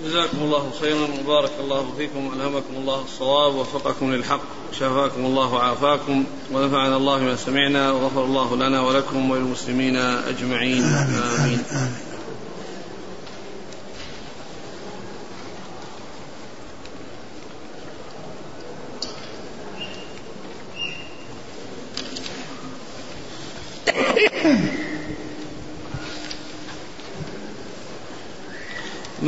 جزاكم 0.05 0.37
الله 0.41 0.71
خيرا 0.81 1.07
وبارك 1.23 1.51
الله 1.59 1.85
فيكم 1.97 2.31
ألهمكم 2.35 2.73
الله 2.77 3.01
الصواب 3.01 3.55
ووفقكم 3.55 4.11
للحق 4.13 4.39
شفاكم 4.79 5.25
الله 5.25 5.53
وعافاكم 5.53 6.23
ونفعنا 6.53 6.97
الله 6.97 7.17
بما 7.19 7.35
سمعنا 7.35 7.91
وغفر 7.91 8.23
الله 8.23 8.55
لنا 8.55 8.81
ولكم 8.81 9.31
وللمسلمين 9.31 9.95
أجمعين 9.95 10.83
آمين, 10.83 11.19
آمين. 11.19 11.39
آمين. 11.39 11.59
آمين. 11.71 12.08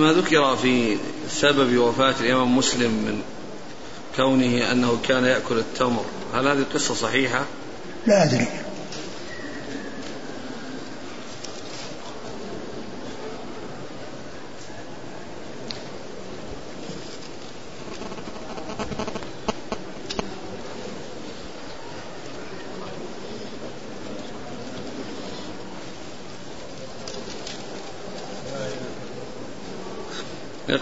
ما 0.02 0.14
ذكر 0.14 0.56
في 0.56 0.97
سبب 1.30 1.78
وفاة 1.78 2.16
الإمام 2.22 2.58
مسلم 2.58 2.91
من 2.91 3.22
كونه 4.16 4.72
أنه 4.72 4.97
كان 5.08 5.26
يأكل 5.26 5.58
التمر 5.58 6.06
هل 6.34 6.47
هذه 6.47 6.58
القصة 6.58 6.93
صحيحة؟ 6.93 7.45
لا 8.08 8.24
أدري 8.24 8.47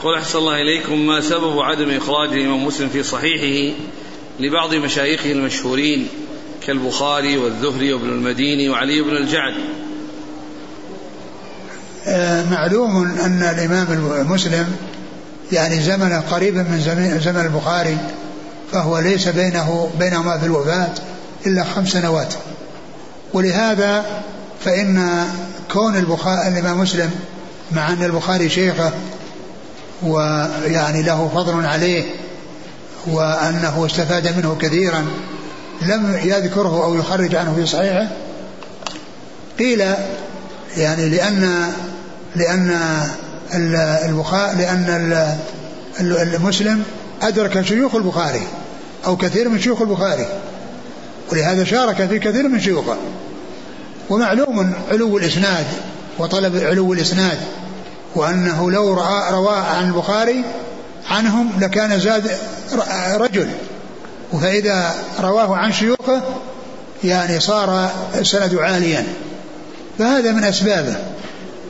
يقول 0.10 0.22
أحسن 0.22 0.40
الله 0.40 0.62
إليكم 0.62 1.08
ما 1.08 1.22
سبب 1.22 1.60
عدم 1.60 1.98
إخراج 1.98 2.30
الإمام 2.30 2.66
مسلم 2.66 2.90
في 2.90 3.04
صحيحه 3.04 3.78
لبعض 4.40 4.74
مشايخه 4.74 5.32
المشهورين 5.32 6.08
كالبخاري 6.68 7.38
والزهري 7.38 7.94
وابن 7.94 8.10
المديني 8.10 8.70
وعلي 8.70 9.02
بن 9.02 9.18
الجعد. 9.18 9.54
آه، 12.08 12.50
معلوم 12.50 13.04
أن 13.04 13.44
الإمام 13.44 13.88
مسلم 14.32 14.76
يعني 15.52 15.82
زمن 15.82 16.22
قريبا 16.32 16.64
من 16.64 16.80
زمن 17.24 17.46
البخاري 17.46 17.98
فهو 18.72 19.00
ليس 19.00 19.28
بينه 19.28 19.90
بينهما 20.00 20.38
في 20.38 20.46
الوفاة 20.46 20.94
إلا 21.46 21.64
خمس 21.64 21.90
سنوات. 21.90 22.34
ولهذا 23.34 24.06
فإن 24.66 25.26
كون 25.72 25.98
البخاري 25.98 26.48
الإمام 26.48 26.80
مسلم 26.80 27.12
مع 27.72 27.94
أن 27.94 28.04
البخاري 28.04 28.50
شيخه 28.50 28.92
ويعني 30.04 31.02
له 31.02 31.32
فضل 31.36 31.66
عليه 31.66 32.04
وأنه 33.08 33.86
استفاد 33.86 34.38
منه 34.38 34.58
كثيرا. 34.62 35.06
لم 35.82 36.20
يذكره 36.24 36.84
أو 36.84 36.96
يخرج 36.96 37.36
عنه 37.36 37.56
في 37.56 37.66
صحيحه؟ 37.66 38.08
قيل 39.60 39.84
يعني 40.78 41.10
لأن 41.10 41.72
لأن 42.36 42.80
البخاري 44.06 44.58
لأن 44.58 45.38
المسلم 46.00 46.84
أدرك 47.22 47.62
شيوخ 47.62 47.96
البخاري 47.96 48.42
أو 49.06 49.18
كثير 49.18 49.50
من 49.50 49.60
شيوخ 49.60 49.82
البخاري 49.82 50.28
ولهذا 51.32 51.64
شارك 51.64 52.08
في 52.08 52.20
كثير 52.20 52.48
من 52.48 52.60
شيوخه. 52.62 52.98
ومعلوم 54.10 54.74
علو 54.92 55.18
الإسناد 55.18 55.66
وطلب 56.20 56.58
علو 56.58 56.94
الإسناد 56.94 57.38
وأنه 58.16 58.72
لو 58.72 58.94
رواه 59.32 59.62
عن 59.62 59.88
البخاري 59.88 60.44
عنهم 61.10 61.50
لكان 61.60 62.00
زاد 62.00 62.32
رجل. 63.16 63.50
فإذا 64.42 64.96
رواه 65.20 65.56
عن 65.56 65.74
شيوخه 65.74 66.22
يعني 67.04 67.40
صار 67.40 67.90
السند 68.16 68.56
عاليا. 68.56 69.04
فهذا 70.00 70.32
من 70.32 70.44
أسبابه. 70.44 70.96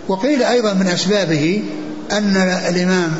وقيل 0.07 0.43
أيضا 0.43 0.73
من 0.73 0.87
أسبابه 0.87 1.63
أن 2.11 2.37
الإمام 2.69 3.11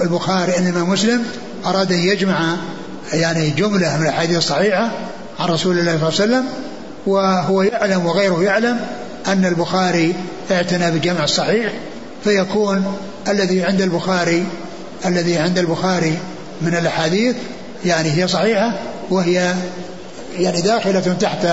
البخاري 0.00 0.58
الإمام 0.58 0.90
مسلم 0.90 1.24
أراد 1.66 1.92
أن 1.92 1.98
يجمع 1.98 2.56
يعني 3.12 3.50
جملة 3.50 3.96
من 3.96 4.02
الأحاديث 4.02 4.36
الصحيحة 4.36 4.90
عن 5.40 5.48
رسول 5.48 5.78
الله 5.78 6.10
صلى 6.10 6.24
الله 6.24 6.36
عليه 6.36 6.44
وسلم 6.44 6.44
وهو 7.06 7.62
يعلم 7.62 8.06
وغيره 8.06 8.42
يعلم 8.42 8.80
أن 9.26 9.44
البخاري 9.44 10.14
اعتنى 10.50 10.90
بجمع 10.90 11.24
الصحيح 11.24 11.72
فيكون 12.24 12.96
الذي 13.28 13.62
عند 13.62 13.82
البخاري 13.82 14.44
الذي 15.06 15.38
عند 15.38 15.58
البخاري 15.58 16.18
من 16.62 16.74
الأحاديث 16.74 17.36
يعني 17.84 18.10
هي 18.10 18.28
صحيحة 18.28 18.78
وهي 19.10 19.54
يعني 20.38 20.60
داخلة 20.60 21.16
تحت 21.20 21.46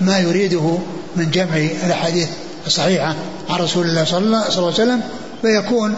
ما 0.00 0.18
يريده 0.18 0.78
من 1.16 1.30
جمع 1.30 1.56
الأحاديث 1.86 2.28
الصحيحة 2.66 3.14
عن 3.50 3.60
رسول 3.60 3.86
الله 3.86 4.04
صلى 4.04 4.18
الله 4.18 4.44
عليه 4.56 4.66
وسلم. 4.66 5.00
فيكون 5.42 5.94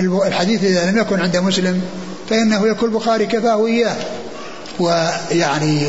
الحديث 0.00 0.64
إذا 0.64 0.90
لم 0.90 0.98
يكن 0.98 1.20
عند 1.20 1.36
مسلم 1.36 1.82
فإنه 2.30 2.68
يكون 2.68 2.88
البخاري 2.88 3.26
كفاه 3.26 3.66
إياه 3.66 3.96
ويعني 4.80 5.88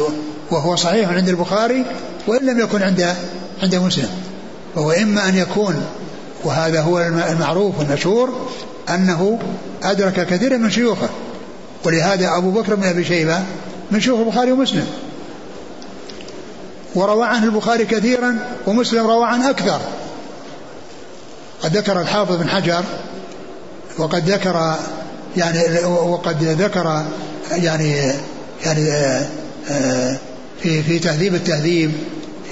وهو 0.51 0.75
صحيح 0.75 1.09
عند 1.09 1.29
البخاري 1.29 1.85
وإن 2.27 2.45
لم 2.45 2.59
يكن 2.59 2.83
عند 2.83 3.15
عند 3.63 3.75
مسلم. 3.75 4.09
فهو 4.75 4.91
إما 4.91 5.29
أن 5.29 5.37
يكون 5.37 5.85
وهذا 6.43 6.81
هو 6.81 6.99
المعروف 6.99 7.79
والمشهور 7.79 8.49
أنه 8.89 9.39
أدرك 9.83 10.27
كثيرا 10.27 10.57
من 10.57 10.69
شيوخه. 10.69 11.09
ولهذا 11.83 12.37
أبو 12.37 12.51
بكر 12.51 12.75
بن 12.75 12.83
أبي 12.83 13.03
شيبة 13.03 13.39
من 13.91 13.99
شيوخ 13.99 14.19
البخاري 14.19 14.51
ومسلم. 14.51 14.87
وروى 16.95 17.25
عنه 17.25 17.43
البخاري 17.43 17.85
كثيرا 17.85 18.39
ومسلم 18.67 19.07
روى 19.07 19.25
عنه 19.25 19.49
أكثر. 19.49 19.81
قد 21.63 21.77
ذكر 21.77 22.01
الحافظ 22.01 22.35
بن 22.35 22.49
حجر 22.49 22.83
وقد 23.97 24.29
ذكر 24.29 24.75
يعني 25.37 25.85
وقد 25.85 26.43
ذكر 26.43 27.03
يعني 27.51 28.13
يعني 28.65 29.19
في 30.61 30.83
في 30.83 30.99
تهذيب 30.99 31.35
التهذيب 31.35 31.91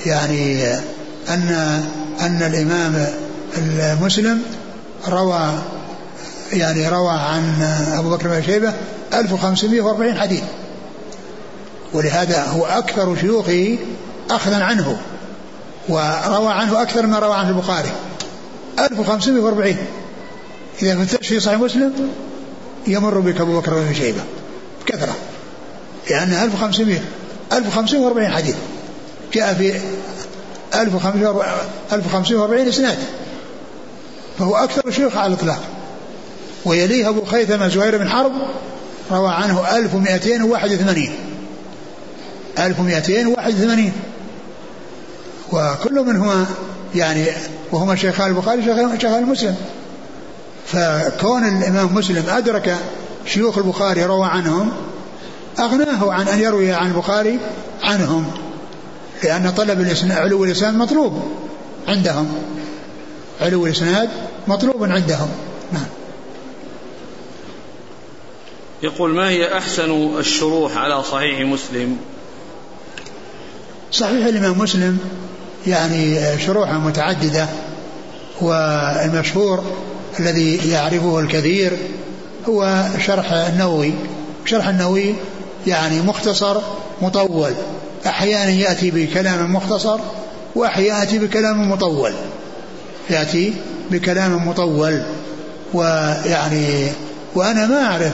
يعني 0.06 0.74
أن 1.30 1.82
أن 2.22 2.42
الإمام 2.42 3.08
المسلم 3.58 4.42
روى 5.08 5.52
يعني 6.54 6.90
روى 6.90 7.12
عن 7.12 7.62
أبو 7.98 8.10
بكر 8.10 8.28
بن 8.28 8.44
شيبة 8.44 8.74
1540 9.14 10.18
حديث. 10.18 10.44
ولهذا 11.94 12.44
هو 12.44 12.66
أكثر 12.66 13.16
شيوخه 13.16 13.78
أخذا 14.30 14.64
عنه 14.64 14.98
وروى 15.90 16.54
عنه 16.54 16.82
أكثر 16.82 17.06
ما 17.06 17.20
روى 17.20 17.36
عنه 17.36 17.50
البخاري. 17.50 17.90
1540 18.80 19.76
إذا 20.82 21.06
في 21.06 21.40
صحيح 21.40 21.60
مسلم 21.60 21.94
يمر 22.88 23.20
بك 23.20 23.42
أبو 23.42 23.60
بكر 23.60 23.74
بن 23.74 23.94
شيبة 23.94 24.22
بكثرة 24.82 25.16
لأن 26.10 26.34
1500 26.34 27.00
1540 27.54 28.30
حديث. 28.30 28.56
جاء 29.34 29.54
في 29.54 29.80
1540 30.76 32.68
إسناد. 32.68 32.98
فهو 34.40 34.56
أكثر 34.56 34.92
شيوخ 34.92 35.18
على 35.18 35.34
الإطلاق. 35.34 35.60
ويليه 36.66 37.10
أبو 37.10 37.26
خيثمة 37.26 37.68
زهير 37.68 37.98
بن 37.98 38.10
حرب 38.10 38.32
روى 39.12 39.30
عنه 39.30 39.78
1281 39.78 41.10
1281 42.60 43.92
وكل 45.52 45.94
منهما 45.94 46.46
يعني 46.96 47.26
وهما 47.72 47.96
شيخان 47.96 48.30
البخاري 48.30 48.64
شيخان 49.00 49.26
مسلم. 49.26 49.56
فكون 50.68 51.48
الإمام 51.48 51.96
مسلم 51.96 52.24
أدرك 52.30 52.78
شيوخ 53.26 53.58
البخاري 53.58 54.06
روى 54.06 54.28
عنهم 54.28 54.72
أغناه 55.60 56.14
عن 56.14 56.28
أن 56.28 56.40
يروي 56.40 56.74
عن 56.74 56.88
البخاري 56.88 57.40
عنهم 57.84 58.32
لأن 59.24 59.52
طلب 59.52 59.96
علو 60.12 60.44
الإسناد 60.44 60.76
مطلوب 60.76 61.24
عندهم. 61.88 62.36
علو 63.42 63.66
الإسناد 63.66 64.10
مطلوب 64.50 64.84
عندهم. 64.84 65.30
نعم. 65.74 65.86
يقول 68.84 69.10
ما 69.10 69.30
هي 69.30 69.58
أحسن 69.58 70.18
الشروح 70.18 70.78
على 70.78 71.04
صحيح 71.04 71.40
مسلم؟ 71.40 71.98
صحيح 73.92 74.26
الإمام 74.26 74.58
مسلم 74.60 75.00
يعني 75.68 76.20
شروحه 76.40 76.80
متعددة 76.80 77.48
والمشهور 78.42 79.64
الذي 80.20 80.72
يعرفه 80.72 81.20
الكثير 81.20 81.78
هو 82.50 82.86
شرح 83.06 83.32
النووي. 83.32 83.94
شرح 84.46 84.68
النووي 84.68 85.16
يعني 85.68 86.02
مختصر 86.02 86.62
مطول. 87.02 87.54
أحيانا 88.06 88.52
يأتي 88.52 88.92
بكلام 88.92 89.54
مختصر 89.54 90.00
وأحيانا 90.56 91.00
يأتي 91.00 91.20
بكلام 91.20 91.72
مطول. 91.72 92.14
يأتي 93.10 93.54
بكلام 93.92 94.48
مطول 94.48 95.04
ويعني 95.74 96.88
وأنا 97.36 97.68
ما 97.68 97.84
أعرف 97.86 98.12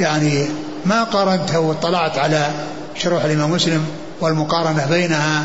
يعني 0.00 0.46
ما 0.86 1.04
قارنت 1.04 1.54
واطلعت 1.54 2.18
على 2.18 2.50
شروح 2.94 3.24
الإمام 3.24 3.50
مسلم 3.50 3.86
والمقارنة 4.20 4.86
بينها 4.90 5.44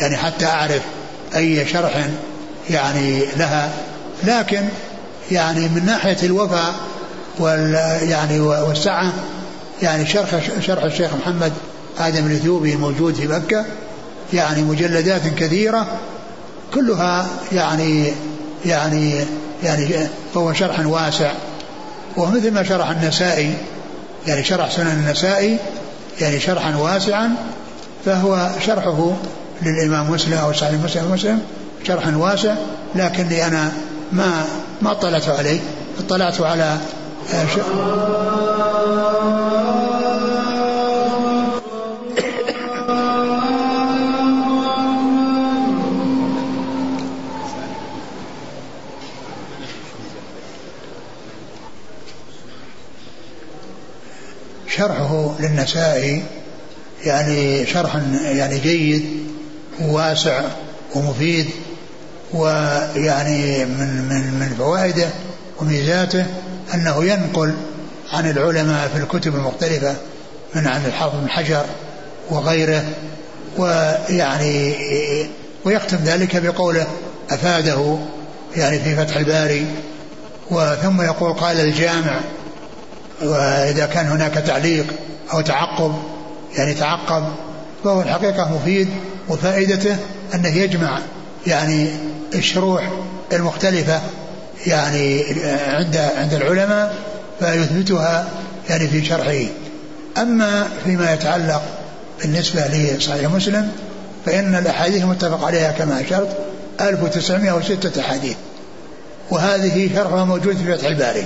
يعني 0.00 0.16
حتى 0.16 0.46
أعرف 0.46 0.82
أي 1.36 1.66
شرح 1.66 2.06
يعني 2.70 3.24
لها. 3.36 3.70
لكن 4.24 4.62
يعني 5.30 5.60
من 5.68 5.86
ناحية 5.86 6.16
الوفاء 6.22 6.74
وال 7.38 7.74
يعني 8.02 8.40
والسعة 8.40 9.12
يعني 9.82 10.06
شرح 10.06 10.60
شرح 10.60 10.84
الشيخ 10.84 11.10
محمد 11.14 11.52
آدم 11.98 12.26
الإثيوبي 12.26 12.72
الموجود 12.72 13.14
في 13.14 13.28
مكة 13.28 13.64
يعني 14.32 14.62
مجلدات 14.62 15.22
كثيرة 15.36 15.86
كلها 16.74 17.26
يعني 17.52 18.12
يعني 18.66 19.24
يعني 19.62 19.88
فهو 20.34 20.52
شرح 20.52 20.86
واسع. 20.86 21.32
ومثل 22.16 22.50
ما 22.50 22.62
شرح 22.62 22.90
النسائي 22.90 23.54
يعني 24.26 24.44
شرح 24.44 24.70
سنن 24.70 25.04
النسائي 25.06 25.58
يعني 26.20 26.40
شرحا 26.40 26.76
واسعا 26.76 27.30
فهو 28.04 28.50
شرحه 28.66 29.12
للإمام 29.62 30.10
مسلم 30.10 30.38
أو 30.38 30.52
صحيح 30.52 30.80
مسلم 30.84 31.12
مسلم 31.12 31.42
شرحا 31.86 32.16
واسع 32.16 32.54
لكني 32.94 33.46
أنا 33.46 33.72
ما 34.12 34.44
ما 34.82 34.92
اطلعت 34.92 35.28
عليه. 35.28 35.60
اطلعت 35.98 36.40
على 36.40 36.78
للنسائي 55.42 56.22
يعني 57.04 57.66
شرح 57.66 57.96
يعني 58.24 58.58
جيد 58.58 59.04
وواسع 59.80 60.42
ومفيد 60.94 61.46
ويعني 62.34 63.64
من 63.64 64.06
من 64.08 64.40
من 64.40 64.54
فوائده 64.58 65.08
وميزاته 65.60 66.26
أنه 66.74 67.04
ينقل 67.04 67.54
عن 68.12 68.30
العلماء 68.30 68.88
في 68.88 68.98
الكتب 69.02 69.34
المختلفة 69.34 69.94
من 70.54 70.66
عن 70.66 70.86
الحافظ 70.86 71.16
بن 71.20 71.28
حجر 71.28 71.64
وغيره 72.30 72.84
ويعني 73.58 74.74
ويختم 75.64 75.96
ذلك 75.96 76.36
بقوله 76.36 76.86
أفاده 77.30 77.98
يعني 78.56 78.78
في 78.78 78.96
فتح 78.96 79.16
الباري. 79.16 79.66
وثم 80.50 81.02
يقول 81.02 81.32
قال 81.32 81.60
الجامع 81.60 82.20
وإذا 83.22 83.86
كان 83.86 84.06
هناك 84.06 84.34
تعليق 84.34 84.86
أو 85.32 85.40
تعقب 85.40 85.94
يعني 86.56 86.74
تعقب 86.74 87.24
فهو 87.84 88.02
الحقيقة 88.02 88.54
مفيد 88.54 88.88
وفائدته 89.28 89.96
أنه 90.34 90.48
يجمع 90.48 90.98
يعني 91.46 91.88
الشروح 92.34 92.90
المختلفة 93.32 94.00
يعني 94.66 95.24
عند 95.66 95.96
عند 95.96 96.34
العلماء 96.34 96.94
فيثبتها 97.40 98.28
يعني 98.70 98.88
في 98.88 99.04
شرحه. 99.04 99.44
أما 100.18 100.68
فيما 100.84 101.12
يتعلق 101.12 101.62
بالنسبة 102.20 102.66
لصحيح 102.66 103.30
مسلم 103.30 103.72
فإن 104.26 104.54
الأحاديث 104.54 105.02
المتفق 105.02 105.44
عليها 105.44 105.72
كما 105.72 106.00
أشرت 106.00 106.36
1906 106.80 108.00
أحاديث. 108.00 108.36
وهذه 109.30 109.90
شرحها 109.94 110.24
موجود 110.24 110.56
في 110.56 110.76
فتح 110.76 110.86
الباري. 110.86 111.24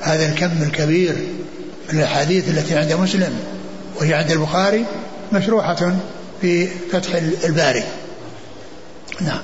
هذا 0.00 0.26
الكم 0.26 0.62
الكبير 0.62 1.16
الأحاديث 1.92 2.48
التي 2.48 2.76
عند 2.76 2.92
مسلم 2.92 3.38
وهي 4.00 4.14
عند 4.14 4.30
البخاري 4.30 4.84
مشروحة 5.32 5.96
في 6.40 6.68
فتح 6.92 7.14
الباري. 7.44 7.84
نعم. 9.20 9.42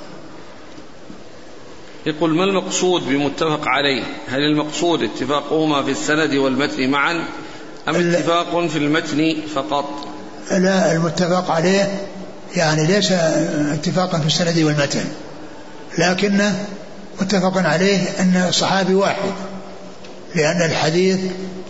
يقول 2.07 2.37
ما 2.37 2.45
المقصود 2.45 3.09
بمتفق 3.09 3.69
عليه؟ 3.69 4.03
هل 4.29 4.39
المقصود 4.39 5.03
اتفاقهما 5.03 5.83
في 5.83 5.91
السند 5.91 6.35
والمتن 6.35 6.91
معا 6.91 7.25
أم 7.89 7.95
اتفاق 7.95 8.67
في 8.67 8.79
المتن 8.79 9.37
فقط؟ 9.55 10.09
لا 10.51 10.93
المتفق 10.93 11.51
عليه 11.51 11.89
يعني 12.57 12.87
ليس 12.87 13.13
اتفاقا 13.73 14.19
في 14.19 14.27
السند 14.27 14.59
والمتن 14.59 15.05
لكنه 15.99 16.67
متفق 17.21 17.59
عليه 17.59 17.99
أن 18.21 18.45
الصحابي 18.49 18.95
واحد. 18.95 19.33
لأن 20.35 20.63
الحديث 20.63 21.19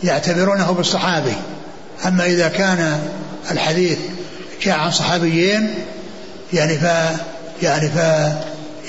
يعتبرونه 0.04 0.72
بالصحابي. 0.72 1.34
أما 2.06 2.26
إذا 2.26 2.48
كان 2.48 3.00
الحديث 3.50 3.98
جاء 4.62 4.78
عن 4.78 4.90
صحابيين 4.90 5.74
يعني 6.52 6.78
ف 6.78 6.84
يعني 7.62 7.88
ف 7.88 7.96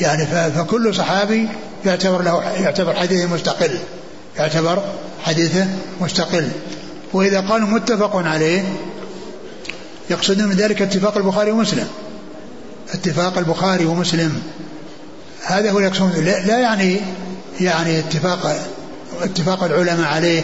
يعني 0.02 0.26
ف 0.26 0.36
فكل 0.36 0.96
صحابي 0.96 1.48
يعتبر 1.86 2.22
له 2.22 2.44
يعتبر 2.44 2.96
حديثه 2.96 3.26
مستقل. 3.26 3.78
يعتبر 4.38 4.84
حديثه 5.24 5.68
مستقل. 6.02 6.50
وإذا 7.14 7.40
قالوا 7.40 7.68
متفق 7.68 8.16
عليه 8.16 8.64
يقصدون 10.10 10.48
من 10.48 10.56
ذلك 10.56 10.82
اتفاق 10.82 11.18
البخاري 11.18 11.52
ومسلم. 11.52 11.88
اتفاق 12.94 13.38
البخاري 13.38 13.86
ومسلم. 13.86 14.42
هذا 15.44 15.72
هو 15.72 15.80
يقصدون. 15.80 16.12
لا 16.46 16.60
يعني 16.60 17.02
يعني 17.62 18.00
اتفاق 18.00 18.68
اتفاق 19.22 19.64
العلماء 19.64 20.08
عليه 20.08 20.44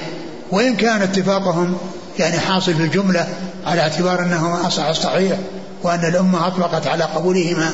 وإن 0.52 0.76
كان 0.76 1.02
اتفاقهم 1.02 1.78
يعني 2.20 2.40
حاصل 2.40 2.74
في 2.74 2.84
الجملة 2.84 3.28
على 3.66 3.82
اعتبار 3.82 4.22
أنه 4.24 4.68
أصح 4.68 4.86
الصحيح 4.86 5.38
وأن 5.84 6.06
الأمة 6.06 6.48
أطلقت 6.48 6.88
على 6.88 7.04
قبولهما. 7.04 7.72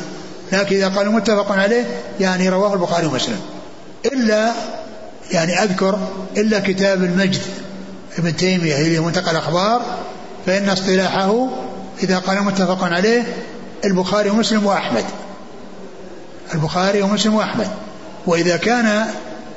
لكن 0.51 0.75
إذا 0.75 0.87
قالوا 0.87 1.13
متفق 1.13 1.51
عليه 1.51 1.85
يعني 2.19 2.49
رواه 2.49 2.73
البخاري 2.73 3.07
ومسلم. 3.07 3.39
إلا 4.05 4.51
يعني 5.31 5.63
أذكر 5.63 5.99
إلا 6.37 6.59
كتاب 6.59 7.03
المجد 7.03 7.41
ابن 8.17 8.35
تيمية 8.35 8.75
اللي 8.75 8.99
منتقى 8.99 9.31
الأخبار 9.31 9.81
فإن 10.45 10.69
اصطلاحه 10.69 11.47
إذا 12.03 12.19
قال 12.19 12.43
متفق 12.43 12.83
عليه 12.83 13.23
البخاري 13.85 14.29
ومسلم 14.29 14.65
وأحمد. 14.65 15.05
البخاري 16.53 17.01
ومسلم 17.01 17.35
وأحمد. 17.35 17.67
وإذا 18.27 18.57
كان 18.57 19.05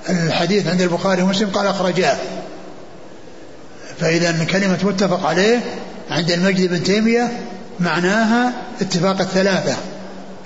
الحديث 0.09 0.67
عند 0.67 0.81
البخاري 0.81 1.23
ومسلم 1.23 1.51
قال 1.51 1.67
أخرجاه. 1.67 2.17
فإذا 3.99 4.45
كلمة 4.45 4.79
متفق 4.83 5.27
عليه 5.27 5.61
عند 6.11 6.31
المجد 6.31 6.71
بن 6.71 6.83
تيمية 6.83 7.29
معناها 7.81 8.53
اتفاق 8.81 9.21
الثلاثة 9.21 9.77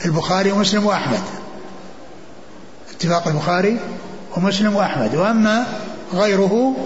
البخاري 0.05 0.53
ومسلم 0.53 0.87
وأحمد. 0.87 1.21
اتفاق 2.97 3.29
البخاري 3.29 3.79
ومسلم 4.37 4.77
وأحمد. 4.77 5.15
وأما 5.15 5.67
غيره 6.15 6.77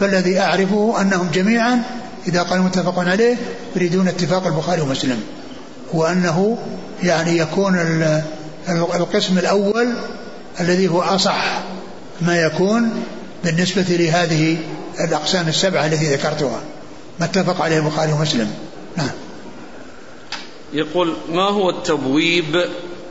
فالذي 0.00 0.40
أعرفه 0.40 1.00
أنهم 1.00 1.30
جميعا 1.34 1.82
إذا 2.28 2.42
قال 2.42 2.62
متفق 2.62 2.98
عليه 2.98 3.36
يريدون 3.76 4.08
اتفاق 4.08 4.46
البخاري 4.46 4.80
ومسلم. 4.80 5.22
وأنه 5.92 6.58
يعني 7.02 7.38
يكون 7.38 7.78
القسم 8.68 9.38
الأول 9.38 9.88
الذي 10.60 10.88
هو 10.88 11.02
أصح 11.02 11.62
ما 12.26 12.36
يكون 12.36 13.04
بالنسبة 13.44 13.86
لهذه 13.88 14.58
الأقسام 15.00 15.48
السبعة 15.48 15.86
التي 15.86 16.14
ذكرتها. 16.14 16.60
ما 17.20 17.26
اتفق 17.26 17.62
عليه 17.62 17.78
البخاري 17.78 18.12
ومسلم. 18.12 18.54
نعم. 18.96 19.10
يقول 20.72 21.16
ما 21.32 21.42
هو 21.42 21.70
التبويب 21.70 22.64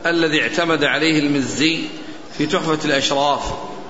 الذي 0.06 0.42
اعتمد 0.42 0.84
عليه 0.84 1.18
المزي 1.18 1.80
في 2.38 2.46
تحفة 2.46 2.78
الأشراف 2.84 3.42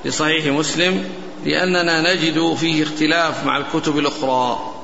لصحيح 0.04 0.46
مسلم 0.46 1.04
لأننا 1.44 2.14
نجد 2.14 2.54
فيه 2.54 2.82
اختلاف 2.82 3.46
مع 3.46 3.56
الكتب 3.56 3.98
الأخرى؟ 3.98 4.74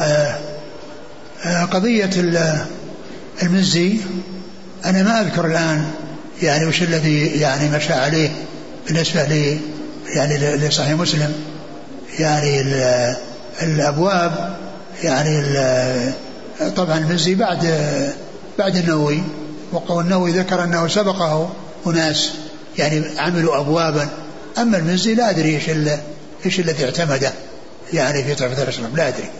آه، 0.00 0.38
آه، 1.44 1.64
قضية 1.64 2.10
المزي 3.42 4.00
أنا 4.86 5.02
ما 5.02 5.20
أذكر 5.20 5.46
الآن 5.46 5.90
يعني 6.42 6.66
وش 6.66 6.82
الذي 6.82 7.26
يعني 7.26 7.76
مشى 7.76 7.92
عليه 7.92 8.30
بالنسبة 8.86 9.24
لي 9.24 9.58
يعني 10.06 10.56
لصحيح 10.56 10.90
مسلم. 10.90 11.32
يعني 12.18 12.60
الأبواب 13.62 14.56
يعني 15.02 15.42
طبعا 16.76 16.98
المزي 16.98 17.34
بعد 17.34 17.66
بعد 18.58 18.76
النووي. 18.76 19.22
وقول 19.72 20.04
النووي 20.04 20.30
ذكر 20.30 20.64
أنه 20.64 20.88
سبقه 20.88 21.52
أناس 21.86 22.32
يعني 22.78 23.02
عملوا 23.18 23.60
أبوابا. 23.60 24.08
أما 24.58 24.78
المزي 24.78 25.14
لا 25.14 25.30
أدري 25.30 25.54
إيش 25.54 25.70
إيش 26.46 26.60
الذي 26.60 26.84
اعتمده 26.84 27.32
يعني 27.92 28.24
في 28.24 28.34
طرف 28.34 28.62
الأشرف 28.62 28.96
لا 28.96 29.08
أدري. 29.08 29.30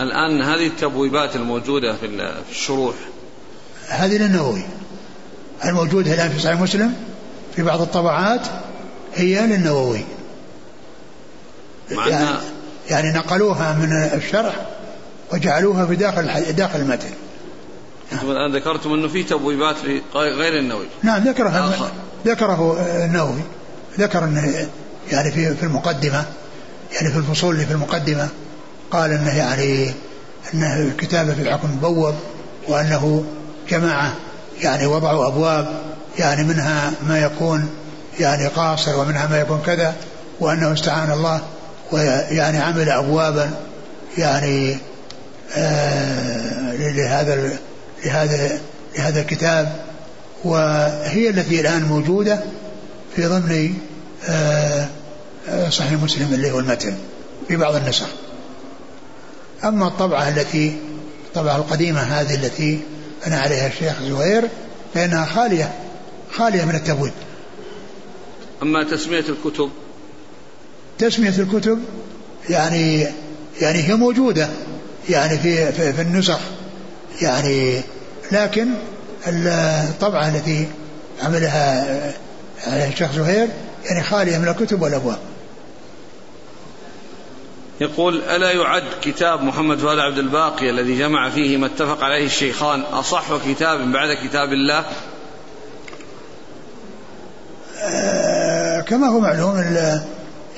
الآن 0.00 0.42
هذه 0.42 0.66
التبويبات 0.66 1.36
الموجودة 1.36 1.96
في 1.96 2.50
الشروح 2.50 2.94
هذه 3.90 4.16
للنووي 4.16 4.62
الموجودة 5.64 6.14
الآن 6.14 6.30
في 6.30 6.38
صحيح 6.38 6.60
مسلم 6.60 6.94
في 7.56 7.62
بعض 7.62 7.80
الطبعات 7.80 8.46
هي 9.14 9.46
للنووي 9.46 10.00
يعني, 11.90 12.26
يعني 12.90 13.18
نقلوها 13.18 13.72
من 13.72 13.92
الشرح 13.92 14.54
وجعلوها 15.32 15.86
في 15.86 15.96
داخل 15.96 16.52
داخل 16.52 16.80
المتن. 16.80 17.08
أنتم 18.12 18.30
الآن 18.30 18.56
ذكرتم 18.56 18.92
أنه 18.92 19.08
في 19.08 19.22
تبويبات 19.22 19.76
غير 20.14 20.58
النووي. 20.58 20.86
نعم 21.02 21.22
ذكرها 21.22 21.90
ذكره 22.26 22.76
النووي. 23.04 23.40
ذكر 23.98 24.24
انه 24.24 24.68
يعني 25.12 25.30
في 25.30 25.54
في 25.54 25.62
المقدمة 25.62 26.24
يعني 26.92 27.08
في 27.08 27.16
الفصول 27.18 27.54
اللي 27.54 27.66
في 27.66 27.72
المقدمة 27.72 28.28
قال 28.90 29.12
إنه 29.12 29.36
يعني 29.36 29.92
إنه 30.54 30.82
الكتابة 30.82 31.34
في 31.34 31.42
الحكم 31.42 31.70
مبوب 31.70 32.14
وأنه 32.68 33.24
جماعة 33.70 34.16
يعني 34.62 34.86
وضعوا 34.86 35.26
أبواب 35.26 35.82
يعني 36.18 36.44
منها 36.44 36.92
ما 37.08 37.18
يكون 37.18 37.70
يعني 38.20 38.46
قاصر 38.46 38.98
ومنها 38.98 39.26
ما 39.26 39.40
يكون 39.40 39.62
كذا 39.66 39.94
وأنه 40.40 40.72
استعان 40.72 41.12
الله 41.12 41.40
ويعني 41.92 42.58
عمل 42.58 42.90
ابوابا 42.90 43.50
يعني 44.18 44.78
آه 45.56 46.74
لهذا 46.76 47.58
لهذا 48.04 48.60
لهذا 48.96 49.20
الكتاب. 49.20 49.72
وهي 50.44 51.30
التي 51.30 51.60
الآن 51.60 51.82
موجودة 51.82 52.40
في 53.16 53.26
ضمن 53.26 53.74
آه 54.28 54.86
صحيح 55.68 55.92
مسلم 55.92 56.34
اللي 56.34 56.50
هو 56.50 56.58
المتن 56.58 56.94
في 57.48 57.56
بعض 57.56 57.74
النسخ. 57.74 58.06
أما 59.64 59.86
الطبعة 59.86 60.28
التي 60.28 60.76
الطبعة 61.26 61.56
القديمة 61.56 62.00
هذه 62.00 62.34
التي 62.34 62.80
بنى 63.26 63.34
عليها 63.34 63.66
الشيخ 63.66 64.02
زهير 64.02 64.48
فإنها 64.94 65.24
خالية 65.24 65.72
خالية 66.32 66.64
من 66.64 66.74
التبويب. 66.74 67.12
أما 68.62 68.84
تسمية 68.84 69.24
الكتب؟ 69.28 69.70
تسمية 70.98 71.34
الكتب 71.38 71.78
يعني 72.48 73.06
يعني 73.60 73.88
هي 73.88 73.94
موجودة 73.94 74.48
يعني 75.08 75.38
في 75.38 75.72
في, 75.72 75.92
في 75.92 76.02
النسخ 76.02 76.40
يعني 77.22 77.80
لكن 78.32 78.68
الطبعة 79.26 80.28
التي 80.28 80.68
عملها 81.22 81.86
عليها 82.66 82.88
الشيخ 82.88 83.12
زهير 83.12 83.48
يعني 83.84 84.02
خالية 84.02 84.38
من 84.38 84.48
الكتب 84.48 84.82
والأبواب. 84.82 85.18
يقول 87.80 88.22
ألا 88.22 88.52
يعد 88.52 88.82
كتاب 89.02 89.42
محمد 89.42 89.78
فؤاد 89.78 89.98
عبد 89.98 90.18
الباقي 90.18 90.70
الذي 90.70 90.98
جمع 90.98 91.30
فيه 91.30 91.56
ما 91.56 91.66
اتفق 91.66 92.04
عليه 92.04 92.26
الشيخان 92.26 92.80
أصح 92.80 93.24
كتاب 93.46 93.92
بعد 93.92 94.16
كتاب 94.26 94.52
الله؟ 94.52 94.84
آه 97.82 98.80
كما 98.80 99.06
هو 99.06 99.20
معلوم 99.20 99.56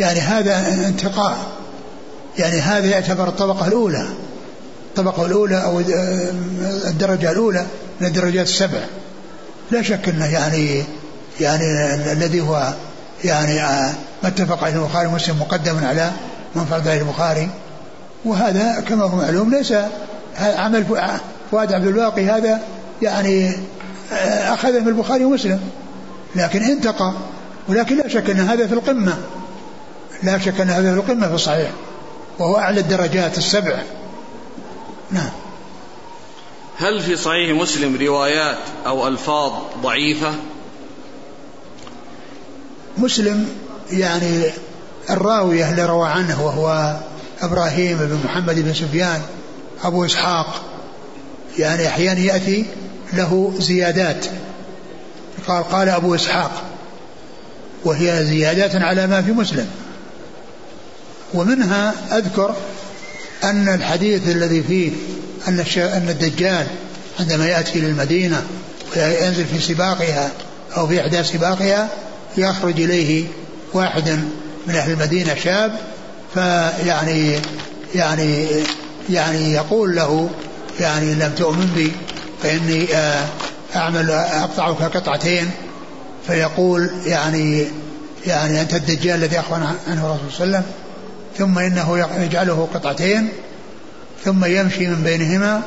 يعني 0.01 0.21
هذا 0.21 0.69
انتقاء. 0.89 1.39
يعني 2.39 2.61
هذا 2.61 2.87
يعتبر 2.87 3.29
الطبقة 3.29 3.69
الأولى. 3.69 4.09
الطبقة 4.89 5.27
الأولى 5.27 5.65
أو 5.65 5.81
الدرجة 6.87 7.33
الأولى 7.33 7.67
من 8.01 8.07
الدرجات 8.07 8.47
السبع. 8.47 8.81
لا 9.71 9.83
شك 9.83 10.09
أنه 10.09 10.33
يعني 10.33 10.85
يعني 11.41 11.95
الذي 12.13 12.41
هو 12.41 12.73
يعني 13.25 13.63
آه، 13.63 13.93
ما 14.23 14.29
اتفق 14.29 14.65
عليه 14.65 14.77
البخاري 14.77 15.07
ومسلم 15.07 15.41
مقدم 15.41 15.85
على 15.85 16.13
من 16.55 16.65
فرد 16.65 16.89
البخاري 16.89 17.49
وهذا 18.25 18.81
كما 18.89 19.05
هو 19.05 19.17
معلوم 19.17 19.51
ليس 19.51 19.75
عمل 20.39 20.85
فؤاد 21.51 21.73
عبد 21.73 21.87
الباقي 21.87 22.27
هذا 22.27 22.61
يعني 23.03 23.57
آه، 24.13 24.55
أخذه 24.55 24.81
من 24.81 24.89
البخاري 24.89 25.25
ومسلم. 25.25 25.61
لكن 26.37 26.63
انتقى. 26.63 27.13
ولكن 27.69 27.97
لا 27.97 28.09
شك 28.09 28.31
أن 28.31 28.41
هذا 28.41 28.67
في 28.67 28.75
القمة. 28.75 29.19
لا 30.23 30.39
شك 30.39 30.61
أن 30.61 30.71
هذا 30.71 30.95
في 30.95 31.01
القمة 31.01 31.29
في 31.29 31.35
الصحيح. 31.35 31.71
وهو 32.39 32.57
أعلى 32.57 32.81
الدرجات 32.81 33.39
السبع. 33.39 33.83
نعم. 35.11 35.31
هل 36.79 37.01
في 37.01 37.17
صحيح 37.17 37.61
مسلم 37.61 37.97
روايات 38.01 38.59
أو 38.87 39.09
ألفاظ 39.09 39.53
ضعيفة؟ 39.83 40.35
مسلم 42.99 43.49
يعني 43.91 44.43
الراوية 45.11 45.71
اللي 45.71 45.87
روى 45.87 46.09
عنه 46.09 46.45
وهو 46.45 46.97
إبراهيم 47.43 47.99
بن 47.99 48.19
محمد 48.25 48.61
بن 48.61 48.75
سفيان 48.75 49.21
أبو 49.85 50.05
إسحاق. 50.05 50.63
يعني 51.59 51.89
أحيانا 51.89 52.21
يأتي 52.21 52.67
له 53.13 53.55
زيادات. 53.59 54.27
قال 55.47 55.65
قال 55.65 55.89
أبو 55.89 56.15
إسحاق 56.15 56.63
وهي 57.85 58.25
زيادات 58.25 58.77
على 58.77 59.07
ما 59.07 59.23
في 59.23 59.33
مسلم. 59.33 59.69
ومنها 61.35 61.95
أذكر 62.13 62.55
أن 63.45 63.69
الحديث 63.69 64.29
الذي 64.29 64.63
فيه 64.63 64.91
أن 65.49 65.65
أن 65.77 66.09
الدجال 66.09 66.67
عندما 67.21 67.47
يأتي 67.47 67.81
للمدينة 67.81 68.43
وينزل 68.97 69.45
في 69.45 69.59
سباقها 69.59 70.31
أو 70.77 70.87
في 70.87 71.01
إحدى 71.01 71.25
سباقها 71.25 71.89
يخرج 72.37 72.81
إليه 72.81 73.25
واحد 73.73 74.19
من 74.67 74.75
أهل 74.75 74.93
المدينة 74.93 75.35
شاب 75.35 75.73
فيعني 76.35 77.39
يعني 77.95 78.47
يعني 79.11 79.53
يقول 79.53 79.97
له 79.97 80.31
يعني 80.81 81.15
لم 81.15 81.33
تؤمن 81.37 81.73
بي 81.75 81.93
فإني 82.43 82.95
آه، 82.95 83.25
أعمل 83.77 84.11
أقطعك 84.11 84.97
قطعتين. 84.97 85.51
فيقول 86.27 86.91
يعني 87.07 87.67
يعني 88.27 88.61
أنت 88.61 88.75
الدجال 88.75 89.15
الذي 89.15 89.39
أخبر 89.39 89.55
عنه 89.89 90.07
الرسول 90.07 90.33
صلى 90.33 90.45
الله 90.45 90.57
عليه 90.57 90.67
وسلم. 90.67 90.73
ثم 91.39 91.59
إنه 91.59 92.09
يجعله 92.25 92.69
قطعتين. 92.75 93.29
ثم 94.25 94.45
يمشي 94.45 94.87
من 94.87 95.03
بينهما. 95.03 95.63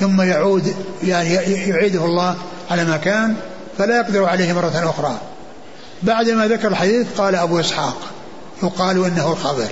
ثم 0.00 0.22
يعود 0.22 0.74
يعني 1.04 1.34
يعيده 1.68 2.04
الله 2.04 2.36
على 2.70 2.84
ما 2.84 2.96
كان. 2.96 3.36
فلا 3.78 3.96
يقدر 3.96 4.24
عليه 4.24 4.52
مرة 4.52 4.90
أخرى. 4.90 5.20
بعدما 6.02 6.46
ذكر 6.46 6.68
الحديث 6.68 7.06
قال 7.18 7.34
أبو 7.34 7.60
إسحاق 7.60 7.96
يقال 8.62 9.04
إنه 9.04 9.32
الخبر. 9.32 9.68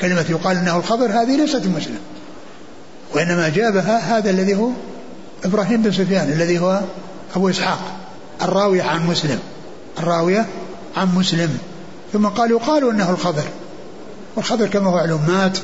كلمة 0.00 0.24
يقال 0.30 0.56
إنه 0.56 0.76
الخبر 0.76 1.06
هذه 1.06 1.36
ليست 1.36 1.66
مسلم 1.66 1.98
وإنما 3.14 3.48
جابها 3.48 4.18
هذا 4.18 4.30
الذي 4.30 4.54
هو 4.56 4.70
إبراهيم 5.44 5.82
بن 5.82 5.92
سفيان 5.92 6.32
الذي 6.32 6.58
هو 6.58 6.80
أبو 7.36 7.50
إسحاق 7.50 7.78
الراوية 8.42 8.82
عن 8.82 9.06
مسلم 9.06 9.38
الراوية 9.98 10.46
عن 10.96 11.14
مسلم. 11.14 11.58
ثم 12.12 12.26
قال 12.26 12.50
يقال 12.50 12.90
إنه 12.90 13.10
الخضر 13.10 13.44
والخضر 14.36 14.66
كما 14.66 14.90
هو 14.90 14.94
معلوم 14.94 15.26
مات 15.28 15.58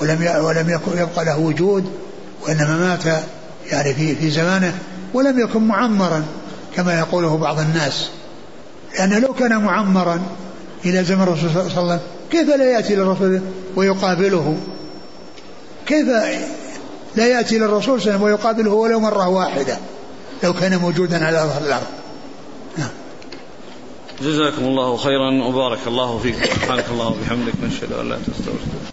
ولم 0.00 0.44
ولم 0.44 0.70
يكن 0.70 0.98
يبقى 0.98 1.24
له 1.24 1.38
وجود 1.38 1.92
وإنما 2.42 2.76
مات 2.76 3.22
يعني 3.66 3.94
في 3.94 4.16
في 4.16 4.30
زمانه 4.30 4.78
ولم 5.14 5.40
يكن 5.40 5.68
معمرا 5.68 6.24
كما 6.76 6.98
يقوله 6.98 7.36
بعض 7.36 7.60
الناس. 7.60 8.08
لأنه 8.94 9.18
لو 9.18 9.34
كان 9.34 9.62
معمرا 9.62 10.22
إلى 10.84 11.04
زمن 11.04 11.22
الرسول 11.22 11.50
صلى 11.50 11.62
الله 11.62 11.72
عليه 11.76 11.82
وسلم 11.82 12.00
كيف 12.30 12.48
لا 12.48 12.64
يأتي 12.64 12.94
للرسول 12.96 13.40
ويقابله؟ 13.76 14.56
كيف 15.86 16.06
لا 17.16 17.26
يأتي 17.26 17.58
للرسول 17.58 17.82
صلى 17.82 18.14
الله 18.14 18.14
عليه 18.14 18.14
وسلم 18.14 18.22
ويقابله 18.22 18.70
ولو 18.70 19.00
مرة 19.00 19.28
واحدة؟ 19.28 19.78
لو 20.44 20.52
كان 20.52 20.76
موجودا 20.76 21.26
على 21.26 21.38
ظهر 21.38 21.62
الأرض. 21.66 21.86
نعم. 22.78 22.90
جزاكم 24.22 24.64
الله 24.64 24.96
خيرا 24.96 25.44
وبارك 25.44 25.78
الله 25.86 26.18
فيكم. 26.18 26.44
سبحانك 26.44 26.84
الله 26.90 27.06
وبحمدك 27.08 27.52
نشهد 27.64 27.92
أن 27.92 28.08
لا 28.08 28.16
تستغفر 28.16 28.80